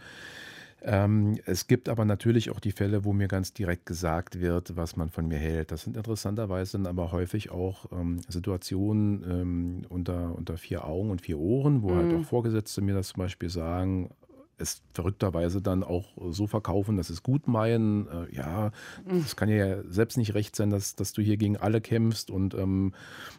Ähm, 0.86 1.38
es 1.46 1.66
gibt 1.66 1.88
aber 1.88 2.04
natürlich 2.04 2.50
auch 2.50 2.60
die 2.60 2.72
Fälle, 2.72 3.06
wo 3.06 3.14
mir 3.14 3.26
ganz 3.26 3.54
direkt 3.54 3.86
gesagt 3.86 4.40
wird, 4.40 4.76
was 4.76 4.96
man 4.96 5.08
von 5.08 5.26
mir 5.26 5.38
hält. 5.38 5.72
Das 5.72 5.82
sind 5.82 5.96
interessanterweise 5.96 6.72
dann 6.72 6.86
aber 6.86 7.10
häufig 7.10 7.50
auch 7.50 7.90
ähm, 7.90 8.20
Situationen 8.28 9.24
ähm, 9.26 9.82
unter, 9.88 10.36
unter 10.36 10.58
vier 10.58 10.84
Augen 10.84 11.10
und 11.10 11.22
vier 11.22 11.38
Ohren, 11.38 11.82
wo 11.82 11.94
halt 11.94 12.06
mhm. 12.06 12.12
halt 12.12 12.20
auch 12.20 12.28
Vorgesetzte 12.28 12.82
mir 12.82 12.94
das 12.94 13.08
zum 13.08 13.22
Beispiel 13.22 13.48
sagen, 13.48 14.10
es 14.64 14.82
verrückterweise 14.92 15.62
dann 15.62 15.82
auch 15.82 16.12
so 16.30 16.46
verkaufen, 16.46 16.96
dass 16.96 17.10
es 17.10 17.22
gut 17.22 17.46
meinen. 17.48 18.08
Äh, 18.08 18.34
ja, 18.34 18.72
es 19.24 19.36
kann 19.36 19.48
ja 19.48 19.82
selbst 19.84 20.16
nicht 20.16 20.34
recht 20.34 20.56
sein, 20.56 20.70
dass, 20.70 20.94
dass 20.96 21.12
du 21.12 21.22
hier 21.22 21.36
gegen 21.36 21.56
alle 21.56 21.80
kämpfst 21.80 22.30
und 22.30 22.54
ähm, 22.54 22.92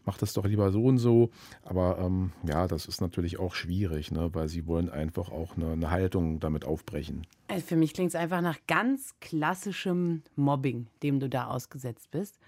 mach 0.06 0.18
das 0.18 0.34
doch 0.34 0.46
lieber 0.46 0.72
so 0.72 0.86
und 0.86 0.98
so. 0.98 1.30
Aber 1.64 1.98
ähm, 2.00 2.32
ja, 2.48 2.68
das 2.68 2.86
ist 2.86 3.02
natürlich 3.02 3.40
auch 3.40 3.54
schwierig, 3.54 4.12
ne, 4.12 4.30
weil 4.34 4.48
sie 4.48 4.68
wollen 4.68 4.90
einfach 4.90 5.30
auch 5.32 5.58
eine, 5.58 5.72
eine 5.72 5.92
Haltung 5.92 6.40
damit 6.40 6.66
aufbrechen. 6.66 7.28
Also 7.48 7.66
für 7.66 7.76
mich 7.76 7.94
klingt 7.94 8.10
es 8.10 8.16
einfach 8.16 8.42
nach 8.42 8.58
ganz 8.68 9.16
klassischem 9.22 10.24
Mobbing, 10.36 10.88
dem 11.04 11.20
du 11.20 11.30
da 11.30 11.48
ausgesetzt 11.48 12.12
bist. 12.12 12.40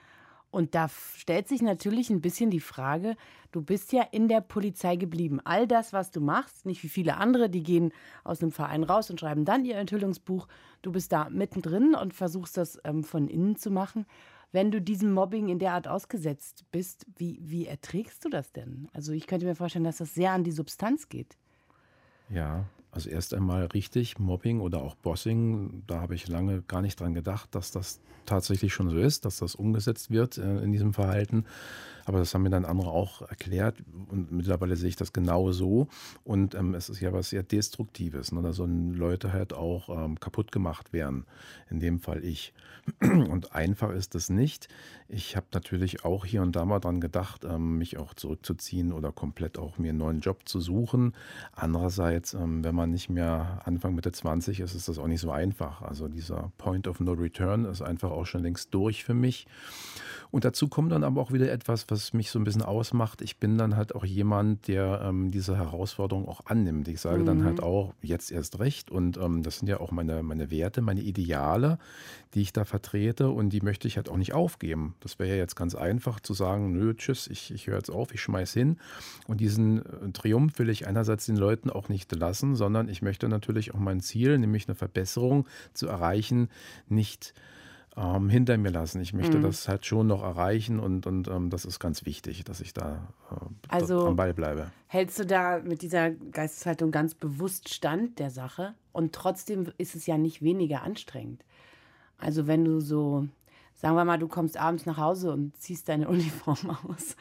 Und 0.50 0.76
da 0.76 0.90
stellt 1.16 1.48
sich 1.48 1.62
natürlich 1.62 2.10
ein 2.10 2.22
bisschen 2.22 2.50
die 2.50 2.62
Frage, 2.62 3.16
du 3.52 3.62
bist 3.62 3.92
ja 3.92 4.04
in 4.12 4.28
der 4.28 4.42
Polizei 4.42 4.96
geblieben. 4.96 5.40
All 5.44 5.68
das, 5.68 5.94
was 5.94 6.12
du 6.12 6.22
machst, 6.22 6.66
nicht 6.66 6.84
wie 6.84 6.90
viele 6.90 7.18
andere, 7.18 7.50
die 7.50 7.64
gehen 7.64 7.92
aus 8.24 8.42
einem 8.42 8.52
Verein 8.52 8.84
raus 8.84 9.10
und 9.10 9.20
schreiben 9.20 9.46
dann 9.46 9.66
ihr 9.66 9.76
Enthüllungsbuch. 9.76 10.48
Du 10.82 10.92
bist 10.92 11.12
da 11.12 11.30
mittendrin 11.30 11.96
und 11.96 12.14
versuchst 12.14 12.58
das 12.58 12.80
ähm, 12.86 13.04
von 13.04 13.28
innen 13.28 13.58
zu 13.58 13.72
machen. 13.72 14.06
Wenn 14.54 14.72
du 14.72 14.82
diesem 14.82 15.12
Mobbing 15.12 15.50
in 15.50 15.60
der 15.60 15.74
Art 15.74 15.88
ausgesetzt 15.90 16.64
bist, 16.72 17.06
wie, 17.18 17.40
wie 17.42 17.66
erträgst 17.66 18.24
du 18.24 18.30
das 18.30 18.54
denn? 18.54 18.88
Also 18.94 19.12
ich 19.12 19.28
könnte 19.28 19.46
mir 19.46 19.56
vorstellen, 19.56 19.84
dass 19.84 19.98
das 19.98 20.14
sehr 20.14 20.32
an 20.32 20.46
die 20.46 20.52
Substanz 20.52 21.10
geht. 21.10 21.38
Ja, 22.30 22.66
also 22.92 23.10
erst 23.10 23.34
einmal 23.34 23.66
richtig, 23.66 24.20
Mobbing 24.20 24.60
oder 24.60 24.82
auch 24.82 24.96
Bossing, 24.96 25.84
da 25.88 26.02
habe 26.02 26.16
ich 26.16 26.28
lange 26.28 26.62
gar 26.64 26.82
nicht 26.82 27.00
dran 27.00 27.14
gedacht, 27.14 27.54
dass 27.54 27.72
das 27.72 28.00
tatsächlich 28.26 28.74
schon 28.74 28.90
so 28.90 28.98
ist, 28.98 29.26
dass 29.26 29.38
das 29.38 29.56
umgesetzt 29.56 30.12
wird 30.12 30.38
äh, 30.38 30.60
in 30.62 30.72
diesem 30.72 30.94
Verhalten. 30.94 31.46
Aber 32.06 32.20
das 32.20 32.34
haben 32.34 32.44
mir 32.44 32.50
dann 32.50 32.64
andere 32.64 32.90
auch 32.90 33.22
erklärt 33.22 33.84
und 34.10 34.32
mittlerweile 34.32 34.78
sehe 34.78 34.88
ich 34.88 34.96
das 34.96 35.12
genau 35.12 35.52
so. 35.52 35.88
Und 36.24 36.56
ähm, 36.56 36.74
es 36.74 36.88
ist 36.88 37.02
ja 37.02 37.12
was 37.12 37.32
sehr 37.32 37.44
Destruktives, 37.44 38.32
ne? 38.32 38.42
da 38.42 38.54
sollen 38.54 38.94
Leute 38.94 39.34
halt 39.34 39.54
auch 39.54 39.90
ähm, 39.90 40.18
kaputt 40.18 40.54
gemacht 40.54 40.94
werden. 40.94 41.26
In 41.70 41.82
dem 41.82 42.00
Fall 42.00 42.24
ich. 42.24 42.54
Und 43.02 43.54
einfach 43.54 43.92
ist 43.92 44.16
es 44.16 44.30
nicht. 44.30 44.70
Ich 45.10 45.36
habe 45.36 45.48
natürlich 45.54 46.06
auch 46.06 46.24
hier 46.24 46.42
und 46.42 46.56
da 46.56 46.64
mal 46.64 46.80
dran 46.80 47.02
gedacht, 47.02 47.44
ähm, 47.44 47.78
mich 47.78 47.98
auch 47.98 48.14
zurückzuziehen 48.14 48.94
oder 48.94 49.12
komplett 49.12 49.58
auch 49.58 49.78
mir 49.78 49.90
einen 49.90 49.98
neuen 49.98 50.20
Job 50.22 50.48
zu 50.48 50.62
suchen. 50.62 51.14
Andererseits, 51.54 52.34
ähm, 52.34 52.64
wenn 52.64 52.76
man 52.76 52.77
nicht 52.86 53.10
mehr 53.10 53.62
Anfang 53.66 53.96
Mitte 53.96 54.12
20 54.12 54.60
ist, 54.60 54.76
ist 54.76 54.88
das 54.88 55.00
auch 55.00 55.08
nicht 55.08 55.22
so 55.22 55.32
einfach. 55.32 55.82
Also 55.82 56.08
dieser 56.08 56.52
Point 56.58 56.88
of 56.88 57.00
No 57.00 57.14
Return 57.14 57.66
ist 57.66 57.82
einfach 57.82 58.12
auch 58.12 58.26
schon 58.26 58.44
längst 58.44 58.74
durch 58.74 59.04
für 59.04 59.14
mich. 59.14 59.48
Und 60.32 60.46
dazu 60.46 60.68
kommt 60.68 60.92
dann 60.92 61.04
aber 61.04 61.22
auch 61.22 61.32
wieder 61.32 61.52
etwas, 61.52 61.86
was 61.90 62.14
mich 62.14 62.32
so 62.32 62.40
ein 62.40 62.44
bisschen 62.44 62.62
ausmacht. 62.62 63.22
Ich 63.22 63.38
bin 63.38 63.58
dann 63.58 63.76
halt 63.76 63.96
auch 63.96 64.06
jemand, 64.06 64.68
der 64.68 65.02
ähm, 65.04 65.32
diese 65.32 65.58
Herausforderung 65.58 66.28
auch 66.28 66.46
annimmt. 66.46 66.88
Ich 66.88 67.02
sage 67.02 67.20
mhm. 67.20 67.26
dann 67.26 67.44
halt 67.44 67.58
mhm. 67.58 67.64
auch, 67.64 67.94
jetzt 68.02 68.32
erst 68.32 68.60
recht. 68.60 68.92
Und 68.92 69.18
ähm, 69.18 69.44
das 69.44 69.60
sind 69.60 69.68
ja 69.68 69.80
auch 69.80 69.92
meine, 69.92 70.24
meine 70.24 70.52
Werte, 70.52 70.82
meine 70.82 71.02
Ideale, 71.02 71.80
die 72.34 72.42
ich 72.42 72.54
da 72.54 72.66
vertrete. 72.66 73.30
Und 73.30 73.50
die 73.50 73.62
möchte 73.62 73.88
ich 73.88 73.98
halt 73.98 74.10
auch 74.10 74.18
nicht 74.18 74.34
aufgeben. 74.34 74.96
Das 75.00 75.20
wäre 75.20 75.30
ja 75.30 75.36
jetzt 75.36 75.56
ganz 75.56 75.76
einfach 75.76 76.20
zu 76.20 76.34
sagen, 76.34 76.74
nö, 76.74 76.94
tschüss, 76.94 77.28
ich, 77.28 77.54
ich 77.54 77.68
höre 77.68 77.78
jetzt 77.78 77.90
auf, 77.90 78.14
ich 78.14 78.22
schmeiß 78.22 78.54
hin. 78.54 78.78
Und 79.28 79.40
diesen 79.40 79.80
äh, 79.86 80.12
Triumph 80.12 80.60
will 80.60 80.70
ich 80.70 80.88
einerseits 80.88 81.26
den 81.26 81.38
Leuten 81.38 81.70
auch 81.70 81.90
nicht 81.90 82.14
lassen, 82.14 82.56
sondern 82.56 82.90
ich 82.90 83.02
möchte 83.02 83.30
natürlich 83.30 83.74
auch 83.74 83.80
mein 83.80 84.02
Ziel, 84.02 84.38
nämlich 84.38 84.68
eine 84.68 84.76
Verbesserung 84.76 85.48
zu 85.74 85.88
erreichen, 85.88 86.50
nicht 86.90 87.34
ähm, 87.98 88.30
hinter 88.30 88.58
mir 88.58 88.70
lassen. 88.70 89.02
Ich 89.02 89.14
möchte 89.14 89.40
mhm. 89.40 89.44
das 89.44 89.68
halt 89.68 89.86
schon 89.86 90.08
noch 90.08 90.22
erreichen 90.22 90.80
und, 90.80 91.08
und 91.08 91.28
ähm, 91.28 91.50
das 91.50 91.66
ist 91.66 91.80
ganz 91.80 92.06
wichtig, 92.06 92.44
dass 92.44 92.62
ich 92.62 92.74
da 92.74 93.08
äh, 93.32 93.36
also 93.70 94.06
am 94.08 94.16
Ball 94.16 94.34
bleibe. 94.34 94.72
Hältst 94.88 95.20
du 95.20 95.26
da 95.26 95.60
mit 95.60 95.82
dieser 95.82 96.12
Geisteshaltung 96.12 96.92
ganz 96.92 97.16
bewusst 97.16 97.74
stand 97.74 98.20
der 98.20 98.30
Sache 98.30 98.76
und 98.92 99.14
trotzdem 99.14 99.72
ist 99.78 99.96
es 99.96 100.06
ja 100.06 100.18
nicht 100.18 100.42
weniger 100.42 100.84
anstrengend. 100.84 101.44
Also 102.20 102.46
wenn 102.46 102.64
du 102.64 102.80
so, 102.80 103.28
sagen 103.74 103.96
wir 103.96 104.06
mal, 104.06 104.20
du 104.20 104.28
kommst 104.28 104.58
abends 104.58 104.86
nach 104.86 104.98
Hause 104.98 105.32
und 105.32 105.58
ziehst 105.58 105.90
deine 105.90 106.08
Uniform 106.10 106.78
aus, 106.88 107.16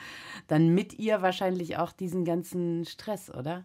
dann 0.46 0.74
mit 0.74 0.98
ihr 0.98 1.22
wahrscheinlich 1.22 1.78
auch 1.78 1.92
diesen 1.92 2.24
ganzen 2.24 2.84
Stress, 2.84 3.30
oder? 3.30 3.64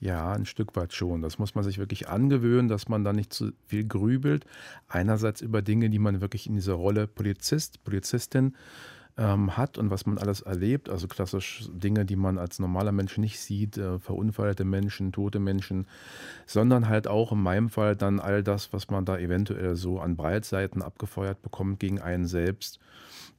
Ja, 0.00 0.32
ein 0.32 0.46
Stück 0.46 0.74
weit 0.76 0.94
schon. 0.94 1.20
Das 1.20 1.38
muss 1.38 1.54
man 1.54 1.62
sich 1.62 1.78
wirklich 1.78 2.08
angewöhnen, 2.08 2.68
dass 2.68 2.88
man 2.88 3.04
da 3.04 3.12
nicht 3.12 3.34
zu 3.34 3.52
viel 3.66 3.84
grübelt. 3.84 4.46
Einerseits 4.88 5.42
über 5.42 5.60
Dinge, 5.60 5.90
die 5.90 5.98
man 5.98 6.22
wirklich 6.22 6.46
in 6.46 6.54
dieser 6.54 6.72
Rolle 6.72 7.06
Polizist, 7.06 7.84
Polizistin 7.84 8.54
ähm, 9.18 9.58
hat 9.58 9.76
und 9.76 9.90
was 9.90 10.06
man 10.06 10.16
alles 10.16 10.40
erlebt. 10.40 10.88
Also 10.88 11.06
klassisch 11.06 11.68
Dinge, 11.70 12.06
die 12.06 12.16
man 12.16 12.38
als 12.38 12.58
normaler 12.58 12.92
Mensch 12.92 13.18
nicht 13.18 13.38
sieht, 13.40 13.76
äh, 13.76 13.98
verunfallte 13.98 14.64
Menschen, 14.64 15.12
tote 15.12 15.38
Menschen, 15.38 15.86
sondern 16.46 16.88
halt 16.88 17.06
auch 17.06 17.32
in 17.32 17.42
meinem 17.42 17.68
Fall 17.68 17.94
dann 17.94 18.20
all 18.20 18.42
das, 18.42 18.72
was 18.72 18.88
man 18.88 19.04
da 19.04 19.18
eventuell 19.18 19.76
so 19.76 20.00
an 20.00 20.16
Breitseiten 20.16 20.80
abgefeuert 20.80 21.42
bekommt 21.42 21.78
gegen 21.78 22.00
einen 22.00 22.26
selbst. 22.26 22.78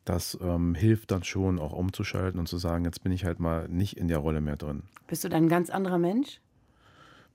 Das 0.06 0.38
ähm, 0.42 0.76
hilft 0.76 1.10
dann 1.12 1.24
schon 1.24 1.60
auch 1.60 1.74
umzuschalten 1.74 2.40
und 2.40 2.48
zu 2.48 2.58
sagen, 2.58 2.86
jetzt 2.86 3.04
bin 3.04 3.12
ich 3.12 3.26
halt 3.26 3.40
mal 3.40 3.68
nicht 3.68 3.98
in 3.98 4.08
der 4.08 4.18
Rolle 4.20 4.42
mehr 4.42 4.58
drin. 4.58 4.84
Bist 5.08 5.24
du 5.24 5.30
dann 5.30 5.46
ein 5.46 5.50
ganz 5.50 5.70
anderer 5.70 5.98
Mensch? 5.98 6.40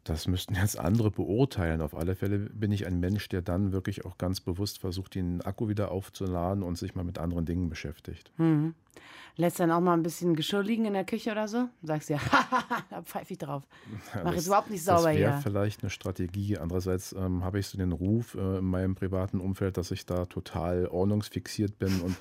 Das 0.07 0.29
müssten 0.29 0.55
jetzt 0.55 0.79
andere 0.79 1.11
beurteilen. 1.11 1.81
Auf 1.81 1.97
alle 1.97 2.15
Fälle 2.15 2.39
bin 2.39 2.71
ich 2.71 2.87
ein 2.87 3.01
Mensch, 3.01 3.29
der 3.29 3.43
dann 3.43 3.73
wirklich 3.73 4.05
auch 4.05 4.19
ganz 4.19 4.41
bewusst 4.41 4.79
versucht, 4.79 5.17
den 5.17 5.43
Akku 5.43 5.69
wieder 5.69 5.91
aufzuladen 5.91 6.63
und 6.63 6.79
sich 6.79 6.95
mal 6.95 7.03
mit 7.03 7.19
anderen 7.19 7.45
Dingen 7.45 7.69
beschäftigt. 7.69 8.31
Mhm. 8.37 8.75
Lässt 9.35 9.59
dann 9.59 9.73
auch 9.73 9.81
mal 9.81 9.95
ein 9.95 10.05
bisschen 10.05 10.37
Geschirr 10.37 10.63
liegen 10.63 10.85
in 10.85 10.93
der 10.93 11.05
Küche 11.05 11.33
oder 11.33 11.49
so? 11.49 11.69
Sagst 11.83 12.09
ja, 12.09 12.19
da 12.91 13.03
pfeife 13.03 13.33
ich 13.33 13.39
drauf. 13.39 13.65
Mach 14.23 14.33
es 14.33 14.47
überhaupt 14.47 14.71
nicht 14.71 14.85
sauber 14.85 15.11
hier. 15.11 15.27
Das 15.27 15.35
wäre 15.35 15.43
vielleicht 15.43 15.83
eine 15.83 15.91
Strategie. 15.91 16.57
Andererseits 16.57 17.13
ähm, 17.13 17.45
habe 17.45 17.59
ich 17.59 17.67
so 17.67 17.77
den 17.77 17.93
Ruf 17.93 18.37
äh, 18.37 18.59
in 18.59 18.65
meinem 18.65 18.95
privaten 18.95 19.41
Umfeld, 19.41 19.77
dass 19.77 19.91
ich 19.91 20.07
da 20.07 20.27
total 20.27 20.87
ordnungsfixiert 20.87 21.79
bin 21.81 22.01
und 22.01 22.17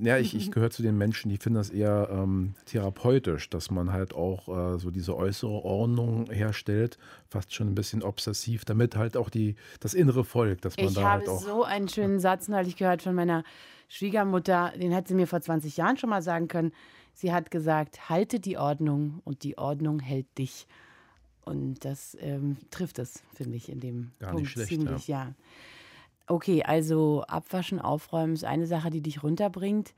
ja, 0.00 0.18
ich, 0.18 0.34
ich 0.34 0.50
gehöre 0.50 0.70
zu 0.70 0.82
den 0.82 0.96
Menschen, 0.96 1.28
die 1.28 1.36
finden 1.36 1.56
das 1.56 1.70
eher 1.70 2.08
ähm, 2.10 2.54
therapeutisch, 2.66 3.50
dass 3.50 3.70
man 3.70 3.92
halt 3.92 4.14
auch 4.14 4.48
äh, 4.48 4.78
so 4.78 4.90
diese 4.90 5.16
äußere 5.16 5.50
Ordnung 5.64 6.30
herstellt, 6.30 6.98
fast 7.28 7.54
schon 7.54 7.68
ein 7.68 7.74
bisschen 7.74 8.02
obsessiv, 8.02 8.64
damit 8.64 8.96
halt 8.96 9.16
auch 9.16 9.30
die, 9.30 9.56
das 9.80 9.94
innere 9.94 10.24
Volk, 10.24 10.60
dass 10.62 10.76
man 10.76 10.86
ich 10.86 10.94
da 10.94 11.10
halt 11.10 11.28
auch. 11.28 11.40
Ich 11.40 11.48
habe 11.48 11.58
so 11.58 11.64
einen 11.64 11.88
schönen 11.88 12.20
Satz 12.20 12.48
neulich 12.48 12.76
gehört 12.76 13.02
von 13.02 13.14
meiner 13.14 13.44
Schwiegermutter, 13.88 14.72
den 14.80 14.94
hat 14.94 15.08
sie 15.08 15.14
mir 15.14 15.26
vor 15.26 15.40
20 15.40 15.76
Jahren 15.76 15.96
schon 15.96 16.10
mal 16.10 16.22
sagen 16.22 16.48
können. 16.48 16.72
Sie 17.14 17.32
hat 17.32 17.50
gesagt, 17.50 18.08
halte 18.08 18.40
die 18.40 18.56
Ordnung 18.56 19.20
und 19.24 19.42
die 19.42 19.58
Ordnung 19.58 20.00
hält 20.00 20.26
dich. 20.38 20.66
Und 21.44 21.84
das 21.84 22.16
ähm, 22.20 22.56
trifft 22.70 22.98
es, 22.98 23.22
finde 23.34 23.56
ich, 23.56 23.68
in 23.68 23.80
dem 23.80 24.12
Gar 24.18 24.30
Punkt 24.30 24.42
nicht 24.42 24.52
schlecht, 24.52 24.68
ziemlich, 24.70 25.08
ja. 25.08 25.24
ja. 25.24 25.34
Okay, 26.32 26.62
also 26.62 27.24
abwaschen, 27.28 27.78
aufräumen 27.78 28.32
ist 28.32 28.44
eine 28.44 28.66
Sache, 28.66 28.88
die 28.88 29.02
dich 29.02 29.22
runterbringt. 29.22 29.92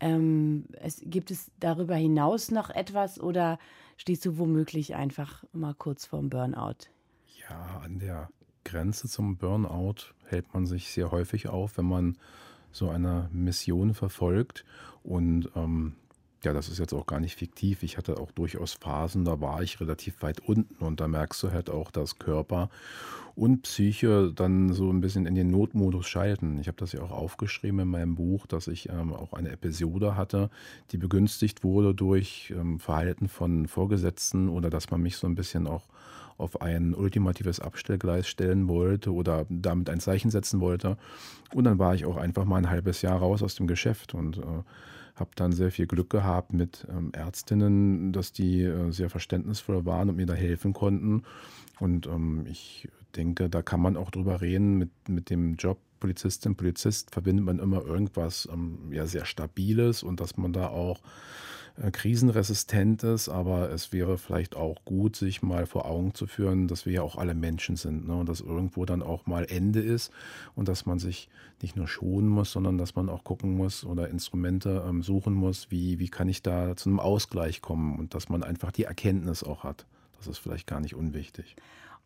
Ähm, 0.00 0.64
es, 0.80 1.02
gibt 1.04 1.30
es 1.30 1.50
darüber 1.60 1.94
hinaus 1.94 2.50
noch 2.50 2.70
etwas 2.70 3.20
oder 3.20 3.58
stehst 3.98 4.24
du 4.24 4.38
womöglich 4.38 4.94
einfach 4.94 5.44
mal 5.52 5.74
kurz 5.74 6.06
vorm 6.06 6.30
Burnout? 6.30 6.88
Ja, 7.50 7.82
an 7.84 7.98
der 7.98 8.30
Grenze 8.64 9.08
zum 9.08 9.36
Burnout 9.36 10.14
hält 10.24 10.54
man 10.54 10.64
sich 10.64 10.90
sehr 10.90 11.10
häufig 11.10 11.50
auf, 11.50 11.76
wenn 11.76 11.84
man 11.84 12.16
so 12.72 12.88
eine 12.88 13.28
Mission 13.30 13.92
verfolgt. 13.92 14.64
Und 15.02 15.50
ähm, 15.54 15.96
ja, 16.44 16.52
das 16.52 16.68
ist 16.68 16.78
jetzt 16.78 16.92
auch 16.92 17.06
gar 17.06 17.20
nicht 17.20 17.36
fiktiv. 17.36 17.82
Ich 17.82 17.98
hatte 17.98 18.18
auch 18.18 18.30
durchaus 18.30 18.74
Phasen, 18.74 19.24
da 19.24 19.40
war 19.40 19.62
ich 19.62 19.80
relativ 19.80 20.22
weit 20.22 20.40
unten 20.40 20.84
und 20.84 21.00
da 21.00 21.08
merkst 21.08 21.42
du 21.42 21.52
halt 21.52 21.68
auch, 21.68 21.90
dass 21.90 22.18
Körper 22.18 22.70
und 23.34 23.62
Psyche 23.62 24.32
dann 24.34 24.72
so 24.72 24.90
ein 24.90 25.00
bisschen 25.00 25.26
in 25.26 25.34
den 25.34 25.50
Notmodus 25.50 26.06
schalten. 26.06 26.58
Ich 26.58 26.66
habe 26.66 26.76
das 26.76 26.92
ja 26.92 27.02
auch 27.02 27.12
aufgeschrieben 27.12 27.80
in 27.80 27.88
meinem 27.88 28.14
Buch, 28.16 28.46
dass 28.46 28.66
ich 28.66 28.88
ähm, 28.88 29.12
auch 29.12 29.32
eine 29.32 29.50
Episode 29.50 30.16
hatte, 30.16 30.50
die 30.90 30.98
begünstigt 30.98 31.62
wurde 31.62 31.94
durch 31.94 32.52
ähm, 32.56 32.80
Verhalten 32.80 33.28
von 33.28 33.68
Vorgesetzten 33.68 34.48
oder 34.48 34.70
dass 34.70 34.90
man 34.90 35.02
mich 35.02 35.16
so 35.16 35.26
ein 35.26 35.36
bisschen 35.36 35.66
auch 35.66 35.84
auf 36.36 36.62
ein 36.62 36.94
ultimatives 36.94 37.60
Abstellgleis 37.60 38.28
stellen 38.28 38.68
wollte 38.68 39.12
oder 39.12 39.44
damit 39.48 39.90
ein 39.90 40.00
Zeichen 40.00 40.30
setzen 40.30 40.60
wollte. 40.60 40.96
Und 41.52 41.64
dann 41.64 41.78
war 41.78 41.94
ich 41.94 42.06
auch 42.06 42.16
einfach 42.16 42.44
mal 42.44 42.56
ein 42.56 42.70
halbes 42.70 43.02
Jahr 43.02 43.18
raus 43.18 43.42
aus 43.42 43.56
dem 43.56 43.66
Geschäft 43.66 44.14
und 44.14 44.38
äh, 44.38 44.62
habe 45.20 45.30
dann 45.34 45.52
sehr 45.52 45.70
viel 45.70 45.86
Glück 45.86 46.10
gehabt 46.10 46.52
mit 46.52 46.86
ähm, 46.90 47.10
Ärztinnen, 47.12 48.12
dass 48.12 48.32
die 48.32 48.62
äh, 48.62 48.90
sehr 48.90 49.10
verständnisvoll 49.10 49.84
waren 49.84 50.10
und 50.10 50.16
mir 50.16 50.26
da 50.26 50.34
helfen 50.34 50.72
konnten. 50.72 51.22
Und 51.80 52.06
ähm, 52.06 52.46
ich 52.48 52.88
denke, 53.16 53.48
da 53.48 53.62
kann 53.62 53.80
man 53.80 53.96
auch 53.96 54.10
drüber 54.10 54.40
reden 54.40 54.78
mit, 54.78 54.90
mit 55.08 55.30
dem 55.30 55.56
Job 55.56 55.78
Polizistin, 56.00 56.54
Polizist 56.54 57.10
verbindet 57.10 57.44
man 57.44 57.58
immer 57.58 57.84
irgendwas 57.84 58.48
ähm, 58.52 58.92
ja, 58.92 59.06
sehr 59.06 59.24
Stabiles 59.24 60.02
und 60.02 60.20
dass 60.20 60.36
man 60.36 60.52
da 60.52 60.68
auch 60.68 61.00
krisenresistent 61.92 63.04
ist, 63.04 63.28
aber 63.28 63.70
es 63.70 63.92
wäre 63.92 64.18
vielleicht 64.18 64.56
auch 64.56 64.84
gut, 64.84 65.16
sich 65.16 65.42
mal 65.42 65.66
vor 65.66 65.86
Augen 65.86 66.14
zu 66.14 66.26
führen, 66.26 66.66
dass 66.66 66.86
wir 66.86 66.94
ja 66.94 67.02
auch 67.02 67.16
alle 67.16 67.34
Menschen 67.34 67.76
sind 67.76 68.08
ne? 68.08 68.16
und 68.16 68.28
dass 68.28 68.40
irgendwo 68.40 68.84
dann 68.84 69.02
auch 69.02 69.26
mal 69.26 69.44
Ende 69.48 69.80
ist 69.80 70.10
und 70.54 70.68
dass 70.68 70.86
man 70.86 70.98
sich 70.98 71.28
nicht 71.62 71.76
nur 71.76 71.86
schonen 71.86 72.28
muss, 72.28 72.52
sondern 72.52 72.78
dass 72.78 72.96
man 72.96 73.08
auch 73.08 73.24
gucken 73.24 73.56
muss 73.56 73.84
oder 73.84 74.08
Instrumente 74.08 74.84
ähm, 74.88 75.02
suchen 75.02 75.34
muss, 75.34 75.70
wie, 75.70 75.98
wie 75.98 76.08
kann 76.08 76.28
ich 76.28 76.42
da 76.42 76.76
zu 76.76 76.88
einem 76.88 77.00
Ausgleich 77.00 77.62
kommen 77.62 77.98
und 77.98 78.14
dass 78.14 78.28
man 78.28 78.42
einfach 78.42 78.72
die 78.72 78.84
Erkenntnis 78.84 79.44
auch 79.44 79.62
hat. 79.62 79.86
Das 80.18 80.26
ist 80.26 80.38
vielleicht 80.38 80.66
gar 80.66 80.80
nicht 80.80 80.94
unwichtig. 80.94 81.56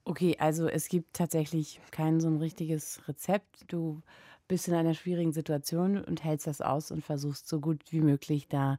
Okay, 0.05 0.37
also 0.39 0.69
es 0.69 0.89
gibt 0.89 1.15
tatsächlich 1.15 1.81
kein 1.93 2.21
so 2.21 2.29
ein 2.29 2.39
richtiges 2.39 3.01
Rezept. 3.09 3.65
Du 3.69 4.03
bist 4.49 4.69
in 4.69 4.75
einer 4.75 4.95
schwierigen 4.95 5.33
Situation 5.33 6.03
und 6.03 6.25
hältst 6.25 6.47
das 6.47 6.61
aus 6.61 6.91
und 6.91 7.05
versuchst 7.05 7.49
so 7.49 7.61
gut 7.61 7.81
wie 7.91 8.01
möglich 8.01 8.49
da 8.49 8.79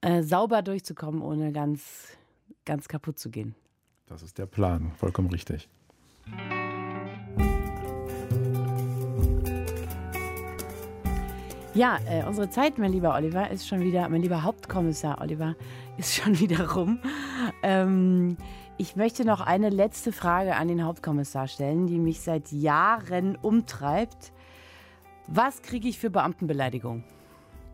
äh, 0.00 0.22
sauber 0.22 0.62
durchzukommen, 0.62 1.22
ohne 1.22 1.52
ganz, 1.52 2.16
ganz 2.64 2.88
kaputt 2.88 3.18
zu 3.18 3.30
gehen. 3.30 3.54
Das 4.06 4.22
ist 4.22 4.38
der 4.38 4.46
Plan, 4.46 4.92
vollkommen 4.96 5.28
richtig. 5.30 5.68
Ja, 11.74 11.98
äh, 12.08 12.24
unsere 12.24 12.50
Zeit, 12.50 12.78
mein 12.78 12.90
lieber 12.90 13.14
Oliver, 13.14 13.50
ist 13.50 13.68
schon 13.68 13.80
wieder, 13.80 14.08
mein 14.08 14.22
lieber 14.22 14.42
Hauptkommissar 14.42 15.20
Oliver, 15.20 15.54
ist 15.96 16.14
schon 16.14 16.38
wieder 16.40 16.72
rum. 16.72 16.98
Ähm, 17.62 18.36
ich 18.78 18.96
möchte 18.96 19.24
noch 19.24 19.40
eine 19.40 19.70
letzte 19.70 20.10
Frage 20.12 20.56
an 20.56 20.68
den 20.68 20.84
Hauptkommissar 20.84 21.46
stellen, 21.48 21.86
die 21.86 21.98
mich 21.98 22.20
seit 22.20 22.50
Jahren 22.50 23.36
umtreibt. 23.36 24.32
Was 25.26 25.62
kriege 25.62 25.88
ich 25.88 25.98
für 25.98 26.10
Beamtenbeleidigung? 26.10 27.04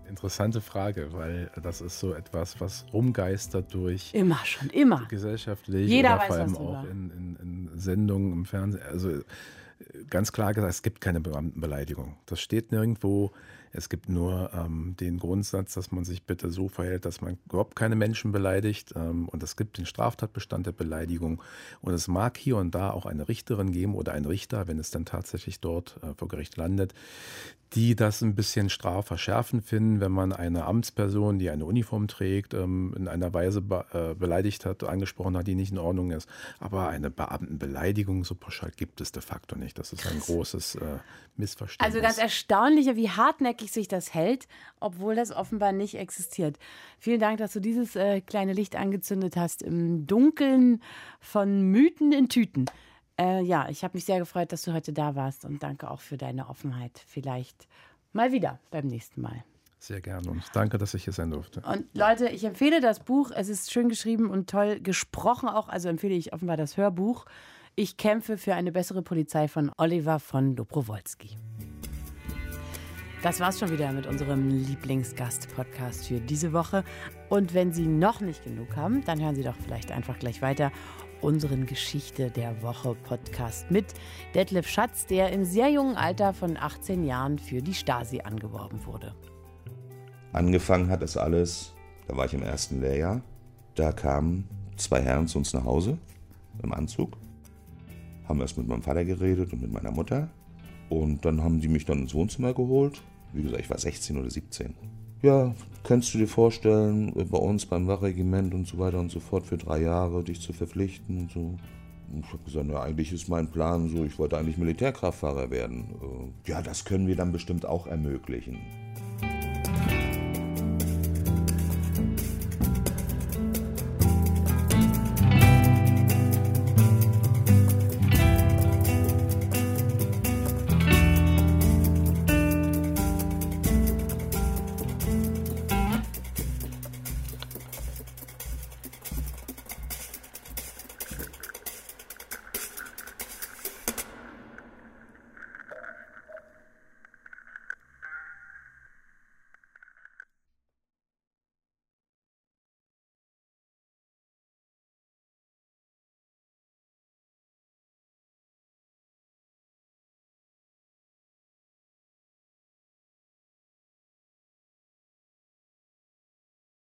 Interessante 0.08 0.60
Frage, 0.60 1.12
weil 1.12 1.50
das 1.62 1.80
ist 1.80 1.98
so 1.98 2.14
etwas, 2.14 2.60
was 2.60 2.86
rumgeistert 2.92 3.72
durch. 3.72 4.12
Immer 4.14 4.38
schon, 4.44 4.70
immer. 4.70 5.06
Gesellschaftlich 5.08 5.88
Jeder 5.88 6.18
weiß, 6.18 6.26
vor 6.26 6.36
allem 6.36 6.56
auch 6.56 6.84
in, 6.84 7.10
in, 7.10 7.36
in, 7.42 7.78
Sendungen 7.78 8.32
im 8.32 8.44
Fernsehen. 8.44 8.82
Also 8.90 9.10
äh, 9.10 9.22
ganz 10.08 10.32
klar 10.32 10.54
gesagt, 10.54 10.72
es 10.72 10.82
gibt 10.82 11.00
keine 11.00 11.20
Beamtenbeleidigung. 11.20 12.16
Das 12.26 12.40
steht 12.40 12.72
nirgendwo. 12.72 13.32
Es 13.74 13.88
gibt 13.88 14.08
nur 14.08 14.50
ähm, 14.54 14.94
den 14.98 15.18
Grundsatz, 15.18 15.74
dass 15.74 15.90
man 15.90 16.04
sich 16.04 16.24
bitte 16.24 16.50
so 16.50 16.68
verhält, 16.68 17.04
dass 17.04 17.20
man 17.20 17.38
überhaupt 17.46 17.74
keine 17.76 17.96
Menschen 17.96 18.32
beleidigt. 18.32 18.94
Ähm, 18.96 19.28
und 19.28 19.42
es 19.42 19.56
gibt 19.56 19.78
den 19.78 19.86
Straftatbestand 19.86 20.66
der 20.66 20.72
Beleidigung. 20.72 21.42
Und 21.80 21.92
es 21.92 22.08
mag 22.08 22.38
hier 22.38 22.56
und 22.56 22.74
da 22.74 22.90
auch 22.90 23.06
eine 23.06 23.28
Richterin 23.28 23.72
geben 23.72 23.94
oder 23.94 24.12
einen 24.12 24.26
Richter, 24.26 24.68
wenn 24.68 24.78
es 24.78 24.90
dann 24.90 25.04
tatsächlich 25.04 25.60
dort 25.60 25.98
äh, 26.02 26.14
vor 26.14 26.28
Gericht 26.28 26.56
landet, 26.56 26.94
die 27.74 27.96
das 27.96 28.22
ein 28.22 28.36
bisschen 28.36 28.70
strafverschärfend 28.70 29.64
finden, 29.64 30.00
wenn 30.00 30.12
man 30.12 30.32
eine 30.32 30.64
Amtsperson, 30.64 31.40
die 31.40 31.50
eine 31.50 31.64
Uniform 31.64 32.06
trägt, 32.06 32.54
ähm, 32.54 32.94
in 32.96 33.08
einer 33.08 33.34
Weise 33.34 33.60
be 33.60 33.84
äh, 33.92 34.14
beleidigt 34.14 34.64
hat, 34.64 34.84
angesprochen 34.84 35.36
hat, 35.36 35.46
die 35.48 35.56
nicht 35.56 35.72
in 35.72 35.78
Ordnung 35.78 36.12
ist. 36.12 36.28
Aber 36.60 36.88
eine 36.88 37.10
Beamtenbeleidigung 37.10 38.24
so 38.24 38.36
pauschal 38.36 38.70
gibt 38.76 39.00
es 39.00 39.10
de 39.10 39.22
facto 39.22 39.56
nicht. 39.56 39.78
Das 39.78 39.92
ist 39.92 40.06
ein 40.06 40.20
großes 40.20 40.76
äh, 40.76 40.98
Missverständnis. 41.36 41.94
Also 41.94 42.00
ganz 42.00 42.18
erstaunlich, 42.18 42.86
wie 42.94 43.10
hartnäckig 43.10 43.63
sich 43.72 43.88
das 43.88 44.14
hält, 44.14 44.46
obwohl 44.80 45.14
das 45.14 45.30
offenbar 45.30 45.72
nicht 45.72 45.96
existiert. 45.96 46.58
Vielen 46.98 47.20
Dank, 47.20 47.38
dass 47.38 47.52
du 47.52 47.60
dieses 47.60 47.96
äh, 47.96 48.20
kleine 48.20 48.52
Licht 48.52 48.76
angezündet 48.76 49.36
hast 49.36 49.62
im 49.62 50.06
Dunkeln 50.06 50.82
von 51.20 51.62
Mythen 51.62 52.12
in 52.12 52.28
Tüten. 52.28 52.66
Äh, 53.18 53.42
ja, 53.42 53.68
ich 53.68 53.84
habe 53.84 53.96
mich 53.96 54.04
sehr 54.04 54.18
gefreut, 54.18 54.52
dass 54.52 54.62
du 54.62 54.72
heute 54.72 54.92
da 54.92 55.14
warst 55.14 55.44
und 55.44 55.62
danke 55.62 55.90
auch 55.90 56.00
für 56.00 56.16
deine 56.16 56.48
Offenheit. 56.48 57.02
Vielleicht 57.06 57.68
mal 58.12 58.32
wieder 58.32 58.58
beim 58.70 58.86
nächsten 58.86 59.20
Mal. 59.20 59.44
Sehr 59.78 60.00
gerne 60.00 60.30
und 60.30 60.42
danke, 60.54 60.78
dass 60.78 60.94
ich 60.94 61.04
hier 61.04 61.12
sein 61.12 61.30
durfte. 61.30 61.60
Und 61.60 61.86
Leute, 61.92 62.28
ich 62.28 62.44
empfehle 62.44 62.80
das 62.80 63.00
Buch. 63.00 63.30
Es 63.30 63.50
ist 63.50 63.70
schön 63.70 63.90
geschrieben 63.90 64.30
und 64.30 64.48
toll 64.48 64.80
gesprochen 64.80 65.48
auch. 65.48 65.68
Also 65.68 65.90
empfehle 65.90 66.14
ich 66.14 66.32
offenbar 66.32 66.56
das 66.56 66.78
Hörbuch. 66.78 67.26
Ich 67.76 67.98
kämpfe 67.98 68.38
für 68.38 68.54
eine 68.54 68.72
bessere 68.72 69.02
Polizei 69.02 69.46
von 69.46 69.70
Oliver 69.76 70.20
von 70.20 70.56
Dobrowolski. 70.56 71.36
Das 73.24 73.40
war's 73.40 73.58
schon 73.58 73.70
wieder 73.70 73.90
mit 73.90 74.06
unserem 74.06 74.50
Lieblingsgast-Podcast 74.50 76.08
für 76.08 76.20
diese 76.20 76.52
Woche. 76.52 76.84
Und 77.30 77.54
wenn 77.54 77.72
Sie 77.72 77.86
noch 77.86 78.20
nicht 78.20 78.44
genug 78.44 78.76
haben, 78.76 79.02
dann 79.02 79.18
hören 79.18 79.34
Sie 79.34 79.42
doch 79.42 79.56
vielleicht 79.56 79.90
einfach 79.90 80.18
gleich 80.18 80.42
weiter 80.42 80.70
unseren 81.22 81.64
Geschichte 81.64 82.30
der 82.30 82.60
Woche 82.62 82.94
Podcast 82.94 83.70
mit 83.70 83.86
Detlef 84.34 84.68
Schatz, 84.68 85.06
der 85.06 85.32
im 85.32 85.46
sehr 85.46 85.70
jungen 85.70 85.96
Alter 85.96 86.34
von 86.34 86.58
18 86.58 87.02
Jahren 87.02 87.38
für 87.38 87.62
die 87.62 87.72
Stasi 87.72 88.20
angeworben 88.20 88.84
wurde. 88.84 89.14
Angefangen 90.34 90.90
hat 90.90 91.02
es 91.02 91.16
alles, 91.16 91.72
da 92.06 92.18
war 92.18 92.26
ich 92.26 92.34
im 92.34 92.42
ersten 92.42 92.82
Lehrjahr. 92.82 93.22
Da 93.74 93.92
kamen 93.92 94.46
zwei 94.76 95.00
Herren 95.00 95.28
zu 95.28 95.38
uns 95.38 95.54
nach 95.54 95.64
Hause 95.64 95.96
im 96.62 96.74
Anzug, 96.74 97.16
haben 98.28 98.42
erst 98.42 98.58
mit 98.58 98.68
meinem 98.68 98.82
Vater 98.82 99.06
geredet 99.06 99.50
und 99.54 99.62
mit 99.62 99.72
meiner 99.72 99.92
Mutter. 99.92 100.28
Und 100.90 101.24
dann 101.24 101.42
haben 101.42 101.58
die 101.62 101.68
mich 101.68 101.86
dann 101.86 102.00
ins 102.00 102.12
Wohnzimmer 102.12 102.52
geholt. 102.52 103.00
Wie 103.34 103.42
gesagt, 103.42 103.60
ich 103.60 103.70
war 103.70 103.78
16 103.78 104.16
oder 104.16 104.30
17 104.30 104.74
ja, 105.24 105.54
kannst 105.84 106.12
du 106.12 106.18
dir 106.18 106.28
vorstellen, 106.28 107.12
bei 107.14 107.38
uns 107.38 107.64
beim 107.64 107.86
Wachregiment 107.86 108.52
und 108.52 108.66
so 108.66 108.78
weiter 108.78 109.00
und 109.00 109.10
so 109.10 109.20
fort 109.20 109.46
für 109.46 109.56
drei 109.56 109.80
Jahre 109.80 110.22
dich 110.22 110.40
zu 110.40 110.52
verpflichten 110.52 111.18
und 111.18 111.32
so. 111.32 111.58
Ich 112.20 112.28
habe 112.28 112.44
gesagt, 112.44 112.68
ja, 112.68 112.82
eigentlich 112.82 113.10
ist 113.10 113.28
mein 113.28 113.50
Plan 113.50 113.88
so, 113.88 114.04
ich 114.04 114.18
wollte 114.18 114.36
eigentlich 114.36 114.58
Militärkraftfahrer 114.58 115.50
werden. 115.50 115.94
Äh, 116.46 116.50
ja, 116.50 116.60
das 116.60 116.84
können 116.84 117.06
wir 117.06 117.16
dann 117.16 117.32
bestimmt 117.32 117.64
auch 117.64 117.86
ermöglichen. 117.86 118.58